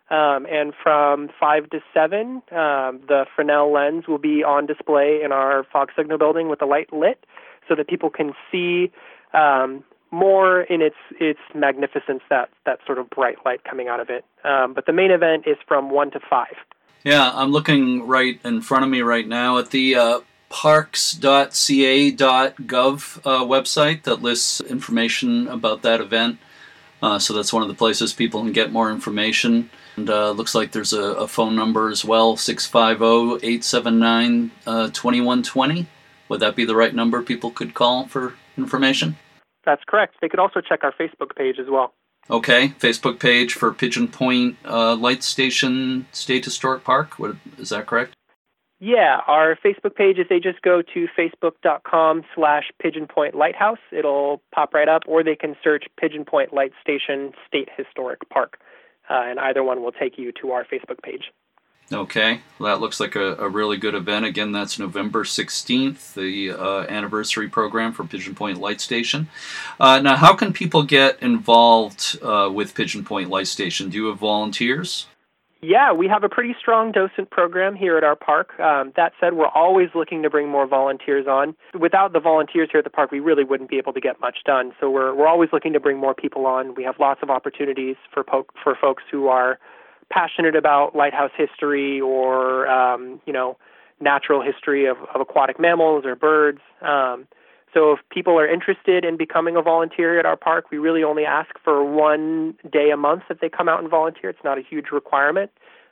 Um, 0.10 0.46
and 0.50 0.74
from 0.82 1.30
5 1.39 1.70
to 1.72 1.80
7, 1.94 2.22
um, 2.22 2.41
the 2.52 3.26
Fresnel 3.36 3.74
lens 3.74 4.08
will 4.08 4.20
be 4.20 4.44
on 4.44 4.68
display 4.68 5.22
in 5.24 5.32
our 5.32 5.65
fog 5.74 5.89
signal 5.98 6.20
building 6.20 6.48
with 6.48 6.60
the 6.60 6.65
light 6.65 6.94
lit 6.94 7.26
so 7.68 7.76
that 7.76 7.88
people 7.88 8.12
can 8.12 8.34
see 8.52 8.91
um, 9.34 9.84
more 10.12 10.62
in 10.62 10.82
its 10.82 10.96
its 11.20 11.39
magnificence 11.54 12.22
that 12.30 12.50
that 12.65 12.80
sort 12.86 13.00
of 13.00 13.10
bright 13.10 13.38
light 13.46 13.63
coming 13.63 13.88
out 13.88 14.00
of 14.00 14.10
it. 14.10 14.24
Um, 14.44 14.74
but 14.74 14.86
the 14.86 14.94
main 14.94 15.12
event 15.12 15.46
is 15.48 15.58
from 15.68 15.89
one 15.89 16.12
to 16.12 16.20
five. 16.30 16.56
Yeah, 17.04 17.32
I'm 17.34 17.52
looking 17.52 18.08
right 18.08 18.39
in 18.46 18.62
front 18.62 18.84
of 18.84 18.89
me 18.89 19.02
right 19.02 19.28
now 19.28 19.58
at 19.58 19.72
the 19.72 19.96
uh, 19.96 20.20
parks.ca.gov 20.50 22.18
uh, 23.26 23.44
website 23.44 24.04
that 24.04 24.22
lists 24.22 24.62
information 24.62 25.48
about 25.48 25.82
that 25.82 26.02
event. 26.02 26.40
Uh, 27.02 27.20
so 27.20 27.34
that's 27.34 27.54
one 27.54 27.62
of 27.62 27.68
the 27.68 27.76
places 27.76 28.14
people 28.14 28.42
can 28.42 28.52
get 28.52 28.72
more 28.72 28.92
information. 28.92 29.70
And 29.96 30.10
uh, 30.10 30.32
looks 30.32 30.56
like 30.56 30.72
there's 30.72 30.94
a, 30.94 31.02
a, 31.02 31.28
phone 31.28 31.56
number 31.56 31.90
as 31.90 32.04
well 32.04 32.36
650 32.36 33.46
879 33.46 34.52
2120. 34.66 35.82
Uh, 35.82 35.86
Would 36.30 36.40
that 36.40 36.56
be 36.56 36.66
the 36.66 36.76
right 36.76 36.94
number 36.94 37.22
people 37.22 37.52
could 37.52 37.74
call 37.74 38.08
for 38.08 38.34
information? 38.58 39.18
That's 39.66 39.84
correct. 39.88 40.16
They 40.22 40.30
could 40.30 40.40
also 40.40 40.62
check 40.62 40.84
our 40.84 40.94
Facebook 40.94 41.36
page 41.36 41.60
as 41.60 41.68
well. 41.70 41.94
Okay, 42.30 42.70
Facebook 42.80 43.20
page 43.20 43.54
for 43.54 43.72
Pigeon 43.72 44.08
Point 44.08 44.58
uh, 44.66 44.96
Light 44.96 45.24
Station 45.24 46.08
State 46.12 46.44
Historic 46.44 46.84
Park. 46.84 47.20
What, 47.20 47.36
is 47.60 47.70
that 47.70 47.86
correct? 47.86 48.16
Yeah, 48.80 49.22
our 49.26 49.56
Facebook 49.56 49.96
page, 49.96 50.18
if 50.20 50.28
they 50.28 50.40
just 50.40 50.62
go 50.62 50.82
to 50.82 51.08
facebook.com 51.18 52.24
slash 52.36 52.66
Pigeon 52.82 53.08
Point 53.08 53.34
Lighthouse, 53.34 53.80
it'll 53.92 54.42
pop 54.54 54.74
right 54.74 54.90
up, 54.90 55.04
or 55.08 55.24
they 55.24 55.36
can 55.36 55.56
search 55.64 55.86
Pigeon 55.98 56.26
Point 56.26 56.54
Light 56.54 56.74
Station 56.82 57.32
State 57.48 57.70
Historic 57.78 58.30
Park, 58.30 58.60
uh, 59.10 59.24
and 59.26 59.40
either 59.40 59.64
one 59.64 59.82
will 59.82 59.94
take 59.94 60.18
you 60.18 60.34
to 60.42 60.52
our 60.52 60.66
Facebook 60.66 61.02
page. 61.02 61.32
Okay, 61.94 62.42
well, 62.58 62.74
that 62.74 62.82
looks 62.82 63.00
like 63.00 63.16
a, 63.16 63.36
a, 63.36 63.48
really 63.48 63.78
good 63.78 63.94
event. 63.94 64.26
Again, 64.26 64.52
that's 64.52 64.80
November 64.80 65.24
16th, 65.24 66.16
the 66.16 66.50
uh, 66.50 66.82
anniversary 66.90 67.48
program 67.48 67.94
for 67.94 68.04
Pigeon 68.04 68.34
Point 68.34 68.60
Light 68.60 68.82
Station. 68.82 69.28
Uh, 69.80 70.02
now, 70.02 70.16
how 70.16 70.34
can 70.36 70.52
people 70.52 70.82
get 70.82 71.22
involved 71.22 72.18
uh, 72.24 72.50
with 72.52 72.74
Pigeon 72.74 73.06
Point 73.06 73.30
Light 73.30 73.46
Station? 73.46 73.90
Do 73.90 73.98
you 73.98 74.08
have 74.08 74.18
volunteers? 74.18 75.06
Yeah, 75.62 75.94
we 75.94 76.08
have 76.08 76.24
a 76.24 76.30
pretty 76.30 76.56
strong 76.60 76.91
docent 76.91 77.32
program 77.32 77.76
here 77.76 77.98
at 77.98 78.04
our 78.04 78.15
park. 78.15 78.60
Um, 78.60 78.91
that 78.96 79.13
said, 79.20 79.34
we're 79.34 79.48
always 79.48 79.89
looking 79.96 80.22
to 80.24 80.30
bring 80.30 80.48
more 80.50 80.68
volunteers 80.68 81.26
on. 81.28 81.56
Without 81.80 82.13
the 82.13 82.20
volunteers 82.20 82.70
here 82.72 82.80
at 82.80 82.84
the 82.84 82.89
park, 82.89 83.12
we 83.12 83.20
really 83.20 83.44
wouldn't 83.44 83.70
be 83.70 83.78
able 83.78 83.94
to 83.94 84.02
get 84.02 84.20
much 84.20 84.39
done. 84.46 84.74
So 84.80 84.89
we're 84.89 85.15
we're 85.15 85.28
always 85.28 85.50
looking 85.52 85.74
to 85.74 85.80
bring 85.80 85.98
more 85.98 86.13
people 86.13 86.46
on. 86.46 86.76
We 86.76 86.84
have 86.84 86.96
lots 87.00 87.22
of 87.24 87.30
opportunities 87.30 87.96
for 88.13 88.24
po- 88.24 88.48
for 88.62 88.76
folks 88.80 89.04
who 89.10 89.28
are 89.28 89.58
passionate 90.12 90.56
about 90.56 90.96
lighthouse 90.96 91.32
history 91.36 92.00
or 92.00 92.68
um, 92.68 93.20
you 93.26 93.34
know 93.34 93.58
natural 94.00 94.41
history 94.41 94.86
of, 94.86 94.98
of 95.13 95.22
aquatic 95.22 95.60
mammals 95.60 96.06
or 96.06 96.15
birds. 96.15 96.60
Um, 96.82 97.28
so 97.76 97.92
if 97.92 98.00
people 98.10 98.40
are 98.40 98.48
interested 98.48 99.04
in 99.04 99.18
becoming 99.18 99.58
a 99.58 99.62
volunteer 99.62 100.18
at 100.18 100.26
our 100.26 100.38
park, 100.38 100.72
we 100.72 100.78
really 100.78 101.04
only 101.04 101.26
ask 101.26 101.50
for 101.62 101.84
one 101.84 102.56
day 102.72 102.90
a 102.90 102.98
month 102.98 103.24
that 103.28 103.42
they 103.42 103.50
come 103.50 103.68
out 103.68 103.82
and 103.82 103.90
volunteer. 103.90 104.30
It's 104.30 104.44
not 104.46 104.58
a 104.58 104.62
huge 104.62 104.86
requirement. 104.94 105.52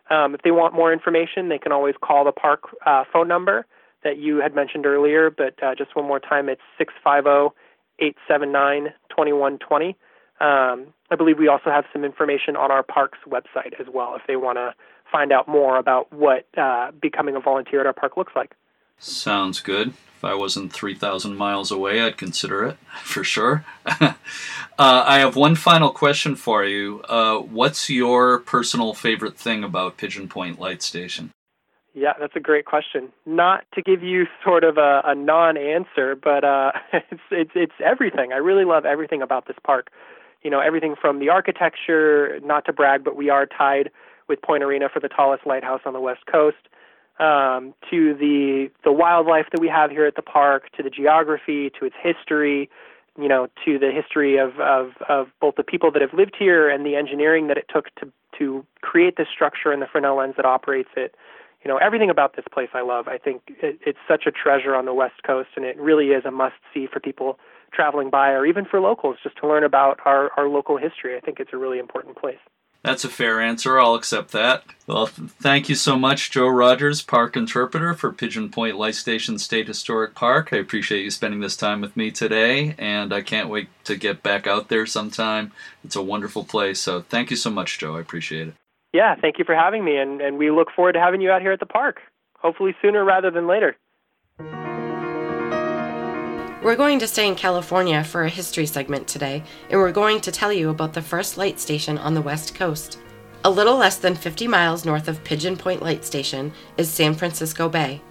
Um, 0.10 0.34
if 0.34 0.42
they 0.44 0.52
want 0.52 0.74
more 0.74 0.94
information, 0.94 1.50
they 1.50 1.58
can 1.58 1.74
always 1.74 1.96
call 2.02 2.24
the 2.24 2.32
park 2.32 2.70
uh, 2.86 3.04
phone 3.12 3.28
number 3.28 3.66
that 4.06 4.18
you 4.18 4.38
had 4.38 4.56
mentioned 4.56 4.86
earlier. 4.86 5.30
But 5.30 5.62
uh, 5.62 5.76
just 5.76 5.94
one 5.94 6.06
more 6.06 6.22
time, 6.22 6.48
it's 6.48 6.62
six 6.78 6.94
five 7.04 7.26
zero 7.26 7.54
eight 8.00 8.16
seven 8.30 8.52
nine 8.52 8.94
twenty 9.10 9.34
one 9.34 9.60
twenty. 9.60 9.98
Um, 10.40 10.88
I 11.12 11.16
believe 11.18 11.38
we 11.38 11.50
also 11.50 11.70
have 11.70 11.84
some 11.92 12.06
information 12.06 12.56
on 12.56 12.72
our 12.72 12.84
park's 12.84 13.20
website 13.28 13.80
as 13.80 13.88
well 13.94 14.16
if 14.16 14.22
they 14.28 14.36
want 14.38 14.58
to 14.58 14.74
find 15.12 15.32
out 15.32 15.48
more 15.48 15.78
about 15.78 16.12
what 16.12 16.48
uh, 16.58 16.92
becoming 17.02 17.36
a 17.36 17.40
volunteer 17.42 17.82
at 17.82 17.86
our 17.86 17.94
park 17.94 18.18
looks 18.18 18.34
like. 18.36 18.56
Sounds 19.00 19.60
good. 19.60 19.90
If 20.18 20.24
I 20.24 20.34
wasn't 20.34 20.72
3,000 20.72 21.36
miles 21.36 21.72
away, 21.72 22.02
I'd 22.02 22.18
consider 22.18 22.66
it 22.66 22.78
for 23.04 23.24
sure. 23.24 23.66
uh, 23.86 24.14
I 24.78 25.20
have 25.20 25.36
one 25.36 25.56
final 25.56 25.92
question 25.92 26.36
for 26.36 26.64
you. 26.64 27.02
Uh, 27.10 27.40
what's 27.40 27.90
your 27.90 28.40
personal 28.40 28.94
favorite 28.94 29.38
thing 29.38 29.64
about 29.64 29.98
Pigeon 29.98 30.28
Point 30.28 30.60
Light 30.60 30.82
Station? 30.82 31.32
Yeah, 31.96 32.14
that's 32.20 32.36
a 32.36 32.40
great 32.40 32.66
question. 32.66 33.10
Not 33.26 33.66
to 33.76 33.82
give 33.82 34.02
you 34.02 34.26
sort 34.44 34.64
of 34.64 34.78
a, 34.78 35.02
a 35.06 35.14
non-answer, 35.14 36.16
but 36.16 36.44
uh, 36.44 36.72
it's 36.94 37.22
it's 37.30 37.52
it's 37.54 37.74
everything. 37.84 38.34
I 38.34 38.38
really 38.38 38.66
love 38.66 38.86
everything 38.86 39.22
about 39.22 39.46
this 39.46 39.58
park 39.64 39.92
you 40.44 40.50
know 40.50 40.60
everything 40.60 40.96
from 41.00 41.20
the 41.20 41.30
architecture. 41.30 42.40
Not 42.44 42.66
to 42.66 42.74
brag, 42.74 43.04
but 43.04 43.16
we 43.16 43.30
are 43.30 43.46
tied 43.46 43.90
with 44.28 44.42
Point 44.42 44.64
Arena 44.64 44.90
for 44.94 45.00
the 45.00 45.10
tallest 45.10 45.46
lighthouse 45.46 45.82
on 45.86 45.94
the 45.94 46.00
west 46.00 46.26
coast. 46.32 46.58
Um, 47.20 47.76
to 47.92 48.16
the 48.16 48.72
the 48.84 48.92
wildlife 48.92 49.46
that 49.52 49.62
we 49.62 49.68
have 49.68 49.92
here 49.92 50.06
at 50.06 50.16
the 50.16 50.24
park, 50.24 50.72
to 50.78 50.84
the 50.84 50.90
geography, 50.90 51.70
to 51.80 51.86
its 51.86 51.96
history, 52.02 52.70
you 53.20 53.28
know, 53.28 53.48
to 53.66 53.78
the 53.78 53.92
history 53.92 54.38
of, 54.38 54.60
of, 54.60 54.94
of 55.08 55.28
both 55.40 55.56
the 55.56 55.64
people 55.64 55.92
that 55.92 56.02
have 56.02 56.14
lived 56.14 56.36
here 56.38 56.70
and 56.70 56.86
the 56.86 56.96
engineering 56.96 57.48
that 57.48 57.58
it 57.58 57.66
took 57.72 57.94
to 57.96 58.12
to 58.40 58.66
create 58.82 59.16
this 59.16 59.28
structure 59.32 59.72
and 59.72 59.82
the 59.82 59.86
Fresnel 59.86 60.18
lens 60.18 60.34
that 60.38 60.46
operates 60.46 60.90
it. 60.98 61.16
You 61.64 61.70
know, 61.70 61.78
everything 61.78 62.10
about 62.10 62.36
this 62.36 62.46
place 62.52 62.70
I 62.74 62.82
love. 62.82 63.08
I 63.08 63.20
think 63.20 63.44
it, 63.62 63.80
it's 63.86 64.00
such 64.08 64.24
a 64.26 64.32
treasure 64.32 64.76
on 64.76 64.86
the 64.86 64.94
West 64.94 65.22
Coast, 65.26 65.50
and 65.56 65.64
it 65.66 65.78
really 65.78 66.08
is 66.08 66.26
a 66.26 66.32
must 66.32 66.56
see 66.74 66.88
for 66.92 67.00
people 67.00 67.38
traveling 67.72 68.10
by 68.10 68.32
or 68.32 68.46
even 68.46 68.66
for 68.66 68.80
locals 68.80 69.18
just 69.24 69.38
to 69.38 69.48
learn 69.48 69.64
about 69.64 70.00
our, 70.06 70.32
our 70.36 70.48
local 70.48 70.78
history. 70.78 71.16
I 71.16 71.20
think 71.20 71.40
it's 71.40 71.54
a 71.54 71.58
really 71.58 71.80
important 71.80 72.18
place. 72.18 72.40
That's 72.84 73.06
a 73.06 73.10
fair 73.10 73.40
answer. 73.40 73.80
I'll 73.80 73.96
accept 73.96 74.32
that. 74.34 74.64
Well, 74.88 75.06
thank 75.06 75.70
you 75.70 75.76
so 75.76 75.98
much, 75.98 76.32
Joe 76.32 76.50
Rogers, 76.50 77.02
Park 77.02 77.38
Interpreter 77.38 77.94
for 77.94 78.12
Pigeon 78.12 78.50
Point 78.50 78.78
Light 78.78 78.96
Station 78.96 79.40
State 79.40 79.68
Historic 79.68 80.14
Park. 80.16 80.50
I 80.52 80.58
appreciate 80.58 81.04
you 81.04 81.10
spending 81.10 81.40
this 81.40 81.56
time 81.56 81.80
with 81.80 81.96
me 81.96 82.12
today, 82.12 82.76
and 82.78 83.14
I 83.14 83.22
can't 83.22 83.48
wait 83.48 83.70
to 83.86 83.96
get 83.96 84.22
back 84.22 84.48
out 84.48 84.68
there 84.68 84.86
sometime. 84.86 85.54
It's 85.86 85.96
a 85.96 86.02
wonderful 86.02 86.44
place. 86.44 86.82
So 86.82 87.04
thank 87.04 87.32
you 87.32 87.38
so 87.38 87.50
much, 87.50 87.80
Joe. 87.80 87.96
I 87.96 88.02
appreciate 88.02 88.50
it. 88.50 88.56
Yeah, 88.92 89.16
thank 89.16 89.40
you 89.40 89.46
for 89.46 89.56
having 89.56 89.86
me, 89.86 89.96
and, 89.96 90.20
and 90.20 90.38
we 90.38 90.52
look 90.52 90.68
forward 90.76 90.94
to 90.94 91.00
having 91.00 91.22
you 91.22 91.32
out 91.32 91.42
here 91.42 91.54
at 91.54 91.62
the 91.62 91.66
park. 91.66 92.02
Hopefully 92.40 92.76
sooner 92.82 93.06
rather 93.06 93.32
than 93.32 93.48
later. 93.48 93.78
We're 96.64 96.78
going 96.78 97.00
to 97.00 97.10
stay 97.10 97.28
in 97.28 97.36
California 97.36 98.06
for 98.06 98.24
a 98.24 98.30
history 98.30 98.66
segment 98.66 99.06
today, 99.06 99.44
and 99.70 99.78
we're 99.78 99.92
going 99.92 100.22
to 100.22 100.32
tell 100.32 100.54
you 100.54 100.70
about 100.70 100.94
the 100.94 101.02
first 101.02 101.38
light 101.38 101.60
station 101.60 101.98
on 101.98 102.14
the 102.14 102.22
West 102.22 102.56
Coast. 102.56 103.00
A 103.44 103.52
little 103.52 103.76
less 103.76 103.98
than 103.98 104.16
50 104.16 104.48
miles 104.48 104.86
north 104.86 105.10
of 105.10 105.22
Pigeon 105.26 105.58
Point 105.58 105.82
Light 105.82 106.06
Station 106.06 106.54
is 106.78 106.90
San 106.90 107.16
Francisco 107.16 107.68
Bay. 107.68 108.02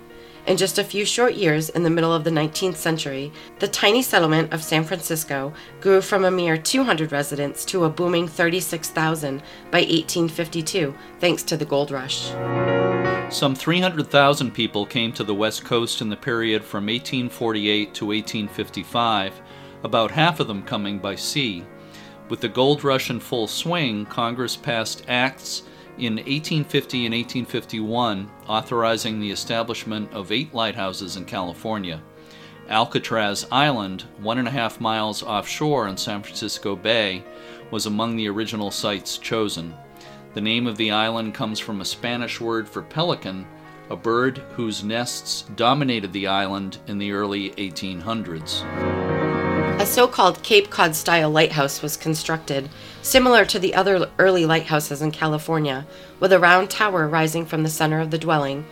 In 0.45 0.57
just 0.57 0.79
a 0.79 0.85
few 0.85 1.05
short 1.05 1.35
years, 1.35 1.69
in 1.69 1.85
the 1.85 1.91
middle 1.91 2.13
of 2.13 2.25
the 2.25 2.31
19th 2.31 2.75
century, 2.75 3.31
the 3.61 3.69
tiny 3.69 4.03
settlement 4.03 4.53
of 4.53 4.65
San 4.65 4.83
Francisco 4.83 5.53
grew 5.81 6.01
from 6.01 6.25
a 6.25 6.33
mere 6.33 6.57
200 6.57 7.13
residents 7.13 7.65
to 7.67 7.85
a 7.85 7.89
booming 7.89 8.27
36,000 8.27 9.39
by 9.71 9.83
1852, 9.83 10.93
thanks 11.21 11.45
to 11.45 11.57
the 11.57 11.65
gold 11.65 11.93
rush. 11.93 12.31
Some 13.33 13.55
300,000 13.55 14.51
people 14.51 14.85
came 14.85 15.13
to 15.13 15.23
the 15.23 15.35
West 15.35 15.65
Coast 15.65 16.01
in 16.01 16.11
the 16.11 16.17
period 16.17 16.65
from 16.65 16.87
1848 16.87 17.95
to 17.95 18.07
1855, 18.07 19.41
about 19.85 20.11
half 20.11 20.41
of 20.41 20.49
them 20.49 20.65
coming 20.65 20.99
by 20.99 21.15
sea. 21.15 21.65
With 22.29 22.41
the 22.41 22.49
gold 22.49 22.83
rush 22.83 23.11
in 23.11 23.21
full 23.21 23.47
swing, 23.47 24.07
Congress 24.07 24.57
passed 24.57 25.05
acts 25.07 25.63
in 25.99 26.15
1850 26.15 27.07
and 27.07 27.15
1851 27.15 28.31
authorizing 28.49 29.21
the 29.21 29.31
establishment 29.31 30.13
of 30.13 30.33
eight 30.33 30.53
lighthouses 30.55 31.17
in 31.17 31.25
California. 31.25 32.03
Alcatraz 32.69 33.47
Island, 33.51 34.03
one 34.21 34.39
and 34.39 34.49
a 34.49 34.53
half 34.53 34.81
miles 34.81 35.23
offshore 35.23 35.89
in 35.89 35.97
San 35.97 36.23
Francisco 36.23 36.75
Bay, 36.77 37.23
was 37.71 37.87
among 37.87 38.17
the 38.17 38.29
original 38.29 38.71
sites 38.71 39.19
chosen. 39.19 39.75
The 40.35 40.41
name 40.41 40.67
of 40.67 40.77
the 40.77 40.91
island 40.91 41.35
comes 41.35 41.59
from 41.59 41.81
a 41.81 41.85
Spanish 41.85 42.41
word 42.41 42.69
for 42.69 42.83
pelican, 42.83 43.47
a 43.91 43.97
bird 43.97 44.39
whose 44.55 44.83
nests 44.83 45.43
dominated 45.57 46.13
the 46.13 46.27
island 46.27 46.79
in 46.87 46.99
the 46.99 47.13
early 47.13 47.51
1800s. 47.51 49.02
A 49.83 49.85
so 49.85 50.07
called 50.07 50.45
Cape 50.45 50.71
Cod 50.71 50.95
style 50.95 51.29
lighthouse 51.29 51.83
was 51.83 51.97
constructed, 51.97 52.69
similar 53.03 53.45
to 53.47 53.59
the 53.59 53.75
other 53.75 54.09
early 54.17 54.47
lighthouses 54.47 55.03
in 55.03 55.11
California, 55.11 55.85
with 56.21 56.33
a 56.33 56.39
round 56.39 56.71
tower 56.71 57.09
rising 57.09 57.45
from 57.45 57.65
the 57.65 57.69
center 57.69 57.99
of 57.99 58.13
the 58.13 58.17
dwelling, 58.17 58.65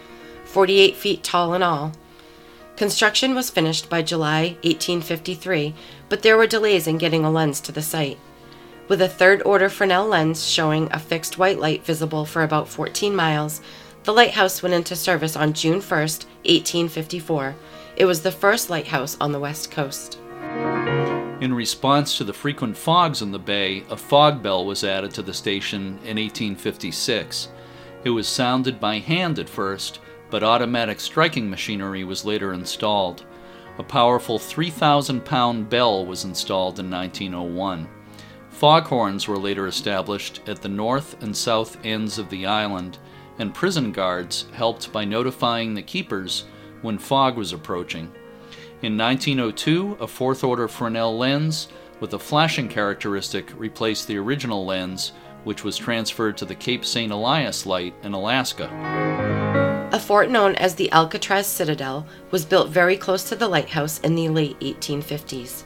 48 0.45 0.95
feet 0.95 1.25
tall 1.25 1.53
in 1.53 1.65
all. 1.65 1.95
Construction 2.77 3.35
was 3.35 3.51
finished 3.51 3.91
by 3.91 4.03
July 4.03 4.57
1853, 4.63 5.75
but 6.09 6.23
there 6.23 6.37
were 6.37 6.47
delays 6.47 6.87
in 6.87 6.97
getting 6.97 7.25
a 7.25 7.31
lens 7.31 7.61
to 7.63 7.73
the 7.73 7.83
site. 7.83 8.19
With 8.87 9.03
a 9.03 9.09
third 9.09 9.43
order 9.45 9.69
Fresnel 9.69 10.07
lens 10.07 10.47
showing 10.47 10.89
a 10.93 11.01
fixed 11.01 11.39
white 11.39 11.59
light 11.59 11.85
visible 11.85 12.25
for 12.25 12.45
about 12.45 12.69
14 12.69 13.17
miles, 13.17 13.61
the 14.05 14.13
lighthouse 14.13 14.63
went 14.63 14.77
into 14.77 14.95
service 14.95 15.35
on 15.35 15.55
June 15.55 15.81
1, 15.81 15.91
1854. 15.91 17.57
It 17.97 18.05
was 18.05 18.23
the 18.23 18.31
first 18.31 18.71
lighthouse 18.71 19.17
on 19.21 19.33
the 19.33 19.41
west 19.41 19.73
coast. 19.73 20.20
In 21.41 21.55
response 21.55 22.19
to 22.19 22.25
the 22.25 22.33
frequent 22.33 22.77
fogs 22.77 23.23
in 23.23 23.33
the 23.33 23.39
bay, 23.39 23.85
a 23.89 23.97
fog 23.97 24.43
bell 24.43 24.67
was 24.67 24.85
added 24.85 25.13
to 25.15 25.23
the 25.23 25.33
station 25.33 25.99
in 26.05 26.19
1856. 26.19 27.49
It 28.05 28.11
was 28.11 28.29
sounded 28.29 28.79
by 28.79 28.99
hand 28.99 29.39
at 29.39 29.49
first, 29.49 30.01
but 30.31 30.43
automatic 30.43 31.01
striking 31.01 31.49
machinery 31.49 32.05
was 32.05 32.25
later 32.25 32.53
installed. 32.53 33.25
A 33.79 33.83
powerful 33.83 34.39
3,000 34.39 35.25
pound 35.25 35.71
bell 35.71 36.05
was 36.05 36.25
installed 36.25 36.79
in 36.79 36.91
1901. 36.91 37.89
Foghorns 38.51 39.27
were 39.27 39.39
later 39.39 39.67
established 39.67 40.43
at 40.47 40.61
the 40.61 40.69
north 40.69 41.23
and 41.23 41.35
south 41.35 41.79
ends 41.85 42.19
of 42.19 42.29
the 42.29 42.45
island, 42.45 42.99
and 43.39 43.55
prison 43.55 43.93
guards 43.93 44.45
helped 44.53 44.93
by 44.93 45.07
notifying 45.07 45.73
the 45.73 45.81
keepers 45.81 46.45
when 46.83 46.99
fog 46.99 47.39
was 47.39 47.55
approaching. 47.55 48.13
In 48.83 48.97
1902, 48.97 49.99
a 50.01 50.07
fourth 50.07 50.43
order 50.43 50.67
Fresnel 50.67 51.19
lens 51.19 51.69
with 52.01 52.15
a 52.15 52.19
flashing 52.19 52.67
characteristic 52.67 53.53
replaced 53.61 54.07
the 54.07 54.17
original 54.17 54.65
lens, 54.65 55.13
which 55.45 55.63
was 55.63 55.77
transferred 55.77 56.39
to 56.39 56.47
the 56.47 56.55
Cape 56.55 56.87
St. 56.87 57.13
Elias 57.13 57.67
light 57.67 57.93
in 58.03 58.15
Alaska. 58.15 58.71
A 59.93 59.99
fort 60.01 60.31
known 60.31 60.55
as 60.55 60.77
the 60.77 60.91
Alcatraz 60.93 61.47
Citadel 61.47 62.07
was 62.31 62.47
built 62.47 62.71
very 62.71 62.97
close 62.97 63.29
to 63.29 63.37
the 63.37 63.49
lighthouse 63.49 64.01
in 64.01 64.15
the 64.15 64.31
late 64.31 64.59
1850s. 64.61 65.65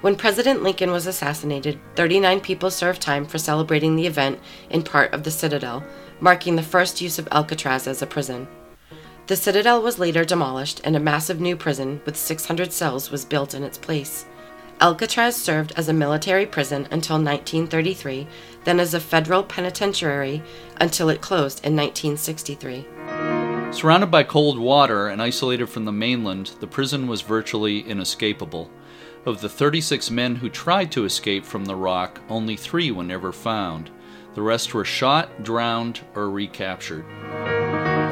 When 0.00 0.16
President 0.16 0.64
Lincoln 0.64 0.90
was 0.90 1.06
assassinated, 1.06 1.78
39 1.94 2.40
people 2.40 2.72
served 2.72 3.00
time 3.00 3.26
for 3.26 3.38
celebrating 3.38 3.94
the 3.94 4.08
event 4.08 4.40
in 4.70 4.82
part 4.82 5.14
of 5.14 5.22
the 5.22 5.30
Citadel, 5.30 5.84
marking 6.18 6.56
the 6.56 6.64
first 6.64 7.00
use 7.00 7.20
of 7.20 7.28
Alcatraz 7.30 7.86
as 7.86 8.02
a 8.02 8.08
prison. 8.08 8.48
The 9.30 9.36
citadel 9.36 9.80
was 9.80 10.00
later 10.00 10.24
demolished 10.24 10.80
and 10.82 10.96
a 10.96 10.98
massive 10.98 11.40
new 11.40 11.54
prison 11.54 12.00
with 12.04 12.16
600 12.16 12.72
cells 12.72 13.12
was 13.12 13.24
built 13.24 13.54
in 13.54 13.62
its 13.62 13.78
place. 13.78 14.26
Alcatraz 14.80 15.36
served 15.36 15.72
as 15.76 15.88
a 15.88 15.92
military 15.92 16.46
prison 16.46 16.88
until 16.90 17.14
1933, 17.14 18.26
then 18.64 18.80
as 18.80 18.92
a 18.92 18.98
federal 18.98 19.44
penitentiary 19.44 20.42
until 20.80 21.08
it 21.10 21.20
closed 21.20 21.64
in 21.64 21.76
1963. 21.76 22.84
Surrounded 23.70 24.10
by 24.10 24.24
cold 24.24 24.58
water 24.58 25.06
and 25.06 25.22
isolated 25.22 25.68
from 25.68 25.84
the 25.84 25.92
mainland, 25.92 26.50
the 26.58 26.66
prison 26.66 27.06
was 27.06 27.20
virtually 27.20 27.82
inescapable. 27.82 28.68
Of 29.24 29.42
the 29.42 29.48
36 29.48 30.10
men 30.10 30.34
who 30.34 30.48
tried 30.48 30.90
to 30.90 31.04
escape 31.04 31.44
from 31.44 31.66
the 31.66 31.76
rock, 31.76 32.20
only 32.28 32.56
three 32.56 32.90
were 32.90 33.04
never 33.04 33.30
found. 33.30 33.92
The 34.34 34.42
rest 34.42 34.74
were 34.74 34.84
shot, 34.84 35.44
drowned, 35.44 36.00
or 36.16 36.28
recaptured. 36.28 37.04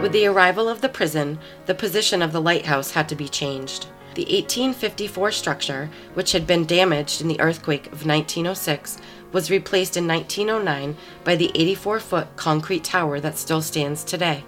With 0.03 0.13
the 0.13 0.27
arrival 0.27 0.69
of 0.69 0.81
the 0.81 0.89
prison, 0.89 1.41
the 1.67 1.75
position 1.75 2.23
of 2.23 2.31
the 2.31 2.41
lighthouse 2.41 2.93
had 2.93 3.09
to 3.09 3.17
be 3.17 3.29
changed. 3.29 3.89
The 4.15 4.23
1854 4.23 5.33
structure, 5.33 5.91
which 6.15 6.31
had 6.31 6.47
been 6.47 6.67
damaged 6.67 7.21
in 7.21 7.27
the 7.27 7.41
earthquake 7.41 7.87
of 7.87 8.07
1906, 8.07 8.99
was 9.33 9.51
replaced 9.51 9.97
in 9.97 10.07
1909 10.07 10.97
by 11.25 11.35
the 11.35 11.51
84 11.53 11.99
foot 11.99 12.29
concrete 12.37 12.85
tower 12.85 13.19
that 13.19 13.37
still 13.37 13.61
stands 13.61 14.05
today. 14.05 14.45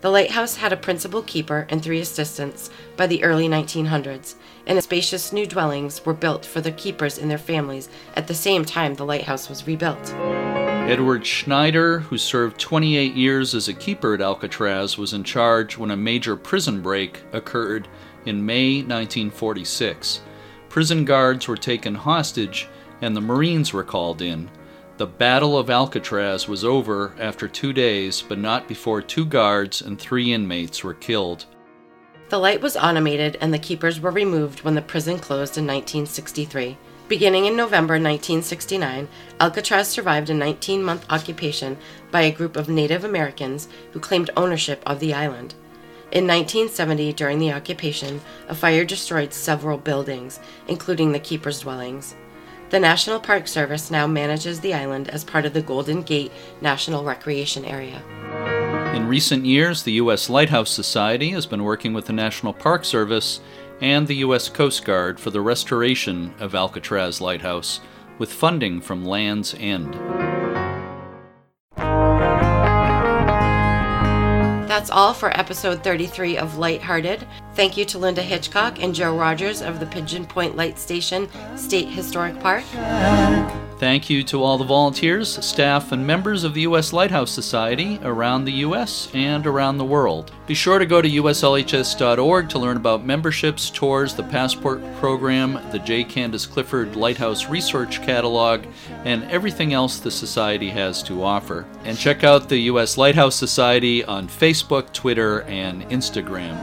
The 0.00 0.10
lighthouse 0.10 0.56
had 0.56 0.72
a 0.72 0.76
principal 0.76 1.22
keeper 1.22 1.66
and 1.68 1.82
three 1.82 2.00
assistants 2.00 2.70
by 2.96 3.06
the 3.06 3.22
early 3.22 3.46
1900s, 3.46 4.36
and 4.66 4.82
spacious 4.82 5.34
new 5.34 5.44
dwellings 5.44 6.04
were 6.06 6.14
built 6.14 6.46
for 6.46 6.62
the 6.62 6.72
keepers 6.72 7.18
and 7.18 7.30
their 7.30 7.36
families 7.36 7.90
at 8.16 8.26
the 8.26 8.34
same 8.34 8.64
time 8.64 8.94
the 8.94 9.04
lighthouse 9.04 9.50
was 9.50 9.66
rebuilt. 9.66 10.14
Edward 10.88 11.26
Schneider, 11.26 11.98
who 11.98 12.16
served 12.16 12.58
28 12.58 13.12
years 13.12 13.54
as 13.54 13.68
a 13.68 13.74
keeper 13.74 14.14
at 14.14 14.22
Alcatraz, 14.22 14.96
was 14.96 15.12
in 15.12 15.22
charge 15.22 15.76
when 15.76 15.90
a 15.90 15.96
major 15.96 16.34
prison 16.34 16.80
break 16.80 17.22
occurred 17.34 17.86
in 18.24 18.46
May 18.46 18.76
1946. 18.76 20.22
Prison 20.70 21.04
guards 21.04 21.46
were 21.46 21.58
taken 21.58 21.94
hostage 21.94 22.68
and 23.02 23.14
the 23.14 23.20
Marines 23.20 23.74
were 23.74 23.84
called 23.84 24.22
in. 24.22 24.50
The 24.96 25.06
Battle 25.06 25.58
of 25.58 25.68
Alcatraz 25.68 26.48
was 26.48 26.64
over 26.64 27.14
after 27.20 27.48
two 27.48 27.74
days, 27.74 28.22
but 28.26 28.38
not 28.38 28.66
before 28.66 29.02
two 29.02 29.26
guards 29.26 29.82
and 29.82 29.98
three 29.98 30.32
inmates 30.32 30.82
were 30.82 30.94
killed. 30.94 31.44
The 32.30 32.38
light 32.38 32.62
was 32.62 32.78
automated 32.78 33.36
and 33.42 33.52
the 33.52 33.58
keepers 33.58 34.00
were 34.00 34.10
removed 34.10 34.62
when 34.62 34.74
the 34.74 34.80
prison 34.80 35.18
closed 35.18 35.58
in 35.58 35.66
1963. 35.66 36.78
Beginning 37.08 37.46
in 37.46 37.56
November 37.56 37.94
1969, 37.94 39.08
Alcatraz 39.40 39.88
survived 39.88 40.28
a 40.28 40.34
19 40.34 40.82
month 40.82 41.06
occupation 41.08 41.78
by 42.10 42.20
a 42.20 42.30
group 42.30 42.54
of 42.54 42.68
Native 42.68 43.02
Americans 43.02 43.66
who 43.92 43.98
claimed 43.98 44.28
ownership 44.36 44.82
of 44.84 45.00
the 45.00 45.14
island. 45.14 45.54
In 46.12 46.26
1970, 46.26 47.14
during 47.14 47.38
the 47.38 47.50
occupation, 47.50 48.20
a 48.46 48.54
fire 48.54 48.84
destroyed 48.84 49.32
several 49.32 49.78
buildings, 49.78 50.38
including 50.68 51.12
the 51.12 51.18
keepers' 51.18 51.60
dwellings. 51.60 52.14
The 52.68 52.78
National 52.78 53.18
Park 53.18 53.48
Service 53.48 53.90
now 53.90 54.06
manages 54.06 54.60
the 54.60 54.74
island 54.74 55.08
as 55.08 55.24
part 55.24 55.46
of 55.46 55.54
the 55.54 55.62
Golden 55.62 56.02
Gate 56.02 56.30
National 56.60 57.04
Recreation 57.04 57.64
Area. 57.64 58.02
In 58.94 59.08
recent 59.08 59.46
years, 59.46 59.82
the 59.82 59.92
U.S. 59.92 60.28
Lighthouse 60.28 60.70
Society 60.70 61.30
has 61.30 61.46
been 61.46 61.64
working 61.64 61.94
with 61.94 62.04
the 62.04 62.12
National 62.12 62.52
Park 62.52 62.84
Service 62.84 63.40
and 63.80 64.06
the 64.06 64.16
U.S. 64.16 64.48
Coast 64.48 64.84
Guard 64.84 65.20
for 65.20 65.30
the 65.30 65.40
restoration 65.40 66.34
of 66.38 66.54
Alcatraz 66.54 67.20
Lighthouse 67.20 67.80
with 68.18 68.32
funding 68.32 68.80
from 68.80 69.04
Land's 69.04 69.54
End. 69.54 69.94
That's 74.68 74.90
all 74.90 75.12
for 75.12 75.36
episode 75.38 75.82
33 75.82 76.36
of 76.38 76.58
Lighthearted. 76.58 77.26
Thank 77.54 77.76
you 77.76 77.84
to 77.86 77.98
Linda 77.98 78.22
Hitchcock 78.22 78.80
and 78.80 78.94
Joe 78.94 79.16
Rogers 79.16 79.60
of 79.60 79.80
the 79.80 79.86
Pigeon 79.86 80.24
Point 80.24 80.56
Light 80.56 80.78
Station 80.78 81.28
State 81.56 81.88
Historic 81.88 82.38
Park. 82.38 82.62
Thank 83.78 84.08
you 84.08 84.22
to 84.24 84.42
all 84.42 84.58
the 84.58 84.64
volunteers, 84.64 85.44
staff, 85.44 85.92
and 85.92 86.06
members 86.06 86.44
of 86.44 86.54
the 86.54 86.62
U.S. 86.62 86.92
Lighthouse 86.92 87.30
Society 87.30 87.98
around 88.02 88.44
the 88.44 88.52
U.S. 88.52 89.08
and 89.14 89.46
around 89.46 89.78
the 89.78 89.84
world. 89.84 90.32
Be 90.48 90.54
sure 90.54 90.78
to 90.78 90.86
go 90.86 91.02
to 91.02 91.08
uslhs.org 91.08 92.48
to 92.48 92.58
learn 92.58 92.78
about 92.78 93.04
memberships, 93.04 93.68
tours, 93.68 94.14
the 94.14 94.22
Passport 94.22 94.80
Program, 94.96 95.60
the 95.72 95.78
J. 95.78 96.04
Candace 96.04 96.46
Clifford 96.46 96.96
Lighthouse 96.96 97.50
Research 97.50 98.00
Catalog, 98.00 98.64
and 99.04 99.24
everything 99.24 99.74
else 99.74 99.98
the 99.98 100.10
Society 100.10 100.70
has 100.70 101.02
to 101.02 101.22
offer. 101.22 101.66
And 101.84 101.98
check 101.98 102.24
out 102.24 102.48
the 102.48 102.60
U.S. 102.60 102.96
Lighthouse 102.96 103.36
Society 103.36 104.02
on 104.02 104.26
Facebook, 104.26 104.90
Twitter, 104.94 105.42
and 105.42 105.82
Instagram. 105.90 106.56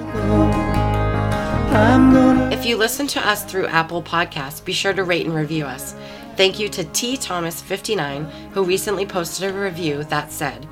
If 2.51 2.65
you 2.65 2.77
listen 2.77 3.05
to 3.05 3.19
us 3.19 3.45
through 3.45 3.67
Apple 3.67 4.01
Podcasts, 4.01 4.65
be 4.65 4.73
sure 4.73 4.93
to 4.93 5.03
rate 5.03 5.27
and 5.27 5.36
review 5.36 5.65
us. 5.65 5.93
Thank 6.38 6.57
you 6.57 6.69
to 6.69 6.86
T. 6.86 7.17
Thomas59, 7.17 8.31
who 8.51 8.63
recently 8.63 9.05
posted 9.05 9.51
a 9.51 9.53
review 9.53 10.03
that 10.05 10.31
said, 10.31 10.67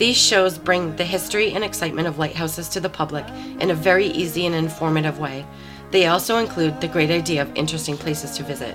These 0.00 0.16
shows 0.16 0.56
bring 0.56 0.96
the 0.96 1.04
history 1.04 1.52
and 1.52 1.62
excitement 1.62 2.08
of 2.08 2.18
lighthouses 2.18 2.70
to 2.70 2.80
the 2.80 2.88
public 2.88 3.28
in 3.60 3.70
a 3.70 3.74
very 3.74 4.06
easy 4.06 4.46
and 4.46 4.54
informative 4.54 5.18
way. 5.18 5.44
They 5.90 6.06
also 6.06 6.38
include 6.38 6.80
the 6.80 6.88
great 6.88 7.10
idea 7.10 7.42
of 7.42 7.54
interesting 7.54 7.98
places 7.98 8.34
to 8.38 8.42
visit. 8.42 8.74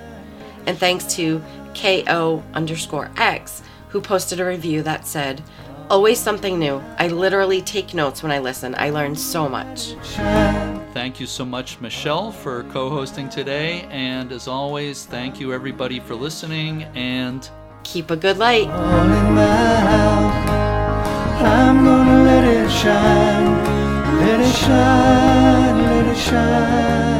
And 0.68 0.78
thanks 0.78 1.04
to 1.16 1.42
KO 1.74 2.44
underscore 2.54 3.10
X, 3.18 3.64
who 3.90 4.02
posted 4.02 4.40
a 4.40 4.46
review 4.46 4.84
that 4.84 5.08
said, 5.08 5.42
Always 5.90 6.20
something 6.20 6.60
new. 6.60 6.80
I 7.00 7.08
literally 7.08 7.64
take 7.64 7.96
notes 7.96 8.22
when 8.22 8.32
I 8.32 8.38
listen. 8.38 8.76
I 8.78 8.92
learn 8.92 9.16
so 9.16 9.50
much. 9.50 9.96
Thank 10.94 11.20
you 11.20 11.26
so 11.26 11.44
much, 11.44 11.82
Michelle, 11.82 12.32
for 12.32 12.66
co 12.66 12.88
hosting 12.88 13.30
today. 13.30 13.88
And 13.90 14.32
as 14.32 14.48
always, 14.48 15.06
thank 15.06 15.40
you 15.40 15.54
everybody 15.54 16.00
for 16.00 16.14
listening 16.14 16.84
and 16.94 17.50
keep 17.84 18.12
a 18.12 18.16
good 18.16 18.38
light. 18.38 18.70
I'm 21.38 21.84
gonna 21.84 22.24
let 22.24 22.44
it 22.44 22.70
shine, 22.70 23.64
let 24.20 24.40
it 24.40 24.56
shine, 24.56 25.78
let 25.84 26.08
it 26.08 26.18
shine. 26.18 27.15